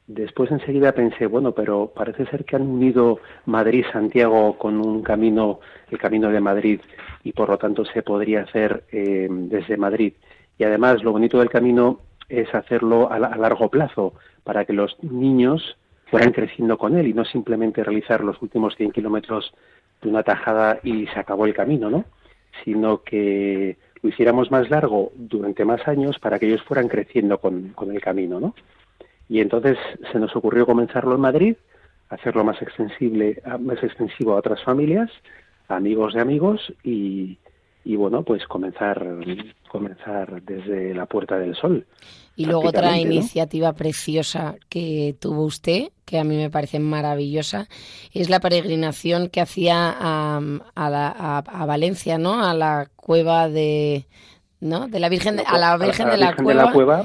Después 0.07 0.51
enseguida 0.51 0.93
pensé, 0.93 1.27
bueno, 1.27 1.53
pero 1.53 1.91
parece 1.95 2.27
ser 2.27 2.45
que 2.45 2.57
han 2.57 2.63
unido 2.63 3.21
Madrid-Santiago 3.47 4.59
con 4.59 4.85
un 4.87 5.03
camino, 5.03 5.61
el 5.91 5.99
camino 5.99 6.31
de 6.31 6.41
Madrid, 6.41 6.81
y 7.23 7.33
por 7.33 7.49
lo 7.49 7.57
tanto 7.57 7.87
se 7.87 8.03
podría 8.03 8.43
hacer 8.43 8.85
eh, 8.93 9.29
desde 9.31 9.79
Madrid. 9.79 10.13
Y 10.59 10.65
además 10.65 11.03
lo 11.03 11.13
bonito 11.13 11.39
del 11.39 11.49
camino 11.49 12.01
es 12.29 12.55
hacerlo 12.55 13.11
a, 13.11 13.19
largo 13.19 13.71
plazo, 13.71 14.13
para 14.43 14.67
que 14.67 14.75
los 14.75 14.95
niños 15.03 15.79
fueran 16.11 16.33
creciendo 16.33 16.77
con 16.77 16.99
él 16.99 17.09
y 17.09 17.15
no 17.15 17.25
simplemente 17.25 17.83
realizar 17.83 18.23
los 18.23 18.41
últimos 18.43 18.77
100 18.77 18.93
kilómetros 18.93 19.55
de 20.03 20.11
una 20.11 20.23
tajada 20.23 20.81
y 20.83 21.07
se 21.07 21.19
acabó 21.19 21.47
el 21.47 21.55
camino, 21.55 21.89
¿no? 21.89 22.05
Sino 22.63 23.03
que 23.03 23.79
lo 24.05 24.11
hiciéramos 24.11 24.51
más 24.51 24.69
largo 24.69 25.13
durante 25.17 25.65
más 25.65 25.89
años 25.89 26.19
para 26.19 26.39
que 26.39 26.47
ellos 26.47 26.63
fueran 26.63 26.89
creciendo 26.89 27.39
con, 27.39 27.71
con 27.71 27.91
el 27.91 28.03
camino, 28.03 28.39
¿no? 28.39 28.55
Y 29.31 29.41
entonces 29.41 29.79
se 30.13 30.19
nos 30.19 30.37
ocurrió 30.37 30.67
comenzarlo 30.67 31.15
en 31.15 31.23
Madrid, 31.23 31.57
hacerlo 32.11 32.45
más 32.45 32.61
extensible, 32.61 33.41
más 33.61 33.83
extensivo 33.83 34.35
a 34.35 34.37
otras 34.37 34.63
familias, 34.63 35.11
amigos 35.69 36.13
de 36.13 36.21
amigos 36.21 36.75
y, 36.85 37.39
y 37.85 37.97
bueno, 37.97 38.23
pues 38.23 38.47
comenzar 38.47 39.05
comenzar 39.69 40.43
desde 40.43 40.95
la 40.95 41.07
Puerta 41.07 41.37
del 41.37 41.57
Sol. 41.57 41.87
Y 42.37 42.47
luego 42.47 42.69
otra 42.69 42.99
iniciativa 42.99 43.73
preciosa 43.73 44.57
que 44.69 45.17
tuvo 45.21 45.45
usted, 45.45 45.89
que 46.05 46.19
a 46.19 46.25
mí 46.25 46.37
me 46.37 46.51
parece 46.51 46.79
maravillosa, 46.79 47.69
es 48.13 48.31
la 48.31 48.41
peregrinación 48.41 49.29
que 49.29 49.41
hacía 49.41 49.91
a, 49.91 50.41
a, 50.75 51.39
a 51.39 51.67
Valencia, 51.67 52.19
¿no? 52.19 52.45
A 52.45 52.55
la 52.55 52.89
cueva 52.97 53.49
de, 53.49 54.07
¿no? 54.61 54.89
De 54.89 54.99
la 54.99 55.09
Virgen, 55.09 55.41
a 55.47 55.59
la 55.59 55.77
Virgen, 55.77 56.09
de, 56.09 56.17
la 56.17 56.35
cueva 56.35 57.03
de 57.03 57.05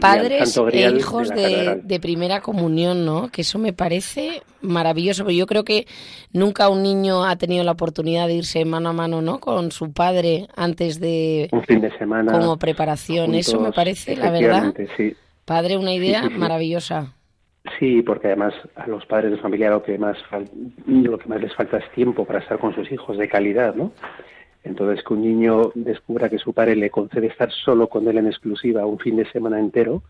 padres 0.00 0.56
e 0.72 0.90
hijos 0.90 1.28
de, 1.30 1.98
primera 2.00 2.40
comunión, 2.40 3.04
¿no? 3.04 3.28
Que 3.30 3.42
eso 3.42 3.58
me 3.58 3.72
parece 3.72 4.42
maravilloso, 4.60 5.24
pero 5.24 5.36
yo 5.36 5.46
creo 5.46 5.64
que 5.64 5.86
nunca 6.32 6.68
un 6.68 6.82
niño 6.82 7.24
ha 7.24 7.36
tenido 7.36 7.64
la 7.64 7.72
oportunidad 7.72 8.26
de 8.26 8.34
irse 8.34 8.64
mano 8.64 8.90
a 8.90 8.92
mano, 8.92 9.22
¿no? 9.22 9.38
Con 9.38 9.72
su 9.72 9.92
padre 9.92 10.46
antes 10.56 11.00
de... 11.00 11.48
Un 11.52 11.62
fin 11.64 11.80
de 11.80 11.96
semana. 11.98 12.32
Como 12.32 12.56
preparación, 12.56 13.34
eso 13.34 13.60
me 13.60 13.72
parece, 13.72 14.16
la 14.16 14.30
verdad. 14.30 14.74
Padre, 15.44 15.76
una 15.76 15.92
idea 15.92 16.28
maravillosa. 16.30 17.12
Sí, 17.78 18.02
porque 18.02 18.28
además 18.28 18.54
a 18.76 18.86
los 18.86 19.04
padres 19.06 19.32
de 19.32 19.38
familia 19.38 19.70
lo 19.70 19.82
que 19.82 19.98
más 19.98 20.16
lo 20.86 21.18
que 21.18 21.28
más 21.28 21.40
les 21.40 21.54
falta 21.54 21.78
es 21.78 21.90
tiempo 21.92 22.24
para 22.24 22.38
estar 22.38 22.58
con 22.58 22.74
sus 22.74 22.90
hijos 22.92 23.18
de 23.18 23.28
calidad, 23.28 23.74
¿no? 23.74 23.92
Entonces, 24.66 25.04
que 25.04 25.14
un 25.14 25.22
niño 25.22 25.70
descubra 25.76 26.28
que 26.28 26.38
su 26.38 26.52
padre 26.52 26.74
le 26.74 26.90
concede 26.90 27.28
estar 27.28 27.50
solo 27.52 27.88
con 27.88 28.08
él 28.08 28.18
en 28.18 28.26
exclusiva 28.26 28.84
un 28.84 28.98
fin 28.98 29.14
de 29.16 29.30
semana 29.30 29.60
entero, 29.60 30.02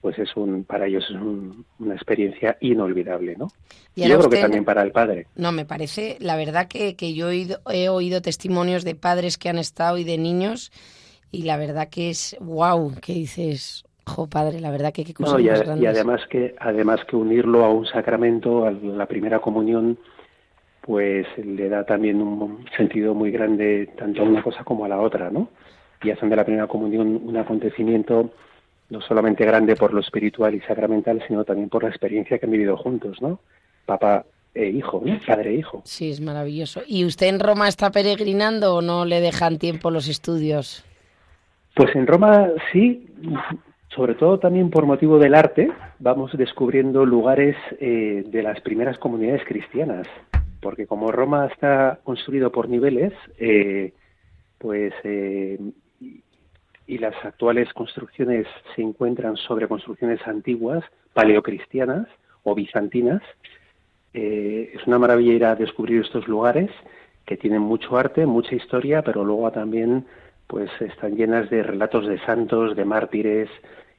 pues 0.00 0.18
es 0.18 0.36
un, 0.36 0.64
para 0.64 0.86
ellos 0.86 1.04
es 1.08 1.16
una 1.78 1.94
experiencia 1.94 2.56
inolvidable, 2.60 3.36
¿no? 3.36 3.48
Y 3.94 4.08
yo 4.08 4.18
creo 4.18 4.30
que 4.30 4.40
también 4.40 4.64
para 4.64 4.82
el 4.82 4.90
padre. 4.90 5.26
No, 5.36 5.52
me 5.52 5.64
parece, 5.64 6.16
la 6.18 6.36
verdad 6.36 6.66
que, 6.66 6.94
yo 7.14 7.30
he 7.30 7.88
oído, 7.88 8.20
testimonios 8.20 8.82
de 8.82 8.96
padres 8.96 9.38
que 9.38 9.48
han 9.48 9.58
estado 9.58 9.96
y 9.96 10.02
de 10.02 10.18
niños, 10.18 10.72
y 11.30 11.42
la 11.42 11.56
verdad 11.56 11.88
que 11.88 12.10
es 12.10 12.36
wow, 12.40 12.94
que 13.00 13.12
dices, 13.12 13.84
jo 14.04 14.26
padre, 14.26 14.60
la 14.60 14.72
verdad 14.72 14.92
que 14.92 15.04
qué 15.04 15.14
cosa 15.14 15.40
y, 15.40 15.44
más 15.44 15.80
y 15.80 15.86
además 15.86 16.20
que, 16.28 16.56
además 16.58 17.00
que 17.08 17.14
unirlo 17.14 17.64
a 17.64 17.72
un 17.72 17.86
sacramento, 17.86 18.66
a 18.66 18.72
la 18.72 19.06
primera 19.06 19.38
comunión, 19.38 19.98
pues 20.88 21.26
le 21.36 21.68
da 21.68 21.84
también 21.84 22.22
un 22.22 22.64
sentido 22.74 23.12
muy 23.12 23.30
grande 23.30 23.90
tanto 23.98 24.22
a 24.22 24.24
una 24.24 24.42
cosa 24.42 24.64
como 24.64 24.86
a 24.86 24.88
la 24.88 24.98
otra, 24.98 25.30
¿no? 25.30 25.50
Y 26.02 26.10
hacen 26.10 26.30
de 26.30 26.36
la 26.36 26.46
primera 26.46 26.66
comunión 26.66 27.20
un 27.26 27.36
acontecimiento 27.36 28.30
no 28.88 29.02
solamente 29.02 29.44
grande 29.44 29.76
por 29.76 29.92
lo 29.92 30.00
espiritual 30.00 30.54
y 30.54 30.60
sacramental, 30.62 31.22
sino 31.28 31.44
también 31.44 31.68
por 31.68 31.82
la 31.82 31.90
experiencia 31.90 32.38
que 32.38 32.46
han 32.46 32.52
vivido 32.52 32.78
juntos, 32.78 33.20
¿no? 33.20 33.38
Papá 33.84 34.24
e 34.54 34.70
hijo, 34.70 35.02
¿no? 35.04 35.20
Padre 35.26 35.50
e 35.50 35.54
hijo. 35.56 35.82
Sí, 35.84 36.08
es 36.08 36.22
maravilloso. 36.22 36.80
¿Y 36.86 37.04
usted 37.04 37.26
en 37.26 37.40
Roma 37.40 37.68
está 37.68 37.90
peregrinando 37.90 38.76
o 38.76 38.80
no 38.80 39.04
le 39.04 39.20
dejan 39.20 39.58
tiempo 39.58 39.90
los 39.90 40.08
estudios? 40.08 40.86
Pues 41.74 41.94
en 41.96 42.06
Roma 42.06 42.48
sí, 42.72 43.06
sobre 43.94 44.14
todo 44.14 44.38
también 44.38 44.70
por 44.70 44.86
motivo 44.86 45.18
del 45.18 45.34
arte, 45.34 45.70
vamos 45.98 46.32
descubriendo 46.32 47.04
lugares 47.04 47.56
eh, 47.78 48.24
de 48.26 48.42
las 48.42 48.62
primeras 48.62 48.96
comunidades 48.96 49.44
cristianas, 49.44 50.08
porque 50.60 50.86
como 50.86 51.12
Roma 51.12 51.46
está 51.46 52.00
construido 52.04 52.50
por 52.50 52.68
niveles, 52.68 53.12
eh, 53.38 53.92
pues 54.58 54.92
eh, 55.04 55.58
y 56.86 56.98
las 56.98 57.14
actuales 57.24 57.72
construcciones 57.74 58.46
se 58.74 58.82
encuentran 58.82 59.36
sobre 59.36 59.68
construcciones 59.68 60.26
antiguas, 60.26 60.84
paleocristianas 61.12 62.06
o 62.44 62.54
bizantinas, 62.54 63.22
es 64.14 64.84
una 64.86 64.98
maravilla 64.98 65.32
ir 65.34 65.44
a 65.44 65.54
descubrir 65.54 66.00
estos 66.00 66.26
lugares 66.26 66.70
que 67.28 67.36
tienen 67.36 67.60
mucho 67.60 67.98
arte, 67.98 68.24
mucha 68.24 68.54
historia, 68.54 69.02
pero 69.02 69.22
luego 69.22 69.52
también 69.52 70.06
pues 70.46 70.70
están 70.80 71.14
llenas 71.14 71.50
de 71.50 71.62
relatos 71.62 72.06
de 72.06 72.18
santos, 72.20 72.74
de 72.74 72.86
mártires 72.86 73.50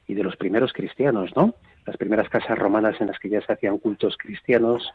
y 0.08 0.14
de 0.14 0.24
los 0.24 0.36
primeros 0.36 0.72
cristianos, 0.72 1.30
¿no? 1.36 1.54
Las 1.86 1.96
primeras 1.96 2.28
casas 2.28 2.58
romanas 2.58 3.00
en 3.00 3.06
las 3.06 3.20
que 3.20 3.28
ya 3.28 3.40
se 3.40 3.52
hacían 3.52 3.78
cultos 3.78 4.16
cristianos, 4.18 4.92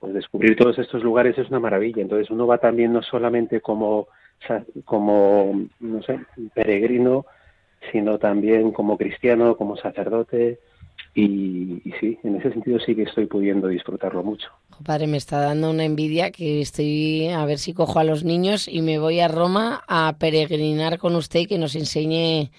pues 0.00 0.14
descubrir 0.14 0.56
todos 0.56 0.78
estos 0.78 1.04
lugares 1.04 1.38
es 1.38 1.48
una 1.48 1.60
maravilla. 1.60 2.02
Entonces 2.02 2.30
uno 2.30 2.46
va 2.46 2.58
también 2.58 2.92
no 2.92 3.02
solamente 3.02 3.60
como 3.60 4.08
como 4.86 5.68
no 5.80 6.02
sé, 6.02 6.18
peregrino, 6.54 7.26
sino 7.92 8.18
también 8.18 8.72
como 8.72 8.96
cristiano, 8.96 9.54
como 9.54 9.76
sacerdote, 9.76 10.58
y, 11.14 11.82
sí, 11.98 12.18
en 12.22 12.36
ese 12.36 12.52
sentido 12.52 12.78
sí 12.78 12.94
que 12.94 13.02
estoy 13.02 13.26
pudiendo 13.26 13.68
disfrutarlo 13.68 14.22
mucho. 14.22 14.48
Padre, 14.84 15.06
me 15.06 15.16
está 15.16 15.40
dando 15.40 15.70
una 15.70 15.84
envidia 15.84 16.30
que 16.30 16.60
estoy 16.60 17.28
a 17.28 17.44
ver 17.44 17.58
si 17.58 17.74
cojo 17.74 17.98
a 17.98 18.04
los 18.04 18.24
niños 18.24 18.68
y 18.68 18.80
me 18.80 18.98
voy 18.98 19.20
a 19.20 19.28
Roma 19.28 19.82
a 19.88 20.16
peregrinar 20.18 20.98
con 20.98 21.16
usted 21.16 21.40
y 21.40 21.46
que 21.46 21.58
nos 21.58 21.74
enseñe 21.74 22.50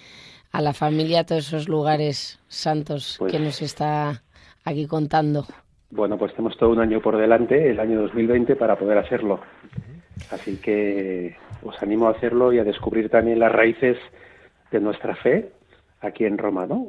a 0.52 0.62
la 0.62 0.74
familia 0.74 1.26
todos 1.26 1.48
esos 1.48 1.70
lugares 1.70 2.40
santos 2.48 3.18
que 3.20 3.38
pues 3.38 3.42
nos 3.42 3.62
está 3.62 4.24
aquí 4.66 4.86
contando. 4.86 5.46
Bueno, 5.92 6.18
pues 6.18 6.32
tenemos 6.34 6.58
todo 6.58 6.70
un 6.70 6.80
año 6.80 7.02
por 7.02 7.18
delante, 7.18 7.70
el 7.70 7.80
año 7.80 8.02
2020, 8.02 8.56
para 8.56 8.78
poder 8.78 8.98
hacerlo. 8.98 9.42
Así 10.32 10.58
que 10.58 11.36
os 11.64 11.82
animo 11.84 12.08
a 12.08 12.12
hacerlo 12.12 12.54
y 12.54 12.60
a 12.60 12.64
descubrir 12.64 13.10
también 13.10 13.40
las 13.40 13.52
raíces 13.52 13.98
de 14.72 14.80
nuestra 14.80 15.16
fe 15.16 15.52
aquí 16.00 16.26
en 16.26 16.38
Roma, 16.38 16.66
¿no? 16.66 16.88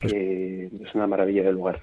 Pues 0.00 0.12
es 0.14 0.94
una 0.94 1.06
maravilla 1.06 1.42
de 1.42 1.52
lugar. 1.52 1.82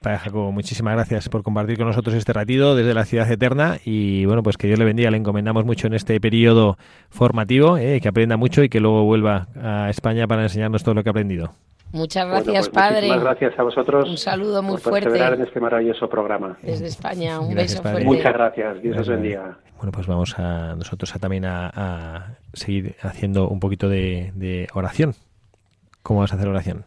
Padre 0.00 0.18
Jacobo, 0.18 0.52
muchísimas 0.52 0.94
gracias 0.94 1.28
por 1.28 1.42
compartir 1.42 1.76
con 1.76 1.88
nosotros 1.88 2.14
este 2.14 2.32
ratito 2.32 2.76
desde 2.76 2.94
la 2.94 3.04
ciudad 3.04 3.30
eterna 3.30 3.78
y 3.84 4.24
bueno, 4.26 4.44
pues 4.44 4.56
que 4.56 4.68
Dios 4.68 4.78
le 4.78 4.84
bendiga, 4.84 5.10
le 5.10 5.16
encomendamos 5.16 5.64
mucho 5.64 5.88
en 5.88 5.94
este 5.94 6.20
periodo 6.20 6.76
formativo, 7.10 7.78
eh, 7.78 8.00
que 8.00 8.08
aprenda 8.08 8.36
mucho 8.36 8.62
y 8.62 8.68
que 8.68 8.78
luego 8.78 9.02
vuelva 9.04 9.48
a 9.60 9.90
España 9.90 10.28
para 10.28 10.42
enseñarnos 10.42 10.84
todo 10.84 10.94
lo 10.94 11.02
que 11.02 11.08
ha 11.08 11.12
aprendido. 11.12 11.52
Muchas 11.90 12.28
gracias, 12.28 12.68
pues 12.68 12.84
Padre. 12.84 13.08
Muchas 13.08 13.22
gracias 13.22 13.58
a 13.58 13.62
vosotros. 13.62 14.08
Un 14.08 14.18
saludo 14.18 14.62
muy 14.62 14.76
fuerte. 14.76 15.18
en 15.18 15.42
este 15.42 15.58
maravilloso 15.58 16.08
programa. 16.08 16.56
Desde 16.62 16.86
España, 16.86 17.40
un 17.40 17.54
beso 17.54 17.82
fuerte. 17.82 18.04
Muchas 18.04 18.32
gracias, 18.34 18.82
Dios 18.82 18.98
os 18.98 19.08
bendiga. 19.08 19.58
Bueno, 19.78 19.90
pues 19.90 20.06
vamos 20.06 20.38
a 20.38 20.76
nosotros 20.76 21.14
a, 21.16 21.18
también 21.18 21.44
a, 21.46 22.36
seguir 22.52 22.94
haciendo 23.02 23.48
un 23.48 23.58
poquito 23.58 23.88
de, 23.88 24.32
de 24.34 24.68
oración. 24.74 25.14
¿Cómo 26.02 26.20
vas 26.20 26.32
a 26.32 26.36
hacer 26.36 26.48
oración? 26.48 26.84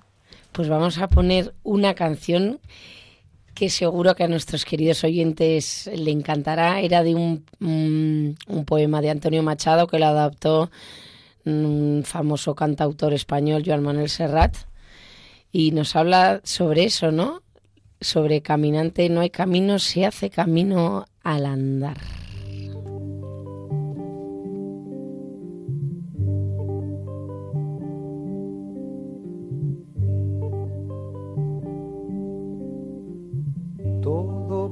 pues 0.51 0.69
vamos 0.69 0.99
a 0.99 1.07
poner 1.07 1.53
una 1.63 1.93
canción 1.93 2.59
que 3.53 3.69
seguro 3.69 4.15
que 4.15 4.23
a 4.23 4.27
nuestros 4.27 4.65
queridos 4.65 5.03
oyentes 5.03 5.89
le 5.93 6.11
encantará. 6.11 6.79
Era 6.79 7.03
de 7.03 7.15
un, 7.15 7.45
un, 7.59 8.65
poema 8.65 9.01
de 9.01 9.09
Antonio 9.09 9.43
Machado 9.43 9.87
que 9.87 9.99
lo 9.99 10.05
adaptó 10.05 10.71
un 11.45 12.03
famoso 12.05 12.53
cantautor 12.55 13.13
español, 13.13 13.63
Joan 13.65 13.83
Manuel 13.83 14.09
Serrat, 14.09 14.55
y 15.51 15.71
nos 15.71 15.95
habla 15.95 16.39
sobre 16.43 16.83
eso, 16.83 17.11
¿no? 17.11 17.41
Sobre 17.99 18.41
caminante 18.41 19.09
no 19.09 19.21
hay 19.21 19.29
camino, 19.29 19.79
se 19.79 20.05
hace 20.05 20.29
camino 20.29 21.05
al 21.23 21.45
andar. 21.45 22.20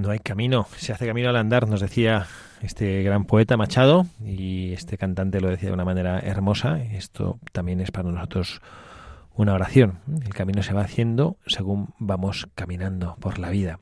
No 0.00 0.10
hay 0.12 0.18
camino, 0.18 0.66
se 0.78 0.94
hace 0.94 1.06
camino 1.06 1.28
al 1.28 1.36
andar, 1.36 1.68
nos 1.68 1.82
decía 1.82 2.26
este 2.62 3.02
gran 3.02 3.26
poeta 3.26 3.58
Machado 3.58 4.06
y 4.24 4.72
este 4.72 4.96
cantante 4.96 5.42
lo 5.42 5.50
decía 5.50 5.68
de 5.68 5.74
una 5.74 5.84
manera 5.84 6.18
hermosa. 6.20 6.82
Esto 6.82 7.38
también 7.52 7.82
es 7.82 7.90
para 7.90 8.10
nosotros 8.10 8.62
una 9.34 9.52
oración. 9.52 9.98
El 10.24 10.32
camino 10.32 10.62
se 10.62 10.72
va 10.72 10.80
haciendo 10.80 11.36
según 11.46 11.90
vamos 11.98 12.48
caminando 12.54 13.16
por 13.20 13.38
la 13.38 13.50
vida. 13.50 13.78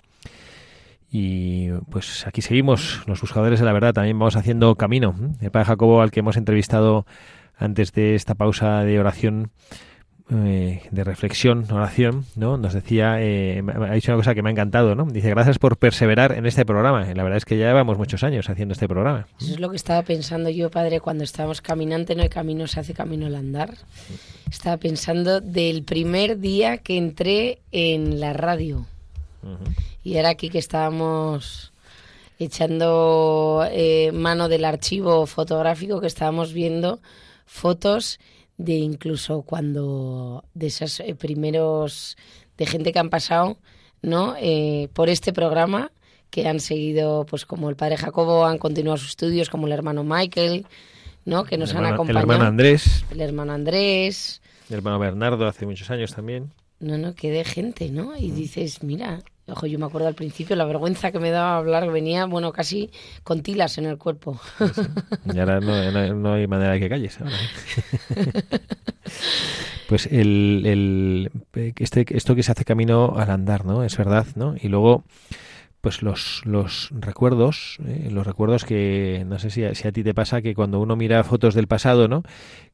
Y 1.09 1.71
pues 1.89 2.27
aquí 2.27 2.43
seguimos, 2.43 3.05
los 3.07 3.21
buscadores 3.21 3.61
de 3.61 3.67
la 3.67 3.73
verdad, 3.73 3.93
también 3.93 4.19
vamos 4.19 4.35
haciendo 4.35 4.75
camino. 4.75 5.15
El 5.41 5.53
padre 5.53 5.67
Jacobo, 5.67 6.03
al 6.03 6.11
que 6.11 6.19
hemos 6.19 6.37
entrevistado 6.37 7.07
antes 7.57 7.93
de 7.93 8.17
esta 8.17 8.35
pausa 8.35 8.81
de 8.83 8.99
oración, 8.99 9.53
eh, 10.31 10.83
de 10.91 11.05
reflexión, 11.05 11.67
oración, 11.71 12.27
¿no? 12.37 12.59
Nos 12.59 12.75
decía, 12.75 13.17
eh, 13.19 13.63
ha 13.67 13.95
dicho 13.95 14.13
una 14.13 14.19
cosa 14.19 14.35
que 14.35 14.43
me 14.43 14.51
ha 14.51 14.53
encantado, 14.53 14.95
¿no? 14.95 15.07
Dice, 15.07 15.31
gracias 15.31 15.59
por 15.59 15.79
perseverar 15.79 16.33
en 16.33 16.45
este 16.45 16.67
programa. 16.67 17.05
La 17.15 17.23
verdad 17.23 17.39
es 17.39 17.47
que 17.47 17.57
ya 17.57 17.67
llevamos 17.67 17.97
muchos 17.97 18.23
años 18.23 18.51
haciendo 18.51 18.75
este 18.75 18.87
programa. 18.87 19.27
Eso 19.41 19.55
es 19.55 19.61
lo 19.61 19.71
que 19.71 19.77
estaba 19.77 20.03
pensando 20.03 20.51
yo, 20.51 20.71
padre, 20.71 21.01
cuando 21.01 21.25
estábamos 21.25 21.63
caminante, 21.63 22.15
no 22.15 22.23
hay 22.23 22.29
camino, 22.29 22.67
se 22.67 22.79
hace 22.81 22.93
camino 22.93 23.27
al 23.27 23.37
andar. 23.37 23.75
Estaba 24.51 24.77
pensando 24.77 25.41
del 25.41 25.83
primer 25.83 26.39
día 26.39 26.77
que 26.77 26.99
entré 26.99 27.61
en 27.73 28.21
la 28.21 28.35
radio. 28.35 28.85
Y 30.05 30.17
era 30.17 30.31
aquí 30.31 30.51
que 30.51 30.59
estábamos 30.59 31.73
echando 32.39 33.67
eh, 33.71 34.11
mano 34.13 34.49
del 34.49 34.65
archivo 34.65 35.27
fotográfico 35.27 36.01
que 36.01 36.07
estábamos 36.07 36.53
viendo 36.53 37.01
fotos 37.47 38.21
de 38.59 38.75
incluso 38.75 39.43
cuando 39.43 40.45
de 40.55 40.67
esos 40.67 41.01
eh, 41.01 41.15
primeros 41.15 42.17
de 42.57 42.67
gente 42.67 42.93
que 42.93 42.99
han 42.99 43.09
pasado 43.09 43.57
no 44.03 44.35
eh, 44.39 44.89
por 44.93 45.09
este 45.09 45.33
programa 45.33 45.91
que 46.31 46.47
han 46.47 46.61
seguido 46.61 47.25
pues 47.25 47.47
como 47.47 47.71
el 47.71 47.77
padre 47.77 47.97
Jacobo 47.97 48.45
han 48.45 48.59
continuado 48.59 48.99
sus 48.99 49.11
estudios 49.11 49.49
como 49.49 49.67
el 49.67 49.73
hermano 49.73 50.05
Michael 50.05 50.67
no 51.25 51.45
que 51.45 51.57
nos 51.57 51.75
han 51.75 51.87
acompañado 51.87 52.25
el 52.25 52.31
hermano 52.31 52.45
Andrés. 52.49 53.05
El 53.11 53.21
hermano 53.21 53.53
Andrés. 53.53 54.41
El 54.71 54.77
hermano 54.77 54.99
Bernardo 54.99 55.47
hace 55.47 55.67
muchos 55.67 55.91
años 55.91 56.15
también. 56.15 56.53
No 56.81 56.97
no 56.97 57.15
que 57.15 57.31
de 57.31 57.45
gente 57.45 57.91
no 57.91 58.17
y 58.17 58.31
dices 58.31 58.83
mira 58.83 59.21
Ojo, 59.51 59.67
yo 59.67 59.79
me 59.79 59.87
acuerdo 59.87 60.09
al 60.09 60.15
principio 60.15 60.57
la 60.57 60.67
vergüenza 60.67 61.11
que 61.11 61.19
me 61.19 61.31
daba 61.31 61.57
hablar, 61.57 61.91
venía, 61.91 62.27
bueno, 62.27 62.53
casi 62.53 62.91
con 63.25 63.43
tilas 63.43 63.79
en 63.79 63.87
el 63.87 63.97
cuerpo. 63.97 64.39
Y 65.33 65.39
ahora 65.39 65.61
no, 65.61 66.33
hay 66.35 66.47
manera 66.47 66.73
de 66.73 66.81
que 66.81 66.89
calles. 66.89 67.19
¿eh? 67.21 68.43
pues 69.89 70.07
el, 70.07 70.63
el, 70.67 71.31
este, 71.77 72.05
esto 72.15 72.35
que 72.35 72.43
se 72.43 72.53
hace 72.53 72.65
camino 72.67 73.15
al 73.17 73.31
andar, 73.31 73.65
¿no? 73.65 73.85
Es 73.85 73.97
verdad, 73.97 74.27
¿no? 74.35 74.55
Y 74.61 74.69
luego 74.69 75.05
pues 75.81 76.03
los, 76.03 76.43
los 76.45 76.89
recuerdos, 76.91 77.79
¿eh? 77.87 78.09
los 78.11 78.27
recuerdos 78.27 78.65
que 78.65 79.25
no 79.27 79.39
sé 79.39 79.51
si 79.51 79.65
a, 79.65 79.75
si 79.77 79.87
a, 79.87 79.93
ti 79.93 80.03
te 80.03 80.13
pasa 80.13 80.43
que 80.43 80.55
cuando 80.55 80.81
uno 80.81 80.97
mira 80.97 81.23
fotos 81.23 81.55
del 81.55 81.69
pasado, 81.69 82.09
¿no? 82.09 82.25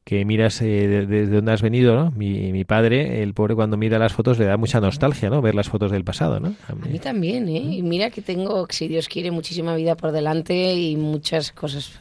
Que 0.03 0.25
miras 0.25 0.59
eh, 0.61 0.87
desde 0.87 1.27
dónde 1.27 1.51
has 1.51 1.61
venido, 1.61 1.95
¿no? 1.95 2.11
Mi, 2.11 2.51
mi, 2.51 2.65
padre, 2.65 3.21
el 3.21 3.35
pobre 3.35 3.53
cuando 3.53 3.77
mira 3.77 3.99
las 3.99 4.13
fotos 4.13 4.39
le 4.39 4.45
da 4.45 4.57
mucha 4.57 4.79
nostalgia, 4.81 5.29
¿no? 5.29 5.41
Ver 5.41 5.53
las 5.53 5.69
fotos 5.69 5.91
del 5.91 6.03
pasado, 6.03 6.39
¿no? 6.39 6.55
A 6.67 6.73
mí, 6.73 6.97
también, 6.97 7.47
¿eh? 7.47 7.75
Y 7.75 7.83
mira 7.83 8.09
que 8.09 8.21
tengo, 8.21 8.65
si 8.69 8.87
Dios 8.87 9.07
quiere, 9.07 9.29
muchísima 9.29 9.75
vida 9.75 9.95
por 9.95 10.11
delante 10.11 10.73
y 10.73 10.95
muchas 10.95 11.51
cosas, 11.51 11.91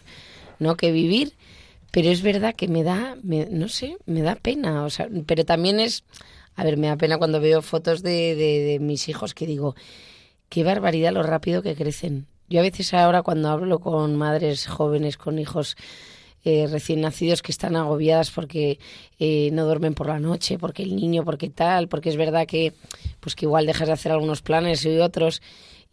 ¿no? 0.58 0.74
Que 0.76 0.90
vivir, 0.90 1.34
pero 1.90 2.08
es 2.08 2.22
verdad 2.22 2.54
que 2.54 2.66
me 2.66 2.82
da, 2.82 3.16
me, 3.22 3.46
no 3.50 3.68
sé, 3.68 3.98
me 4.06 4.22
da 4.22 4.36
pena, 4.36 4.84
o 4.84 4.90
sea, 4.90 5.08
pero 5.26 5.44
también 5.44 5.80
es, 5.80 6.02
a 6.56 6.64
ver, 6.64 6.78
me 6.78 6.86
da 6.86 6.96
pena 6.96 7.18
cuando 7.18 7.40
veo 7.40 7.60
fotos 7.60 8.02
de, 8.02 8.34
de, 8.34 8.60
de 8.60 8.78
mis 8.80 9.10
hijos 9.10 9.34
que 9.34 9.46
digo 9.46 9.74
qué 10.48 10.64
barbaridad 10.64 11.12
lo 11.12 11.22
rápido 11.22 11.62
que 11.62 11.74
crecen. 11.74 12.26
Yo 12.48 12.60
a 12.60 12.62
veces 12.62 12.92
ahora 12.94 13.22
cuando 13.22 13.48
hablo 13.48 13.80
con 13.80 14.16
madres 14.16 14.66
jóvenes, 14.66 15.16
con 15.16 15.38
hijos 15.38 15.76
eh, 16.44 16.66
recién 16.70 17.00
nacidos 17.00 17.40
que 17.40 17.52
están 17.52 17.74
agobiadas 17.74 18.30
porque 18.30 18.78
eh, 19.18 19.48
no 19.52 19.64
duermen 19.64 19.94
por 19.94 20.08
la 20.08 20.20
noche, 20.20 20.58
porque 20.58 20.82
el 20.82 20.94
niño, 20.94 21.24
porque 21.24 21.48
tal, 21.48 21.88
porque 21.88 22.10
es 22.10 22.16
verdad 22.16 22.46
que 22.46 22.74
pues 23.20 23.34
que 23.34 23.46
igual 23.46 23.64
dejas 23.64 23.88
de 23.88 23.94
hacer 23.94 24.12
algunos 24.12 24.42
planes 24.42 24.84
y 24.84 24.98
otros 24.98 25.40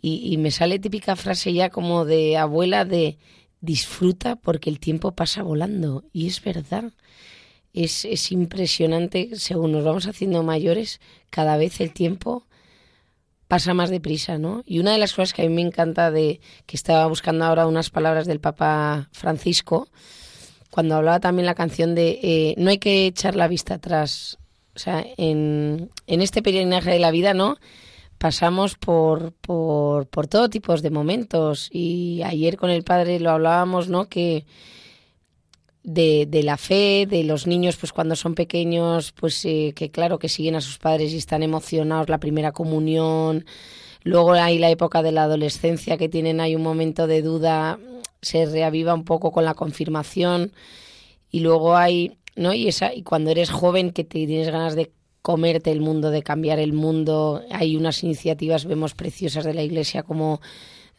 y, 0.01 0.33
y 0.33 0.37
me 0.37 0.51
sale 0.51 0.77
típica 0.79 1.15
frase 1.15 1.53
ya 1.53 1.69
como 1.69 2.03
de 2.03 2.37
abuela 2.37 2.83
de 2.83 3.17
disfruta 3.61 4.35
porque 4.35 4.69
el 4.69 4.79
tiempo 4.79 5.13
pasa 5.13 5.43
volando 5.43 6.03
y 6.11 6.27
es 6.27 6.43
verdad. 6.43 6.91
Es, 7.73 8.03
es 8.03 8.33
impresionante, 8.33 9.29
según 9.35 9.71
nos 9.71 9.85
vamos 9.85 10.05
haciendo 10.05 10.43
mayores, 10.43 10.99
cada 11.29 11.55
vez 11.55 11.79
el 11.79 11.93
tiempo 11.93 12.45
pasa 13.51 13.73
más 13.73 13.89
deprisa, 13.89 14.37
¿no? 14.37 14.63
Y 14.65 14.79
una 14.79 14.93
de 14.93 14.97
las 14.97 15.11
cosas 15.11 15.33
que 15.33 15.41
a 15.41 15.45
mí 15.45 15.53
me 15.53 15.61
encanta 15.61 16.09
de 16.09 16.39
que 16.65 16.77
estaba 16.77 17.05
buscando 17.07 17.43
ahora 17.43 17.67
unas 17.67 17.89
palabras 17.89 18.25
del 18.25 18.39
Papa 18.39 19.09
Francisco, 19.11 19.89
cuando 20.69 20.95
hablaba 20.95 21.19
también 21.19 21.45
la 21.45 21.53
canción 21.53 21.93
de 21.93 22.17
eh, 22.23 22.55
no 22.57 22.69
hay 22.69 22.77
que 22.77 23.07
echar 23.07 23.35
la 23.35 23.49
vista 23.49 23.73
atrás, 23.73 24.37
o 24.73 24.79
sea, 24.79 25.05
en, 25.17 25.89
en 26.07 26.21
este 26.21 26.41
peregrinaje 26.41 26.91
de 26.91 26.99
la 26.99 27.11
vida, 27.11 27.33
¿no? 27.33 27.57
Pasamos 28.17 28.77
por, 28.77 29.33
por, 29.33 30.07
por 30.07 30.27
todo 30.27 30.49
tipo 30.49 30.73
de 30.73 30.89
momentos 30.89 31.67
y 31.73 32.21
ayer 32.23 32.55
con 32.55 32.69
el 32.69 32.85
padre 32.85 33.19
lo 33.19 33.31
hablábamos, 33.31 33.89
¿no? 33.89 34.07
Que 34.07 34.45
de, 35.83 36.27
de, 36.27 36.43
la 36.43 36.57
fe, 36.57 37.07
de 37.09 37.23
los 37.23 37.47
niños, 37.47 37.77
pues 37.77 37.91
cuando 37.91 38.15
son 38.15 38.35
pequeños, 38.35 39.11
pues 39.13 39.43
eh, 39.45 39.73
que 39.75 39.89
claro 39.89 40.19
que 40.19 40.29
siguen 40.29 40.55
a 40.55 40.61
sus 40.61 40.77
padres 40.77 41.11
y 41.13 41.17
están 41.17 41.43
emocionados, 41.43 42.09
la 42.09 42.19
primera 42.19 42.51
comunión, 42.51 43.45
luego 44.03 44.33
hay 44.33 44.59
la 44.59 44.69
época 44.69 45.01
de 45.01 45.11
la 45.11 45.23
adolescencia 45.23 45.97
que 45.97 46.09
tienen 46.09 46.39
ahí 46.39 46.55
un 46.55 46.61
momento 46.61 47.07
de 47.07 47.21
duda, 47.21 47.79
se 48.21 48.45
reaviva 48.45 48.93
un 48.93 49.05
poco 49.05 49.31
con 49.31 49.45
la 49.45 49.55
confirmación 49.55 50.51
y 51.31 51.39
luego 51.39 51.75
hay, 51.75 52.17
¿no? 52.35 52.53
Y 52.53 52.67
esa 52.67 52.93
y 52.93 53.03
cuando 53.03 53.31
eres 53.31 53.49
joven 53.49 53.91
que 53.91 54.03
te 54.03 54.25
tienes 54.27 54.49
ganas 54.49 54.75
de 54.75 54.91
comerte 55.21 55.71
el 55.71 55.81
mundo, 55.81 56.11
de 56.11 56.23
cambiar 56.23 56.59
el 56.59 56.73
mundo, 56.73 57.43
hay 57.51 57.75
unas 57.75 58.03
iniciativas 58.03 58.65
vemos 58.65 58.93
preciosas 58.93 59.45
de 59.45 59.53
la 59.53 59.63
iglesia 59.63 60.03
como 60.03 60.41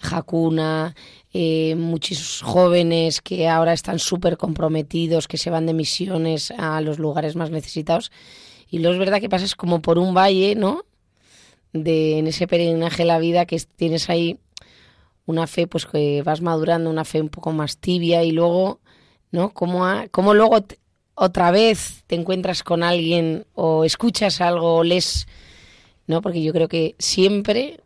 Hakuna, 0.00 0.94
eh, 1.34 1.74
muchos 1.76 2.42
jóvenes 2.42 3.22
que 3.22 3.48
ahora 3.48 3.72
están 3.72 3.98
súper 3.98 4.36
comprometidos, 4.36 5.28
que 5.28 5.38
se 5.38 5.48
van 5.50 5.64
de 5.66 5.72
misiones 5.72 6.50
a 6.50 6.80
los 6.82 6.98
lugares 6.98 7.36
más 7.36 7.50
necesitados. 7.50 8.12
Y 8.68 8.80
lo 8.80 8.92
es 8.92 8.98
verdad 8.98 9.20
que 9.20 9.30
pasas 9.30 9.54
como 9.54 9.80
por 9.80 9.98
un 9.98 10.14
valle, 10.14 10.54
¿no? 10.54 10.84
De, 11.72 12.18
en 12.18 12.26
ese 12.26 12.46
peregrinaje 12.46 13.02
de 13.02 13.06
la 13.06 13.18
vida 13.18 13.46
que 13.46 13.58
tienes 13.76 14.10
ahí 14.10 14.38
una 15.24 15.46
fe, 15.46 15.66
pues 15.66 15.86
que 15.86 16.22
vas 16.22 16.42
madurando, 16.42 16.90
una 16.90 17.04
fe 17.04 17.20
un 17.20 17.30
poco 17.30 17.52
más 17.52 17.78
tibia 17.78 18.22
y 18.24 18.32
luego, 18.32 18.80
¿no? 19.30 19.54
Como, 19.54 19.86
como 20.10 20.34
luego 20.34 20.58
otra 21.14 21.50
vez 21.50 22.04
te 22.06 22.14
encuentras 22.14 22.62
con 22.62 22.82
alguien 22.82 23.46
o 23.54 23.84
escuchas 23.84 24.40
algo 24.42 24.76
o 24.76 24.84
lees, 24.84 25.26
¿no? 26.06 26.20
Porque 26.20 26.42
yo 26.42 26.52
creo 26.52 26.68
que 26.68 26.94
siempre 26.98 27.80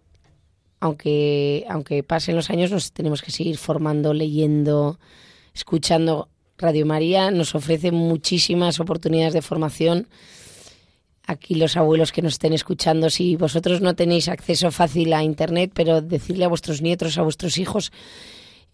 aunque, 0.80 1.64
aunque 1.68 2.02
pasen 2.02 2.36
los 2.36 2.50
años, 2.50 2.70
nos 2.70 2.92
tenemos 2.92 3.22
que 3.22 3.30
seguir 3.30 3.56
formando, 3.56 4.12
leyendo, 4.14 4.98
escuchando. 5.54 6.28
Radio 6.58 6.86
María 6.86 7.30
nos 7.30 7.54
ofrece 7.54 7.92
muchísimas 7.92 8.80
oportunidades 8.80 9.34
de 9.34 9.42
formación. 9.42 10.08
Aquí 11.26 11.54
los 11.54 11.76
abuelos 11.76 12.12
que 12.12 12.22
nos 12.22 12.34
estén 12.34 12.52
escuchando, 12.52 13.10
si 13.10 13.36
vosotros 13.36 13.80
no 13.80 13.94
tenéis 13.94 14.28
acceso 14.28 14.70
fácil 14.70 15.12
a 15.12 15.22
Internet, 15.22 15.72
pero 15.74 16.00
decirle 16.00 16.44
a 16.44 16.48
vuestros 16.48 16.80
nietos, 16.80 17.18
a 17.18 17.22
vuestros 17.22 17.58
hijos, 17.58 17.92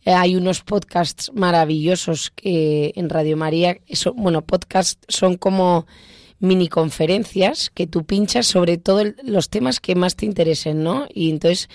eh, 0.05 0.13
hay 0.13 0.37
unos 0.37 0.63
podcasts 0.63 1.33
maravillosos 1.35 2.31
que 2.31 2.93
en 2.95 3.09
Radio 3.09 3.37
María, 3.37 3.79
eso, 3.87 4.13
bueno, 4.13 4.43
podcasts 4.43 5.01
son 5.09 5.37
como 5.37 5.87
mini 6.43 6.69
conferencias 6.69 7.71
que 7.71 7.87
tú 7.87 8.05
pinchas 8.05 8.47
sobre 8.47 8.77
todos 8.77 9.15
los 9.23 9.49
temas 9.49 9.79
que 9.79 9.95
más 9.95 10.17
te 10.17 10.27
interesen, 10.27 10.83
¿no? 10.83 11.07
Y 11.15 11.31
entonces, 11.31 11.69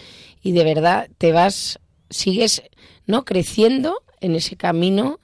y 0.43 0.51
de 0.51 0.65
verdad 0.65 1.09
te 1.18 1.32
vas, 1.32 1.80
sigues, 2.09 2.61
¿no? 3.05 3.24
Creciendo 3.24 4.03
en 4.20 4.36
ese 4.36 4.57
camino 4.57 5.22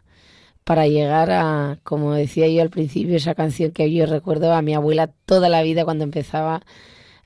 para 0.64 0.88
llegar 0.88 1.30
a, 1.30 1.78
como 1.84 2.14
decía 2.14 2.48
yo 2.48 2.62
al 2.62 2.70
principio, 2.70 3.18
esa 3.18 3.36
canción 3.36 3.72
que 3.72 3.92
yo 3.92 4.06
recuerdo 4.06 4.54
a 4.54 4.62
mi 4.62 4.76
abuela 4.76 5.12
toda 5.26 5.50
la 5.50 5.62
vida 5.62 5.84
cuando 5.84 6.06
empezaba 6.06 6.62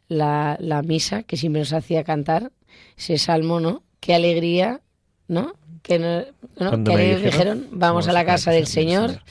la, 0.08 0.58
la 0.60 0.82
misa, 0.82 1.22
que 1.22 1.38
siempre 1.38 1.60
nos 1.60 1.74
hacía 1.74 2.04
cantar 2.04 2.52
ese 2.98 3.20
salmo, 3.20 3.60
¿no? 3.60 3.84
Qué 4.00 4.16
alegría, 4.16 4.82
¿no? 5.28 5.54
Que, 5.84 6.00
no, 6.00 6.84
que 6.84 7.16
dijeron, 7.18 7.68
vamos, 7.72 8.08
a 8.08 8.12
la 8.12 8.26
casa 8.26 8.50
del 8.50 8.66
Señor 8.66 9.22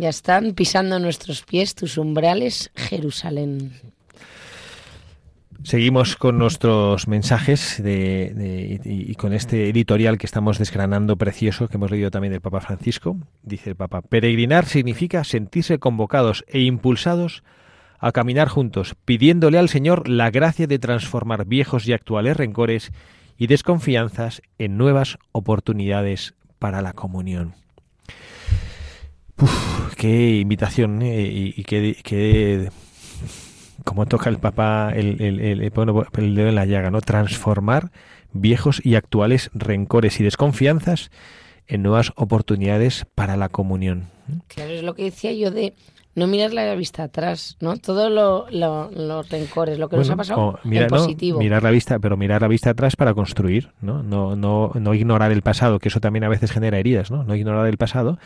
Ya 0.00 0.08
están 0.08 0.54
pisando 0.54 0.98
nuestros 0.98 1.42
pies 1.42 1.74
tus 1.74 1.98
umbrales, 1.98 2.70
Jerusalén. 2.74 3.72
Seguimos 5.62 6.16
con 6.16 6.38
nuestros 6.38 7.06
mensajes 7.06 7.82
de, 7.82 8.80
y, 8.82 9.14
con 9.16 9.34
este 9.34 9.68
editorial 9.68 10.16
que 10.16 10.24
estamos 10.24 10.58
desgranando 10.58 11.16
precioso 11.16 11.68
que 11.68 11.76
hemos 11.76 11.90
leído 11.90 12.10
también 12.10 12.32
del 12.32 12.40
Papa 12.40 12.62
Francisco. 12.62 13.18
Dice 13.42 13.68
el 13.68 13.76
Papa, 13.76 14.00
peregrinar 14.00 14.64
significa 14.64 15.22
sentirse 15.22 15.78
convocados 15.78 16.46
e 16.48 16.60
impulsados 16.60 17.42
a 17.98 18.10
caminar 18.10 18.48
juntos, 18.48 18.96
pidiéndole 19.04 19.58
al 19.58 19.68
Señor 19.68 20.08
la 20.08 20.30
gracia 20.30 20.66
de 20.66 20.78
transformar 20.78 21.44
viejos 21.44 21.86
y 21.86 21.92
actuales 21.92 22.38
rencores 22.38 22.90
y 23.36 23.48
desconfianzas 23.48 24.40
en 24.56 24.78
nuevas 24.78 25.18
oportunidades 25.32 26.32
para 26.58 26.80
la 26.80 26.94
comunión. 26.94 27.52
Uf, 29.42 29.89
qué 30.00 30.38
invitación 30.38 31.02
¿eh? 31.02 31.20
y, 31.30 31.54
y 31.54 31.64
qué, 31.64 32.70
como 33.84 34.06
toca 34.06 34.30
el 34.30 34.38
Papa 34.38 34.92
el, 34.96 35.20
el, 35.20 35.40
el, 35.40 35.60
el, 35.60 36.34
dedo 36.34 36.48
en 36.48 36.54
la 36.54 36.64
llaga, 36.64 36.90
¿no? 36.90 37.02
Transformar 37.02 37.90
viejos 38.32 38.80
y 38.82 38.94
actuales 38.94 39.50
rencores 39.52 40.18
y 40.18 40.24
desconfianzas 40.24 41.10
en 41.66 41.82
nuevas 41.82 42.12
oportunidades 42.16 43.04
para 43.14 43.36
la 43.36 43.50
comunión. 43.50 44.08
Claro, 44.48 44.70
es 44.70 44.82
lo 44.82 44.94
que 44.94 45.04
decía 45.04 45.34
yo 45.34 45.50
de 45.50 45.74
no 46.14 46.26
mirar 46.26 46.52
la 46.52 46.74
vista 46.74 47.04
atrás, 47.04 47.56
¿no? 47.60 47.76
Todos 47.76 48.10
lo, 48.10 48.46
lo, 48.50 48.90
los 48.90 49.28
rencores, 49.28 49.78
lo 49.78 49.88
que 49.88 49.96
bueno, 49.96 50.08
nos 50.08 50.14
ha 50.14 50.16
pasado 50.16 50.58
mira, 50.64 50.82
en 50.82 50.88
positivo. 50.88 51.38
No, 51.38 51.44
mirar 51.44 51.62
la 51.62 51.70
vista, 51.70 51.98
pero 51.98 52.16
mirar 52.16 52.42
la 52.42 52.48
vista 52.48 52.70
atrás 52.70 52.96
para 52.96 53.14
construir, 53.14 53.70
¿no? 53.80 54.02
No, 54.02 54.34
no, 54.34 54.72
no 54.74 54.94
ignorar 54.94 55.30
el 55.32 55.42
pasado, 55.42 55.78
que 55.78 55.88
eso 55.88 56.00
también 56.00 56.24
a 56.24 56.28
veces 56.28 56.50
genera 56.50 56.78
heridas, 56.78 57.10
¿no? 57.10 57.22
No 57.24 57.34
ignorar 57.34 57.66
el 57.66 57.78
pasado, 57.78 58.18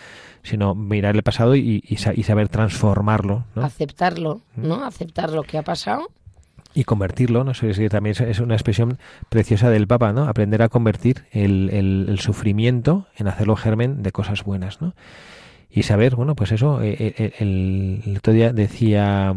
sino 0.43 0.74
mirar 0.74 1.14
el 1.14 1.22
pasado 1.22 1.57
y, 1.57 1.82
y, 1.87 1.97
y 2.14 2.22
saber 2.22 2.49
transformarlo, 2.49 3.45
¿no? 3.55 3.62
Aceptarlo, 3.62 4.41
¿no? 4.57 4.85
Aceptar 4.85 5.30
lo 5.30 5.43
que 5.43 5.59
ha 5.59 5.62
pasado 5.62 6.09
y 6.74 6.85
convertirlo, 6.85 7.45
no 7.45 7.55
sé 7.55 7.72
si 7.72 7.89
también 7.89 8.16
es 8.20 8.41
una 8.41 8.55
expresión 8.55 8.99
preciosa 9.28 9.70
del 9.70 9.87
Papa, 9.87 10.12
¿no? 10.12 10.24
Aprender 10.26 10.61
a 10.62 10.68
convertir 10.68 11.24
el, 11.30 11.70
el, 11.70 12.07
el 12.09 12.18
sufrimiento 12.18 13.07
en 13.16 13.28
hacerlo 13.28 13.55
germen 13.55 14.03
de 14.03 14.11
cosas 14.11 14.43
buenas, 14.43 14.80
¿no? 14.80 14.95
Y 15.75 15.83
saber, 15.83 16.14
bueno, 16.14 16.37
pues 16.37 16.53
eso, 16.53 16.81
eh, 16.83 17.33
el, 17.41 18.01
el, 18.07 18.16
otro 18.16 18.33
día 18.33 18.53
decía, 18.53 19.35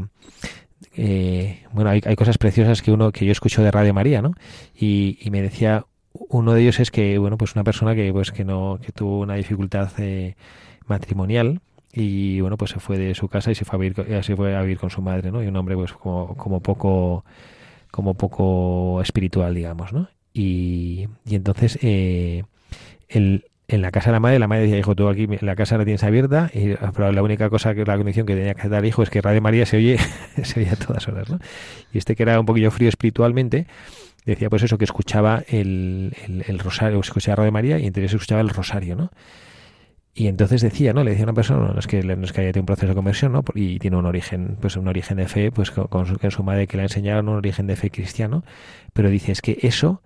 eh, 0.96 1.64
bueno, 1.72 1.90
hay, 1.90 2.02
hay, 2.06 2.16
cosas 2.16 2.38
preciosas 2.38 2.84
que 2.84 2.92
uno 2.92 3.12
que 3.12 3.26
yo 3.26 3.32
escucho 3.32 3.64
de 3.64 3.72
Radio 3.72 3.92
María, 3.96 4.22
¿no? 4.22 4.34
Y, 4.76 5.18
y, 5.20 5.32
me 5.32 5.42
decía, 5.42 5.88
uno 6.14 6.54
de 6.54 6.62
ellos 6.62 6.80
es 6.80 6.92
que, 6.92 7.18
bueno, 7.18 7.40
pues 7.40 7.56
una 7.56 7.64
persona 7.64 7.96
que, 7.96 8.14
pues 8.14 8.32
que 8.32 8.46
no, 8.46 8.80
que 8.80 8.92
tuvo 8.92 9.22
una 9.22 9.34
dificultad 9.34 9.90
eh, 9.98 10.36
matrimonial 10.86 11.60
y, 11.92 12.40
bueno, 12.42 12.56
pues 12.56 12.70
se 12.70 12.80
fue 12.80 13.00
de 13.00 13.16
su 13.16 13.28
casa 13.30 13.50
y 13.50 13.56
se 13.56 13.66
fue 13.66 13.78
a 13.78 13.80
vivir, 13.80 14.24
se 14.24 14.36
fue 14.36 14.56
a 14.56 14.62
vivir 14.62 14.78
con 14.78 14.92
su 14.92 15.02
madre, 15.02 15.32
¿no? 15.32 15.42
Y 15.42 15.48
un 15.48 15.56
hombre, 15.56 15.76
pues 15.76 15.94
como, 15.94 16.38
como 16.38 16.60
poco, 16.62 17.26
como 17.90 18.14
poco 18.14 19.02
espiritual, 19.02 19.56
digamos, 19.56 19.92
¿no? 19.92 20.08
Y, 20.34 21.08
y 21.26 21.34
entonces, 21.34 21.80
eh, 21.82 22.44
el, 23.10 23.46
en 23.68 23.82
la 23.82 23.92
casa 23.92 24.10
de 24.10 24.14
la 24.14 24.20
madre, 24.20 24.40
la 24.40 24.48
madre 24.48 24.64
decía, 24.64 24.80
hijo, 24.80 24.96
tú 24.96 25.10
aquí 25.10 25.28
la 25.42 25.56
casa 25.56 25.78
la 25.78 25.84
tienes 25.84 26.04
abierta, 26.04 26.50
y, 26.54 26.76
pero 26.94 27.12
la 27.12 27.22
única 27.22 27.50
cosa 27.50 27.76
que 27.76 27.84
la 27.84 27.98
condición 27.98 28.26
que 28.26 28.36
tenía 28.36 28.54
que 28.54 28.70
dar 28.70 28.86
hijo 28.86 29.04
es 29.04 29.10
que 29.10 29.22
Radio 29.22 29.42
María 29.42 29.66
se 29.66 29.78
oye, 29.78 29.98
se 30.44 30.62
oye 30.62 30.70
a 30.70 30.76
todas 30.76 31.08
horas, 31.08 31.30
¿no? 31.30 31.40
Y 31.92 31.98
este 31.98 32.16
que 32.16 32.24
era 32.24 32.40
un 32.40 32.46
poquillo 32.46 32.72
frío 32.72 32.88
espiritualmente, 32.88 33.68
decía 34.26 34.50
pues 34.50 34.64
eso, 34.64 34.78
que 34.78 34.86
escuchaba 34.86 35.44
el, 35.50 36.16
el, 36.26 36.46
el 36.48 36.60
rosario, 36.60 37.00
escuchaba 37.00 37.38
Radio 37.38 37.52
María 37.52 37.80
y 37.80 37.88
entonces 37.88 38.14
escuchaba 38.14 38.42
el 38.42 38.50
rosario, 38.50 38.96
¿no? 38.96 39.12
Y 40.14 40.28
entonces 40.28 40.62
decía, 40.62 40.94
¿no? 40.94 41.04
Le 41.04 41.12
decía 41.12 41.26
a 41.26 41.28
una 41.28 41.36
persona, 41.36 41.74
no 41.74 41.80
es 41.80 41.86
que, 41.86 42.02
no 42.02 42.26
es 42.26 42.32
que 42.32 42.42
haya 42.42 42.52
tenido 42.52 42.64
un 42.64 42.66
proceso 42.68 42.88
de 42.88 42.96
conversión, 42.96 43.34
¿no? 43.34 43.44
Y 43.54 43.80
tiene 43.80 43.98
un 43.98 44.06
origen, 44.06 44.58
pues 44.60 44.76
un 44.76 44.88
origen 44.88 45.18
de 45.18 45.28
fe, 45.28 45.52
pues 45.52 45.72
con, 45.72 45.88
con, 45.88 46.08
su, 46.08 46.18
con 46.18 46.32
su 46.32 46.42
madre 46.42 46.66
que 46.68 46.78
le 46.78 46.84
enseñaron 46.84 47.30
un 47.30 47.36
origen 47.36 47.68
de 47.68 47.76
fe 47.76 47.92
cristiano, 47.92 48.44
pero 48.94 49.10
dice, 49.10 49.32
es 49.34 49.42
que 49.42 49.60
eso 49.62 50.02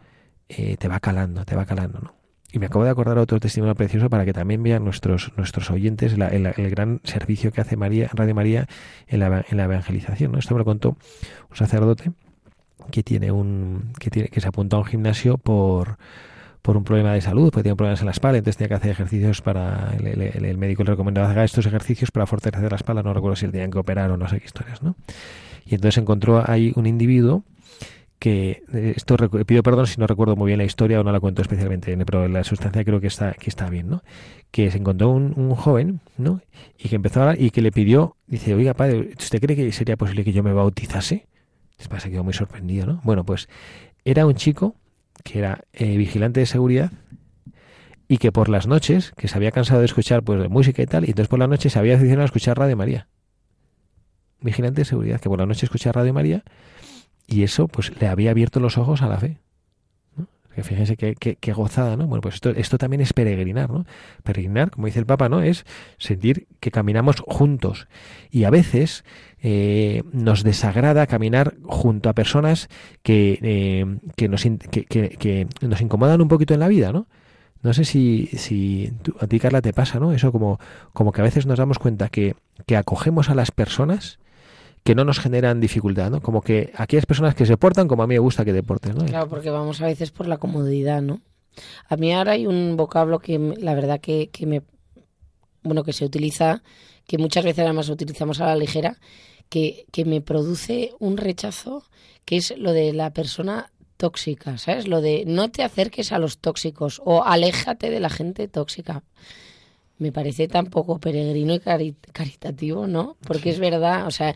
eh, 0.50 0.76
te 0.78 0.90
va 0.90 1.00
calando, 1.00 1.46
te 1.46 1.56
va 1.56 1.66
calando, 1.66 2.00
¿no? 2.00 2.21
Y 2.54 2.60
me 2.60 2.66
acabo 2.66 2.84
de 2.84 2.90
acordar 2.90 3.18
otro 3.18 3.40
testimonio 3.40 3.76
precioso 3.76 4.10
para 4.10 4.26
que 4.26 4.34
también 4.34 4.62
vean 4.62 4.84
nuestros, 4.84 5.32
nuestros 5.38 5.72
oyentes 5.72 6.18
la, 6.18 6.28
el, 6.28 6.70
gran 6.70 7.00
servicio 7.04 7.52
que 7.52 7.62
hace 7.62 7.78
María, 7.78 8.10
Radio 8.14 8.36
María 8.36 8.68
en 9.08 9.22
la, 9.22 9.46
en 9.50 9.58
la 9.58 9.64
evangelización. 9.64 10.34
¿no? 10.34 10.40
Esto 10.40 10.54
me 10.56 10.60
lo 10.60 10.66
contó 10.66 10.98
un 11.50 11.56
sacerdote 11.56 12.12
que 12.92 13.04
tiene 13.04 13.32
un 13.32 13.94
que 14.00 14.10
tiene 14.10 14.30
que 14.30 14.42
se 14.42 14.48
apuntó 14.48 14.78
a 14.78 14.80
un 14.80 14.86
gimnasio 14.86 15.38
por 15.38 15.98
por 16.62 16.78
un 16.78 16.84
problema 16.84 17.14
de 17.14 17.22
salud, 17.22 17.50
porque 17.52 17.64
tenía 17.64 17.76
problemas 17.76 18.02
en 18.02 18.06
la 18.06 18.12
espalda, 18.12 18.38
entonces 18.38 18.58
tenía 18.58 18.70
que 18.70 18.76
hacer 18.76 18.92
ejercicios 18.92 19.42
para 19.42 19.96
el, 19.98 20.06
el, 20.08 20.46
el 20.46 20.58
médico 20.58 20.84
le 20.84 20.92
recomendaba 20.92 21.30
hacer 21.30 21.44
estos 21.44 21.66
ejercicios 21.66 22.12
para 22.12 22.28
fortalecer 22.28 22.70
la 22.70 22.76
espalda, 22.76 23.02
no 23.02 23.14
recuerdo 23.14 23.36
si 23.36 23.48
le 23.48 23.52
tenían 23.52 23.72
que 23.72 23.80
operar 23.80 24.12
o 24.12 24.18
no 24.18 24.28
sé 24.28 24.40
qué 24.40 24.46
historias, 24.46 24.84
¿no? 24.84 24.96
Y 25.66 25.76
entonces 25.76 25.98
encontró 25.98 26.44
ahí 26.48 26.72
un 26.76 26.86
individuo 26.86 27.44
que 28.22 28.62
esto 28.96 29.18
pido 29.48 29.64
perdón 29.64 29.88
si 29.88 30.00
no 30.00 30.06
recuerdo 30.06 30.36
muy 30.36 30.50
bien 30.50 30.60
la 30.60 30.64
historia 30.64 31.00
o 31.00 31.04
no 31.04 31.12
la 31.12 31.20
cuento 31.20 31.42
especialmente, 31.42 31.98
pero 32.06 32.28
la 32.28 32.44
sustancia 32.44 32.86
creo 32.86 33.02
que 33.02 33.08
está 33.08 33.34
que 33.34 33.50
está 33.50 33.68
bien, 33.68 33.90
¿no? 33.90 34.04
Que 34.52 34.70
se 34.70 34.78
encontró 34.78 35.10
un, 35.10 35.34
un 35.36 35.56
joven, 35.56 36.02
¿no? 36.20 36.40
Y 36.78 36.90
que 36.90 36.98
empezó 36.98 37.24
a 37.24 37.36
y 37.36 37.50
que 37.50 37.64
le 37.64 37.72
pidió, 37.72 38.18
dice, 38.28 38.54
oiga 38.54 38.76
padre, 38.76 39.10
¿usted 39.18 39.42
cree 39.42 39.56
que 39.56 39.72
sería 39.72 39.98
posible 39.98 40.24
que 40.24 40.34
yo 40.34 40.44
me 40.44 40.54
bautizase? 40.54 41.26
Después 41.80 42.04
se 42.04 42.12
quedó 42.12 42.24
muy 42.24 42.34
sorprendido, 42.34 42.86
¿no? 42.86 43.02
Bueno, 43.04 43.26
pues 43.26 43.50
era 44.06 44.28
un 44.28 44.36
chico 44.36 44.76
que 45.24 45.40
era 45.40 45.64
eh, 45.74 45.98
vigilante 45.98 46.42
de 46.42 46.46
seguridad 46.46 46.92
y 48.08 48.20
que 48.20 48.32
por 48.32 48.50
las 48.50 48.68
noches, 48.68 49.14
que 49.18 49.30
se 49.30 49.36
había 49.36 49.50
cansado 49.50 49.80
de 49.80 49.88
escuchar 49.88 50.22
pues 50.22 50.48
música 50.48 50.84
y 50.84 50.86
tal, 50.86 51.06
y 51.06 51.08
entonces 51.08 51.28
por 51.28 51.40
la 51.40 51.48
noche 51.48 51.72
se 51.72 51.80
había 51.80 51.96
aficionado 51.96 52.22
a 52.22 52.26
escuchar 52.26 52.60
Radio 52.60 52.78
María. 52.78 53.08
Vigilante 54.42 54.82
de 54.82 54.86
seguridad, 54.86 55.20
que 55.20 55.28
por 55.28 55.40
la 55.40 55.48
noche 55.48 55.66
escucha 55.66 55.92
Radio 55.92 56.14
María 56.14 56.44
y 57.28 57.44
eso 57.44 57.68
pues 57.68 57.92
le 58.00 58.08
había 58.08 58.32
abierto 58.32 58.60
los 58.60 58.78
ojos 58.78 59.02
a 59.02 59.08
la 59.08 59.18
fe. 59.18 59.38
¿no? 60.16 60.28
Que 60.54 60.64
fíjense 60.64 60.98
qué, 60.98 61.16
qué, 61.16 61.36
qué, 61.36 61.54
gozada, 61.54 61.96
¿no? 61.96 62.08
Bueno, 62.08 62.22
pues 62.22 62.36
esto, 62.36 62.50
esto 62.50 62.78
también 62.78 63.02
es 63.02 63.14
peregrinar, 63.14 63.70
¿no? 63.70 63.86
Peregrinar, 64.24 64.72
como 64.72 64.88
dice 64.88 65.00
el 65.00 65.06
Papa, 65.06 65.30
¿no? 65.30 65.42
Es 65.42 65.66
sentir 65.98 66.48
que 66.60 66.72
caminamos 66.72 67.24
juntos. 67.26 67.88
Y 68.30 68.44
a 68.44 68.50
veces 68.50 69.06
eh, 69.42 70.04
nos 70.12 70.44
desagrada 70.44 71.08
caminar 71.08 71.56
junto 71.64 72.10
a 72.10 72.14
personas 72.14 72.70
que, 73.02 73.40
eh, 73.42 73.86
que, 74.16 74.28
nos, 74.28 74.44
que, 74.44 74.86
que, 74.86 75.48
nos 75.62 75.82
incomodan 75.82 76.22
un 76.22 76.28
poquito 76.28 76.54
en 76.54 76.60
la 76.60 76.68
vida, 76.68 76.92
¿no? 76.92 77.08
No 77.64 77.74
sé 77.74 77.86
si, 77.86 78.28
si 78.34 78.92
a 79.20 79.28
ti, 79.28 79.40
Carla, 79.40 79.62
te 79.62 79.72
pasa, 79.72 80.00
¿no? 80.00 80.14
Eso 80.14 80.32
como, 80.32 80.60
como 80.94 81.12
que 81.12 81.22
a 81.22 81.24
veces 81.24 81.46
nos 81.46 81.60
damos 81.60 81.78
cuenta 81.80 82.10
que, 82.10 82.36
que 82.66 82.76
acogemos 82.76 83.30
a 83.30 83.36
las 83.36 83.52
personas 83.52 84.20
que 84.84 84.96
no 84.96 85.06
nos 85.06 85.20
generan 85.20 85.60
dificultad, 85.60 86.10
¿no? 86.10 86.22
Como 86.22 86.42
que 86.42 86.72
aquellas 86.76 87.06
personas 87.06 87.36
que 87.36 87.46
se 87.46 87.58
portan 87.58 87.88
como 87.88 88.04
a 88.04 88.08
mí 88.08 88.16
me 88.16 88.20
gusta 88.20 88.46
que 88.46 88.54
te 88.54 88.64
portes, 88.64 88.96
¿no? 88.96 89.06
Claro, 89.06 89.30
porque 89.30 89.50
vamos 89.50 89.82
a 89.82 89.86
veces 89.86 90.12
por 90.12 90.28
la 90.28 90.38
comodidad, 90.38 91.02
¿no? 91.02 91.22
A 91.88 91.98
mí 91.98 92.14
ahora 92.14 92.34
hay 92.34 92.48
un 92.48 92.78
vocablo 92.78 93.20
que 93.20 93.38
la 93.60 93.76
verdad 93.76 94.00
que, 94.00 94.30
que 94.30 94.46
me 94.46 94.64
bueno, 95.64 95.84
que 95.84 95.94
se 95.94 96.06
utiliza, 96.06 96.64
que 97.06 97.20
muchas 97.20 97.44
veces 97.44 97.64
además 97.64 97.90
utilizamos 97.90 98.42
a 98.42 98.48
la 98.48 98.56
ligera, 98.56 98.98
que, 99.50 99.86
que 99.92 100.06
me 100.06 100.22
produce 100.22 100.94
un 100.98 101.18
rechazo, 101.18 101.84
que 102.26 102.38
es 102.38 102.58
lo 102.58 102.72
de 102.72 102.94
la 102.94 103.12
persona 103.12 103.72
tóxica, 103.98 104.58
¿sabes? 104.58 104.88
Lo 104.88 105.02
de 105.02 105.26
no 105.28 105.52
te 105.52 105.64
acerques 105.64 106.12
a 106.12 106.18
los 106.18 106.40
tóxicos 106.40 107.00
o 107.06 107.24
aléjate 107.24 107.92
de 107.92 108.00
la 108.00 108.10
gente 108.10 108.48
tóxica 108.48 109.04
me 110.02 110.12
parece 110.12 110.48
tan 110.48 110.66
poco 110.66 111.00
peregrino 111.00 111.54
y 111.54 111.60
caritativo, 111.60 112.88
¿no? 112.88 113.18
Porque 113.22 113.44
sí. 113.44 113.50
es 113.50 113.60
verdad, 113.60 114.08
o 114.08 114.12
sea, 114.12 114.36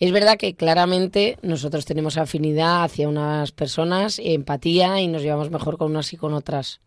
es 0.00 0.12
verdad 0.12 0.36
que 0.36 0.54
claramente 0.54 1.38
nosotros 1.42 1.84
tenemos 1.84 2.16
afinidad 2.16 2.84
hacia 2.84 3.08
unas 3.08 3.52
personas, 3.52 4.20
empatía 4.22 5.00
y 5.00 5.08
nos 5.08 5.22
llevamos 5.22 5.50
mejor 5.50 5.78
con 5.78 5.90
unas 5.90 6.12
y 6.12 6.16
con 6.16 6.34
otras. 6.34 6.80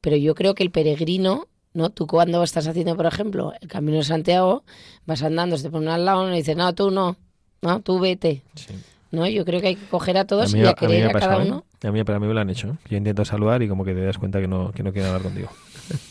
Pero 0.00 0.16
yo 0.16 0.34
creo 0.34 0.54
que 0.54 0.62
el 0.62 0.70
peregrino, 0.70 1.48
¿no? 1.74 1.90
Tú 1.90 2.06
cuando 2.06 2.42
estás 2.42 2.68
haciendo, 2.68 2.96
por 2.96 3.06
ejemplo, 3.06 3.52
el 3.60 3.68
Camino 3.68 3.98
de 3.98 4.04
Santiago, 4.04 4.64
vas 5.06 5.22
andando, 5.22 5.56
te 5.56 5.70
ponen 5.70 5.88
al 5.88 6.04
lado 6.04 6.32
y 6.32 6.36
dices, 6.36 6.56
no, 6.56 6.74
tú 6.74 6.90
no, 6.90 7.16
no, 7.62 7.80
tú 7.80 7.98
vete. 7.98 8.42
Sí. 8.54 8.74
¿no? 9.10 9.26
Yo 9.26 9.44
creo 9.44 9.60
que 9.60 9.68
hay 9.68 9.76
que 9.76 9.86
coger 9.86 10.18
a 10.18 10.26
todos 10.26 10.52
a 10.52 10.56
mí, 10.56 10.62
y 10.62 10.66
a 10.66 10.74
querer 10.74 11.06
a, 11.06 11.10
a 11.10 11.12
cada 11.12 11.42
¿eh? 11.42 11.46
uno. 11.46 11.64
A 11.82 11.90
mí, 11.90 12.04
pero 12.04 12.16
a 12.16 12.20
mí 12.20 12.26
me 12.26 12.34
lo 12.34 12.40
han 12.40 12.50
hecho. 12.50 12.68
¿eh? 12.68 12.76
Yo 12.90 12.96
intento 12.96 13.24
saludar 13.24 13.62
y 13.62 13.68
como 13.68 13.84
que 13.84 13.94
te 13.94 14.04
das 14.04 14.18
cuenta 14.18 14.40
que 14.40 14.48
no, 14.48 14.72
que 14.72 14.82
no 14.82 14.92
quieren 14.92 15.08
hablar 15.08 15.22
contigo. 15.22 15.48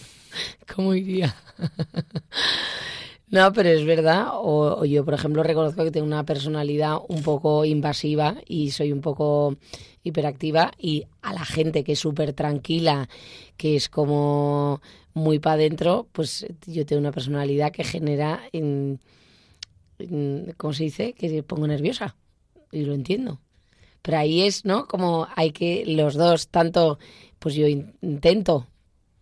¿Cómo 0.76 0.94
iría? 0.94 1.36
No, 3.36 3.52
pero 3.52 3.68
es 3.68 3.84
verdad. 3.86 4.30
O, 4.36 4.78
o, 4.80 4.86
yo, 4.86 5.04
por 5.04 5.14
ejemplo, 5.14 5.44
reconozco 5.44 5.84
que 5.84 5.92
tengo 5.92 6.08
una 6.08 6.24
personalidad 6.24 7.00
un 7.10 7.22
poco 7.22 7.66
invasiva 7.66 8.38
y 8.48 8.72
soy 8.72 8.94
un 8.94 9.02
poco 9.02 9.58
hiperactiva 10.04 10.72
y 10.78 11.04
a 11.22 11.34
la 11.34 11.44
gente 11.44 11.84
que 11.84 11.92
es 11.94 12.00
súper 12.00 12.32
tranquila, 12.32 13.10
que 13.58 13.76
es 13.76 13.90
como 13.90 14.82
muy 15.14 15.40
para 15.40 15.56
adentro, 15.56 16.08
pues 16.14 16.46
yo 16.66 16.86
tengo 16.86 17.02
una 17.02 17.12
personalidad 17.12 17.74
que 17.74 17.84
genera, 17.84 18.40
en, 18.54 19.02
en, 20.00 20.54
¿cómo 20.56 20.72
se 20.72 20.86
dice? 20.86 21.12
Que 21.12 21.44
pongo 21.44 21.68
nerviosa 21.68 22.16
y 22.72 22.86
lo 22.86 22.94
entiendo. 22.94 23.42
Pero 24.02 24.18
ahí 24.18 24.44
es, 24.44 24.64
¿no? 24.64 24.88
Como 24.88 25.28
hay 25.36 25.52
que 25.52 25.84
los 25.86 26.14
dos, 26.14 26.48
tanto, 26.48 27.00
pues 27.40 27.54
yo 27.56 27.68
intento, 27.68 28.68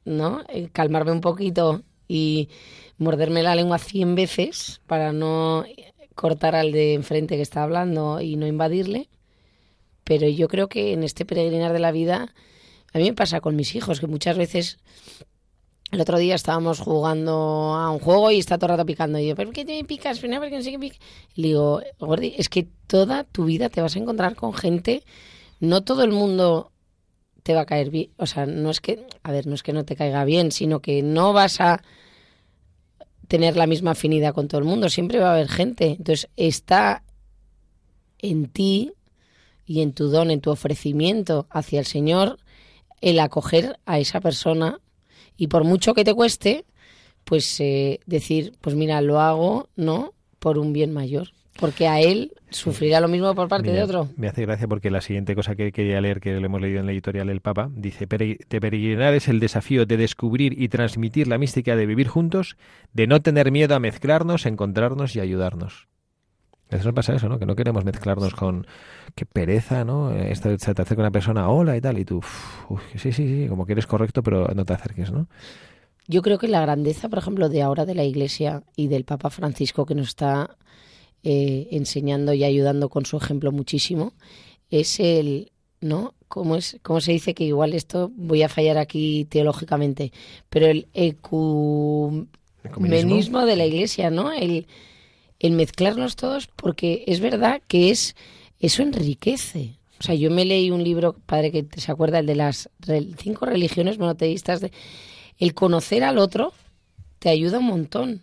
¿no? 0.06 0.44
Calmarme 0.72 1.14
un 1.14 1.22
poquito 1.22 1.82
y 2.14 2.50
morderme 3.00 3.42
la 3.42 3.56
lengua 3.56 3.80
cien 3.80 4.14
veces 4.14 4.82
para 4.86 5.12
no 5.12 5.66
cortar 6.14 6.56
al 6.56 6.72
de 6.72 6.94
enfrente 6.94 7.38
que 7.38 7.42
está 7.42 7.64
hablando 7.64 8.22
y 8.22 8.36
no 8.36 8.46
invadirle. 8.46 9.10
Pero 10.04 10.28
yo 10.28 10.48
creo 10.48 10.70
que 10.70 10.94
en 10.94 11.04
este 11.04 11.26
peregrinar 11.26 11.74
de 11.74 11.80
la 11.80 11.92
vida, 11.92 12.32
a 12.94 12.98
mí 13.00 13.06
me 13.06 13.14
pasa 13.14 13.42
con 13.42 13.56
mis 13.56 13.74
hijos, 13.74 14.00
que 14.00 14.06
muchas 14.06 14.38
veces 14.38 14.78
el 15.92 16.02
otro 16.02 16.20
día 16.20 16.36
estábamos 16.36 16.80
jugando 16.80 17.74
a 17.74 17.90
un 17.90 17.98
juego 17.98 18.30
y 18.30 18.38
está 18.38 18.60
todo 18.60 18.68
el 18.68 18.78
rato 18.78 18.86
picando. 18.86 19.18
Y 19.18 19.30
yo, 19.30 19.36
¿pero 19.36 19.52
qué 19.52 19.66
te 19.66 19.84
picas? 19.84 20.20
¿Por 20.20 20.30
no 20.30 20.62
sé 20.62 20.72
qué 20.72 20.80
pica? 20.80 20.98
Le 21.34 21.48
digo, 21.48 21.82
Gordi, 21.98 22.36
es 22.38 22.48
que 22.48 22.68
toda 22.86 23.24
tu 23.24 23.46
vida 23.46 23.70
te 23.70 23.82
vas 23.82 23.96
a 23.96 24.00
encontrar 24.00 24.36
con 24.36 24.54
gente, 24.54 25.04
no 25.60 25.84
todo 25.84 26.04
el 26.04 26.12
mundo 26.12 26.72
te 27.42 27.56
va 27.56 27.62
a 27.62 27.66
caer 27.66 27.90
bien. 27.90 28.12
O 28.18 28.28
sea, 28.28 28.46
no 28.46 28.70
es 28.70 28.82
que, 28.82 29.08
a 29.24 29.32
ver, 29.32 29.48
no 29.48 29.56
es 29.56 29.64
que 29.64 29.74
no 29.74 29.84
te 29.84 29.96
caiga 29.96 30.24
bien, 30.26 30.52
sino 30.52 30.80
que 30.80 31.02
no 31.02 31.34
vas 31.34 31.60
a 31.60 31.82
tener 33.34 33.58
la 33.58 33.66
misma 33.66 33.92
afinidad 33.94 34.36
con 34.36 34.48
todo 34.48 34.60
el 34.60 34.68
mundo. 34.68 34.90
Siempre 34.90 35.18
va 35.18 35.32
a 35.32 35.34
haber 35.34 35.48
gente. 35.48 35.96
Entonces, 35.98 36.30
está 36.38 37.02
en 38.20 38.46
ti 38.46 38.92
y 39.66 39.82
en 39.82 39.94
tu 39.94 40.10
don, 40.10 40.30
en 40.30 40.40
tu 40.40 40.52
ofrecimiento 40.52 41.48
hacia 41.50 41.80
el 41.80 41.88
Señor, 41.88 42.38
el 43.02 43.18
acoger 43.18 43.80
a 43.88 43.98
esa 43.98 44.22
persona 44.22 44.82
y 45.36 45.48
por 45.48 45.64
mucho 45.64 45.96
que 45.96 46.04
te 46.04 46.14
cueste, 46.14 46.66
pues 47.24 47.60
eh, 47.60 48.02
decir, 48.06 48.54
pues 48.62 48.76
mira, 48.76 49.02
lo 49.02 49.20
hago, 49.20 49.68
¿no? 49.76 50.14
Por 50.38 50.60
un 50.60 50.72
bien 50.72 50.94
mayor. 50.94 51.30
Porque 51.60 51.88
a 51.88 52.00
él 52.00 52.32
sufrirá 52.50 53.00
lo 53.00 53.08
mismo 53.08 53.34
por 53.36 53.48
parte 53.48 53.72
de 53.72 53.84
otro. 53.84 54.10
Me 54.18 54.28
hace 54.28 54.42
gracia 54.44 54.68
porque 54.68 54.90
la 54.90 55.02
siguiente 55.02 55.36
cosa 55.36 55.56
que 55.56 55.72
quería 55.72 56.02
leer, 56.02 56.20
que 56.20 56.34
lo 56.34 56.46
hemos 56.46 56.62
leído 56.62 56.80
en 56.80 56.86
la 56.86 56.92
editorial 56.92 57.30
El 57.30 57.42
Papa, 57.42 57.70
dice, 57.76 58.08
de 58.08 58.62
peregrinar 58.62 59.14
es 59.14 59.28
el 59.28 59.40
desafío 59.40 59.86
de 59.86 59.98
descubrir 59.98 60.60
y 60.60 60.70
transmitir 60.70 61.28
la 61.28 61.38
mística 61.38 61.76
de 61.76 61.86
vivir 61.86 62.08
juntos, 62.08 62.58
de 62.94 63.08
no 63.08 63.22
tener 63.22 63.52
miedo 63.52 63.76
a 63.76 63.80
mezclarnos, 63.80 64.46
encontrarnos 64.46 65.16
y 65.16 65.20
ayudarnos. 65.20 65.88
A 66.70 66.76
veces 66.76 66.88
nos 66.88 66.96
pasa 66.96 67.14
eso, 67.14 67.30
¿no? 67.30 67.38
Que 67.38 67.46
no 67.46 67.56
queremos 67.56 67.86
mezclarnos 67.86 68.34
con 68.34 68.66
qué 69.14 69.28
pereza, 69.28 69.86
¿no? 69.86 70.12
Esta, 70.12 70.58
se 70.58 70.74
te 70.74 70.82
acerca 70.82 71.04
una 71.04 71.12
persona, 71.12 71.50
hola 71.50 71.78
y 71.78 71.82
tal, 71.82 72.00
y 72.00 72.06
tú, 72.06 72.22
sí, 72.96 73.12
sí, 73.12 73.28
sí, 73.28 73.46
como 73.48 73.68
que 73.68 73.74
eres 73.74 73.86
correcto, 73.86 74.24
pero 74.24 74.48
no 74.56 74.66
te 74.66 74.74
acerques, 74.74 75.12
¿no? 75.12 75.28
Yo 76.08 76.24
creo 76.24 76.40
que 76.40 76.48
la 76.48 76.62
grandeza, 76.62 77.10
por 77.10 77.20
ejemplo, 77.20 77.48
de 77.48 77.62
ahora 77.62 77.86
de 77.86 77.94
la 77.94 78.04
Iglesia 78.04 78.64
y 78.76 78.88
del 78.88 79.06
Papa 79.06 79.30
Francisco, 79.30 79.86
que 79.86 79.94
nos 79.96 80.08
está 80.08 80.58
eh, 81.24 81.68
enseñando 81.72 82.34
y 82.34 82.44
ayudando 82.44 82.90
con 82.90 83.06
su 83.06 83.18
ejemplo 83.18 83.52
muchísimo, 83.52 84.14
es 84.70 85.00
el, 85.00 85.52
¿no? 85.82 86.14
¿Cómo, 86.28 86.56
es, 86.56 86.78
¿Cómo 86.82 87.02
se 87.02 87.12
dice 87.12 87.34
que 87.34 87.44
igual 87.44 87.74
esto 87.74 88.12
voy 88.16 88.42
a 88.44 88.50
fallar 88.50 88.78
aquí 88.78 89.26
teológicamente? 89.26 90.12
Pero 90.50 90.68
el 90.68 90.88
ecumenismo 92.64 93.46
de 93.46 93.56
la 93.56 93.66
Iglesia, 93.66 94.10
¿no? 94.10 94.32
El 94.32 94.68
el 95.44 95.52
mezclarnos 95.52 96.16
todos, 96.16 96.48
porque 96.48 97.04
es 97.06 97.20
verdad 97.20 97.62
que 97.68 97.92
es 97.92 98.16
eso 98.60 98.82
enriquece. 98.82 99.78
O 100.00 100.04
sea, 100.04 100.16
yo 100.16 100.32
me 100.32 100.46
leí 100.46 100.72
un 100.72 100.84
libro, 100.84 101.18
padre, 101.26 101.52
que 101.52 101.68
se 101.80 101.92
acuerda, 101.92 102.20
el 102.20 102.26
de 102.26 102.36
las 102.36 102.70
cinco 103.18 103.46
religiones 103.46 104.00
monoteístas, 104.00 104.62
de, 104.62 104.72
el 105.38 105.54
conocer 105.54 106.04
al 106.06 106.18
otro 106.18 106.54
te 107.20 107.30
ayuda 107.30 107.60
un 107.60 107.66
montón 107.66 108.22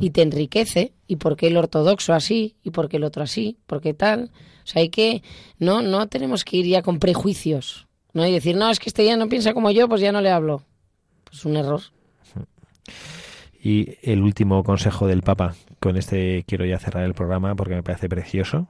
y 0.00 0.10
te 0.10 0.22
enriquece. 0.22 0.92
¿Y 1.06 1.16
por 1.16 1.36
qué 1.36 1.48
el 1.48 1.56
ortodoxo 1.56 2.12
así? 2.12 2.56
¿Y 2.62 2.70
por 2.70 2.88
qué 2.88 2.98
el 2.98 3.04
otro 3.04 3.22
así? 3.22 3.58
¿Por 3.66 3.80
qué 3.80 3.94
tal? 3.94 4.30
O 4.64 4.66
sea, 4.66 4.82
hay 4.82 4.90
que, 4.90 5.22
no, 5.58 5.82
no 5.82 6.08
tenemos 6.08 6.44
que 6.44 6.58
ir 6.58 6.66
ya 6.66 6.82
con 6.82 6.98
prejuicios, 6.98 7.86
¿no? 8.12 8.26
Y 8.26 8.32
decir, 8.32 8.56
no, 8.56 8.70
es 8.70 8.78
que 8.78 8.90
este 8.90 9.04
ya 9.04 9.16
no 9.16 9.28
piensa 9.28 9.54
como 9.54 9.70
yo, 9.70 9.88
pues 9.88 10.00
ya 10.00 10.12
no 10.12 10.20
le 10.20 10.30
hablo. 10.30 10.62
Pues 11.24 11.44
un 11.44 11.56
error. 11.56 11.80
Y 13.60 13.96
el 14.02 14.22
último 14.22 14.62
consejo 14.62 15.06
del 15.06 15.22
Papa, 15.22 15.54
con 15.80 15.96
este 15.96 16.44
quiero 16.46 16.64
ya 16.64 16.78
cerrar 16.78 17.04
el 17.04 17.14
programa 17.14 17.54
porque 17.54 17.74
me 17.74 17.82
parece 17.82 18.08
precioso. 18.08 18.68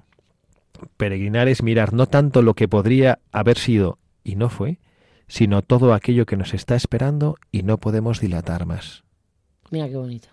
Peregrinar 0.96 1.48
es 1.48 1.62
mirar 1.62 1.92
no 1.92 2.06
tanto 2.06 2.42
lo 2.42 2.54
que 2.54 2.68
podría 2.68 3.18
haber 3.32 3.58
sido 3.58 3.98
y 4.22 4.36
no 4.36 4.48
fue, 4.48 4.78
sino 5.26 5.62
todo 5.62 5.92
aquello 5.92 6.26
que 6.26 6.36
nos 6.36 6.54
está 6.54 6.74
esperando 6.74 7.36
y 7.50 7.62
no 7.62 7.78
podemos 7.78 8.20
dilatar 8.20 8.64
más. 8.66 9.04
Mira 9.70 9.88
qué 9.88 9.96
bonito. 9.96 10.28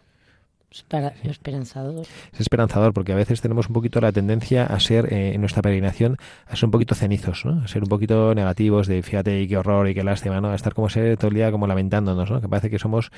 Es 1.24 1.32
esperanzador. 1.32 2.06
Es 2.34 2.40
esperanzador 2.40 2.94
porque 2.94 3.14
a 3.14 3.16
veces 3.16 3.42
tenemos 3.42 3.68
un 3.68 3.74
poquito 3.74 4.02
la 4.02 4.12
tendencia 4.12 4.66
a 4.66 4.80
ser, 4.80 5.14
eh, 5.14 5.34
en 5.34 5.42
nuestra 5.42 5.62
peregrinación, 5.62 6.18
a 6.48 6.56
ser 6.56 6.66
un 6.66 6.72
poquito 6.72 6.96
cenizos, 6.96 7.46
¿no? 7.46 7.64
A 7.64 7.68
ser 7.68 7.84
un 7.84 7.90
poquito 7.90 8.36
negativos 8.36 8.88
de 8.88 9.02
fíjate 9.02 9.42
y 9.42 9.48
qué 9.48 9.58
horror 9.58 9.88
y 9.88 9.94
qué 9.94 10.04
lástima, 10.04 10.42
¿no? 10.42 10.50
A 10.50 10.56
estar 10.56 10.74
como 10.74 10.90
ser 10.90 11.18
todo 11.18 11.30
el 11.30 11.36
día 11.36 11.52
como 11.52 11.68
lamentándonos, 11.68 12.30
¿no? 12.30 12.42
Que 12.42 12.50
parece 12.50 12.70
que 12.70 12.80
somos 12.80 13.12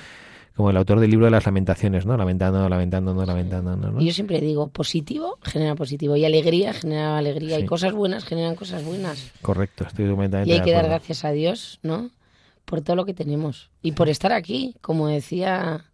como 0.58 0.72
el 0.72 0.78
autor 0.78 1.00
del 1.00 1.12
libro 1.12 1.26
de 1.26 1.32
las 1.32 1.46
lamentaciones, 1.46 2.06
¿no? 2.06 2.18
Lamentando, 2.18 2.68
lamentando, 2.68 3.14
lamentando, 3.26 3.76
¿no? 3.76 4.02
yo 4.02 4.12
siempre 4.12 4.42
digo, 4.42 4.68
positivo 4.70 5.38
genera 5.44 5.76
positivo 5.76 6.16
y 6.16 6.26
alegría 6.26 6.74
genera 6.74 7.18
alegría 7.18 7.60
y 7.60 7.66
cosas 7.66 7.94
buenas 7.94 8.26
generan 8.26 8.56
cosas 8.56 8.84
buenas. 8.84 9.32
Correcto, 9.44 9.86
estoy 9.86 10.08
completamente 10.08 10.50
Y 10.50 10.54
hay 10.54 10.62
que 10.64 10.72
dar 10.72 10.86
gracias 10.86 11.24
a 11.26 11.32
Dios, 11.32 11.80
¿no? 11.84 12.10
Por 12.66 12.82
todo 12.82 12.96
lo 12.96 13.06
que 13.06 13.14
tenemos 13.14 13.70
y 13.84 13.92
por 13.92 14.10
estar 14.10 14.34
aquí, 14.34 14.76
como 14.82 15.08
decía 15.08 15.86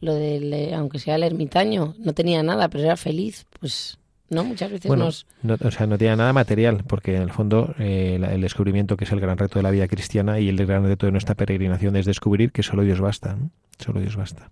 lo 0.00 0.14
del, 0.14 0.72
aunque 0.74 0.98
sea 0.98 1.16
el 1.16 1.22
ermitaño, 1.22 1.94
no 1.98 2.12
tenía 2.12 2.42
nada, 2.42 2.68
pero 2.68 2.84
era 2.84 2.96
feliz, 2.96 3.46
pues 3.58 3.98
¿no? 4.30 4.44
Muchas 4.44 4.70
veces 4.70 4.90
nos... 4.90 5.26
No, 5.42 5.56
o 5.60 5.70
sea, 5.70 5.86
no 5.86 5.98
tiene 5.98 6.16
nada 6.16 6.32
material, 6.32 6.84
porque 6.86 7.16
en 7.16 7.22
el 7.22 7.32
fondo 7.32 7.74
eh, 7.78 8.18
el 8.20 8.40
descubrimiento 8.40 8.96
que 8.96 9.04
es 9.04 9.12
el 9.12 9.20
gran 9.20 9.36
reto 9.36 9.58
de 9.58 9.64
la 9.64 9.70
vida 9.70 9.88
cristiana 9.88 10.38
y 10.38 10.48
el 10.48 10.64
gran 10.66 10.84
reto 10.84 11.06
de 11.06 11.12
nuestra 11.12 11.34
peregrinación 11.34 11.96
es 11.96 12.06
descubrir 12.06 12.52
que 12.52 12.62
solo 12.62 12.82
Dios 12.82 13.00
basta, 13.00 13.36
solo 13.78 14.00
Dios 14.00 14.16
basta. 14.16 14.50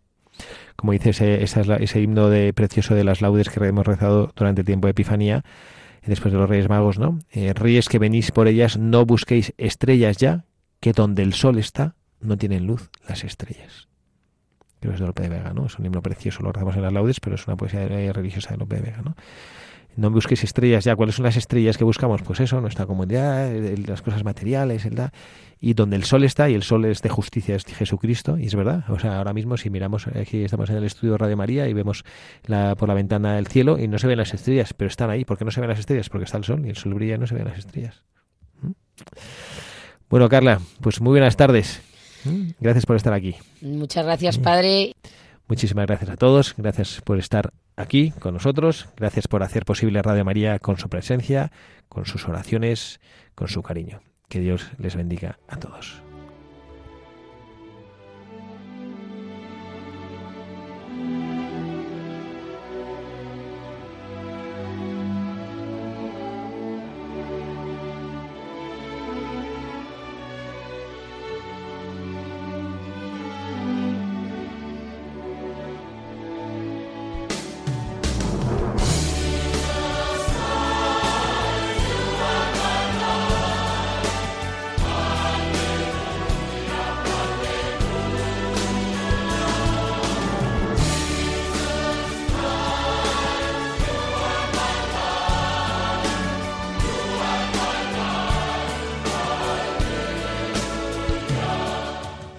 Como 0.77 0.93
dice 0.93 1.11
ese, 1.11 1.43
ese 1.43 2.01
himno 2.01 2.29
de 2.29 2.53
precioso 2.53 2.95
de 2.95 3.05
las 3.05 3.23
laudes 3.23 3.49
que 3.49 3.65
hemos 3.65 3.87
rezado 3.87 4.33
durante 4.37 4.61
el 4.63 4.67
tiempo 4.67 4.87
de 4.87 4.93
Epifanía, 4.93 5.45
después 6.05 6.33
de 6.33 6.39
los 6.39 6.49
Reyes 6.49 6.69
Magos, 6.69 6.99
¿no? 6.99 7.19
Eh, 7.31 7.53
Ríes 7.55 7.89
que 7.89 7.99
venís 7.99 8.31
por 8.31 8.49
ellas, 8.49 8.79
no 8.79 9.05
busquéis 9.05 9.53
estrellas 9.59 10.17
ya, 10.17 10.45
que 10.81 10.93
donde 10.93 11.23
el 11.23 11.35
sol 11.35 11.59
está, 11.59 11.95
no 12.21 12.37
tienen 12.37 12.67
luz 12.67 12.91
las 13.07 13.25
estrellas. 13.25 13.89
Creo 14.81 14.95
es 14.95 15.01
de 15.01 15.07
Lope 15.07 15.23
de 15.23 15.29
Vega, 15.29 15.53
¿no? 15.53 15.67
Es 15.67 15.79
un 15.79 15.87
himno 15.87 16.03
precioso, 16.03 16.43
lo 16.43 16.53
rezamos 16.53 16.77
en 16.77 16.83
las 16.83 16.93
laudes, 16.93 17.21
pero 17.21 17.35
es 17.35 17.47
una 17.47 17.57
poesía 17.57 17.87
religiosa 18.13 18.51
de 18.51 18.59
Lope 18.59 18.77
de 18.77 18.83
Vega, 18.83 19.03
¿no? 19.05 19.15
no 19.97 20.13
busques 20.13 20.45
estrellas 20.45 20.85
ya. 20.85 20.95
¿Cuáles 20.95 21.17
son 21.17 21.25
las 21.25 21.37
estrellas 21.37 21.77
que 21.77 21.83
buscamos? 21.83 22.23
Pues 22.23 22.39
eso, 22.39 22.61
nuestra 22.61 22.87
comunidad, 22.87 23.51
las 23.85 24.01
cosas 24.01 24.23
materiales, 24.23 24.85
¿verdad? 24.85 25.13
y 25.61 25.75
donde 25.75 25.97
el 25.97 26.05
sol 26.05 26.25
está, 26.25 26.49
y 26.49 26.55
el 26.55 26.63
sol 26.63 26.85
es 26.85 27.03
de 27.03 27.09
justicia, 27.09 27.57
es 27.57 27.65
Jesucristo, 27.65 28.39
y 28.39 28.47
es 28.47 28.55
verdad. 28.55 28.85
O 28.89 28.99
sea, 28.99 29.19
ahora 29.19 29.33
mismo 29.33 29.57
si 29.57 29.71
miramos, 29.71 30.07
aquí 30.07 30.45
estamos 30.45 30.71
en 30.71 30.77
el 30.77 30.85
estudio 30.85 31.13
de 31.13 31.19
Radio 31.19 31.37
María 31.37 31.69
y 31.69 31.73
vemos 31.73 32.05
por 32.79 32.89
la 32.89 32.95
ventana 32.95 33.39
el 33.39 33.49
cielo 33.49 33.79
y 33.79 33.89
no 33.89 33.99
se 33.99 34.07
ven 34.07 34.19
las 34.19 34.33
estrellas, 34.35 34.73
pero 34.73 34.89
están 34.89 35.11
ahí. 35.11 35.25
¿Por 35.25 35.37
qué 35.37 35.45
no 35.45 35.51
se 35.51 35.61
ven 35.61 35.71
las 35.71 35.81
estrellas? 35.81 36.09
Porque 36.09 36.25
está 36.25 36.39
el 36.39 36.45
sol 36.45 36.65
y 36.65 36.71
el 36.71 36.77
sol 36.77 36.95
brilla 36.95 37.17
y 37.17 37.19
no 37.19 37.27
se 37.27 37.35
ven 37.35 37.45
las 37.45 37.59
estrellas. 37.59 38.05
¿Mm? 38.63 38.71
Bueno, 40.09 40.29
Carla, 40.29 40.61
pues 40.81 41.01
muy 41.01 41.11
buenas 41.11 41.37
tardes. 41.37 41.83
Gracias 42.61 42.87
por 42.87 42.97
estar 42.97 43.13
aquí. 43.13 43.37
Muchas 43.61 44.05
gracias, 44.05 44.39
Padre. 44.39 44.95
Muchísimas 45.49 45.87
gracias 45.87 46.11
a 46.11 46.17
todos. 46.17 46.55
Gracias 46.57 47.01
por 47.03 47.19
estar 47.19 47.53
aquí 47.77 48.11
con 48.11 48.35
nosotros. 48.35 48.89
Gracias 48.97 49.29
por 49.29 49.43
hacer 49.43 49.65
posible 49.65 50.03
Radio 50.03 50.25
María 50.25 50.59
con 50.59 50.77
su 50.77 50.89
presencia, 50.89 51.51
con 51.89 52.05
sus 52.05 52.29
oraciones, 52.29 53.01
con 53.35 53.49
su 53.49 53.63
cariño. 53.63 54.01
Que 54.29 54.41
Dios 54.41 54.71
les 54.79 54.95
bendiga 54.95 55.39
a 55.49 55.57
todos. 55.57 56.08